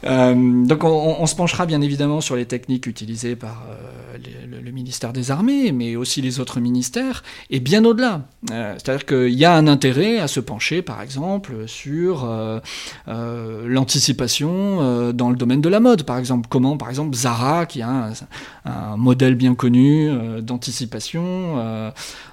donc 0.03 0.83
on, 0.83 1.25
se 1.27 1.35
penchera 1.35 1.65
bien 1.65 1.81
évidemment 1.81 2.21
sur 2.21 2.35
les 2.35 2.45
techniques 2.45 2.87
utilisées 2.87 3.35
par 3.35 3.65
le, 4.15 4.59
le, 4.59 4.71
ministère 4.71 5.13
des 5.13 5.31
Armées, 5.31 5.71
mais 5.71 5.95
aussi 5.95 6.21
les 6.21 6.39
autres 6.39 6.59
ministères, 6.59 7.23
et 7.49 7.59
bien 7.59 7.85
au-delà. 7.85 8.21
C'est-à-dire 8.49 9.05
qu'il 9.05 9.33
y 9.33 9.45
a 9.45 9.55
un 9.55 9.67
intérêt 9.67 10.19
à 10.19 10.27
se 10.27 10.39
pencher 10.39 10.81
par 10.81 11.01
exemple 11.01 11.67
sur 11.67 12.27
l'anticipation 13.07 15.13
dans 15.13 15.29
le 15.29 15.35
domaine 15.35 15.61
de 15.61 15.69
la 15.69 15.79
mode 15.79 16.03
par 16.03 16.17
exemple 16.17 16.22
comment, 16.49 16.77
par 16.77 16.89
exemple, 16.89 17.15
Zara, 17.15 17.65
qui 17.65 17.81
a 17.81 18.11
un, 18.65 18.97
modèle 18.97 19.35
bien 19.35 19.55
connu 19.55 20.09
euh, 20.09 20.41
d'anticipation, 20.41 21.23
euh, 21.57 21.91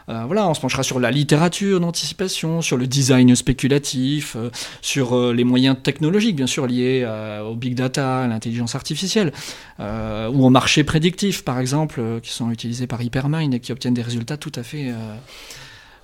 euh, 0.08 0.24
voilà, 0.26 0.48
on 0.48 0.54
se 0.54 0.60
penchera 0.60 0.82
sur 0.82 1.00
la 1.00 1.10
littérature 1.10 1.80
d'anticipation, 1.80 2.62
sur 2.62 2.76
le 2.76 2.86
design 2.86 3.34
spéculatif, 3.34 4.36
sur 4.82 5.32
les 5.32 5.44
moyens 5.44 5.76
technologiques, 5.82 6.36
bien 6.36 6.46
sûr, 6.46 6.66
liés 6.66 7.06
au 7.44 7.54
big 7.54 7.74
data, 7.74 8.20
à 8.20 8.26
l'intelligence 8.26 8.74
artificielle, 8.74 9.32
ou 9.78 10.46
au 10.46 10.50
marché 10.50 10.84
prédictif, 10.84 11.44
par 11.44 11.58
exemple, 11.60 12.20
qui 12.22 12.32
sont 12.32 12.50
utilisés 12.50 12.86
par 12.86 13.00
Hypermind 13.02 13.54
et 13.54 13.60
qui 13.60 13.72
obtiennent 13.72 13.94
des 13.94 14.02
résultats 14.02 14.36
tout 14.36 14.52
à 14.56 14.62
fait 14.62 14.92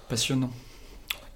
passionnants. 0.08 0.50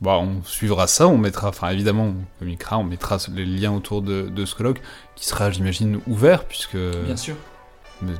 Bon, 0.00 0.12
on 0.12 0.44
suivra 0.44 0.86
ça, 0.86 1.08
on 1.08 1.18
mettra, 1.18 1.48
enfin 1.50 1.68
évidemment, 1.68 2.06
on 2.06 2.14
communiquera, 2.38 2.78
on 2.78 2.84
mettra 2.84 3.18
les 3.34 3.44
liens 3.44 3.72
autour 3.72 4.00
de, 4.00 4.44
ce 4.46 4.54
colloque, 4.54 4.80
qui 5.14 5.26
sera, 5.26 5.50
j'imagine, 5.50 6.00
ouvert, 6.06 6.44
puisque... 6.44 6.76
Bien 6.76 7.16
sûr. 7.16 7.36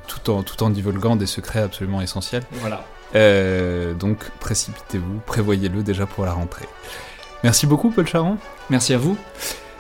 Tout 0.06 0.30
en, 0.30 0.42
tout 0.42 0.62
en 0.62 0.68
divulguant 0.68 1.16
des 1.16 1.24
secrets 1.24 1.62
absolument 1.62 2.02
essentiels. 2.02 2.42
Voilà. 2.52 2.84
Euh, 3.14 3.94
donc, 3.94 4.30
précipitez-vous, 4.40 5.20
prévoyez-le 5.24 5.82
déjà 5.82 6.04
pour 6.04 6.26
la 6.26 6.32
rentrée. 6.32 6.68
Merci 7.42 7.66
beaucoup, 7.66 7.90
Paul 7.90 8.06
Charon. 8.06 8.36
Merci 8.68 8.92
à 8.92 8.98
vous. 8.98 9.16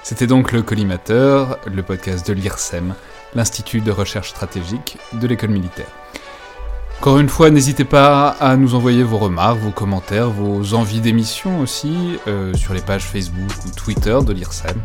C'était 0.02 0.26
donc 0.26 0.52
le 0.52 0.62
Collimateur, 0.62 1.58
le 1.66 1.82
podcast 1.82 2.26
de 2.26 2.32
l'IRSEM, 2.32 2.94
l'Institut 3.34 3.82
de 3.82 3.90
recherche 3.90 4.30
stratégique 4.30 4.96
de 5.12 5.26
l'école 5.26 5.50
militaire. 5.50 5.90
Encore 7.00 7.18
une 7.18 7.30
fois, 7.30 7.48
n'hésitez 7.48 7.86
pas 7.86 8.28
à 8.28 8.58
nous 8.58 8.74
envoyer 8.74 9.02
vos 9.02 9.16
remarques, 9.16 9.58
vos 9.60 9.70
commentaires, 9.70 10.28
vos 10.28 10.74
envies 10.74 11.00
d'émission 11.00 11.60
aussi 11.60 12.18
euh, 12.28 12.52
sur 12.52 12.74
les 12.74 12.82
pages 12.82 13.04
Facebook 13.04 13.50
ou 13.66 13.70
Twitter 13.70 14.18
de 14.22 14.34
l'IRSEM. 14.34 14.76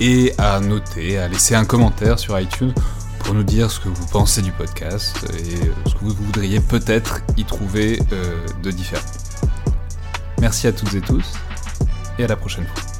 Et 0.00 0.32
à 0.38 0.60
noter, 0.60 1.18
à 1.18 1.28
laisser 1.28 1.56
un 1.56 1.66
commentaire 1.66 2.18
sur 2.18 2.40
iTunes 2.40 2.72
pour 3.18 3.34
nous 3.34 3.42
dire 3.42 3.70
ce 3.70 3.80
que 3.80 3.90
vous 3.90 4.06
pensez 4.06 4.40
du 4.40 4.50
podcast 4.50 5.26
et 5.34 5.66
euh, 5.66 5.72
ce 5.84 5.92
que 5.92 6.00
vous 6.00 6.14
voudriez 6.14 6.60
peut-être 6.60 7.20
y 7.36 7.44
trouver 7.44 8.00
euh, 8.14 8.46
de 8.62 8.70
différent. 8.70 9.04
Merci 10.40 10.68
à 10.68 10.72
toutes 10.72 10.94
et 10.94 11.02
tous 11.02 11.34
et 12.18 12.24
à 12.24 12.28
la 12.28 12.36
prochaine 12.36 12.64
fois. 12.64 12.93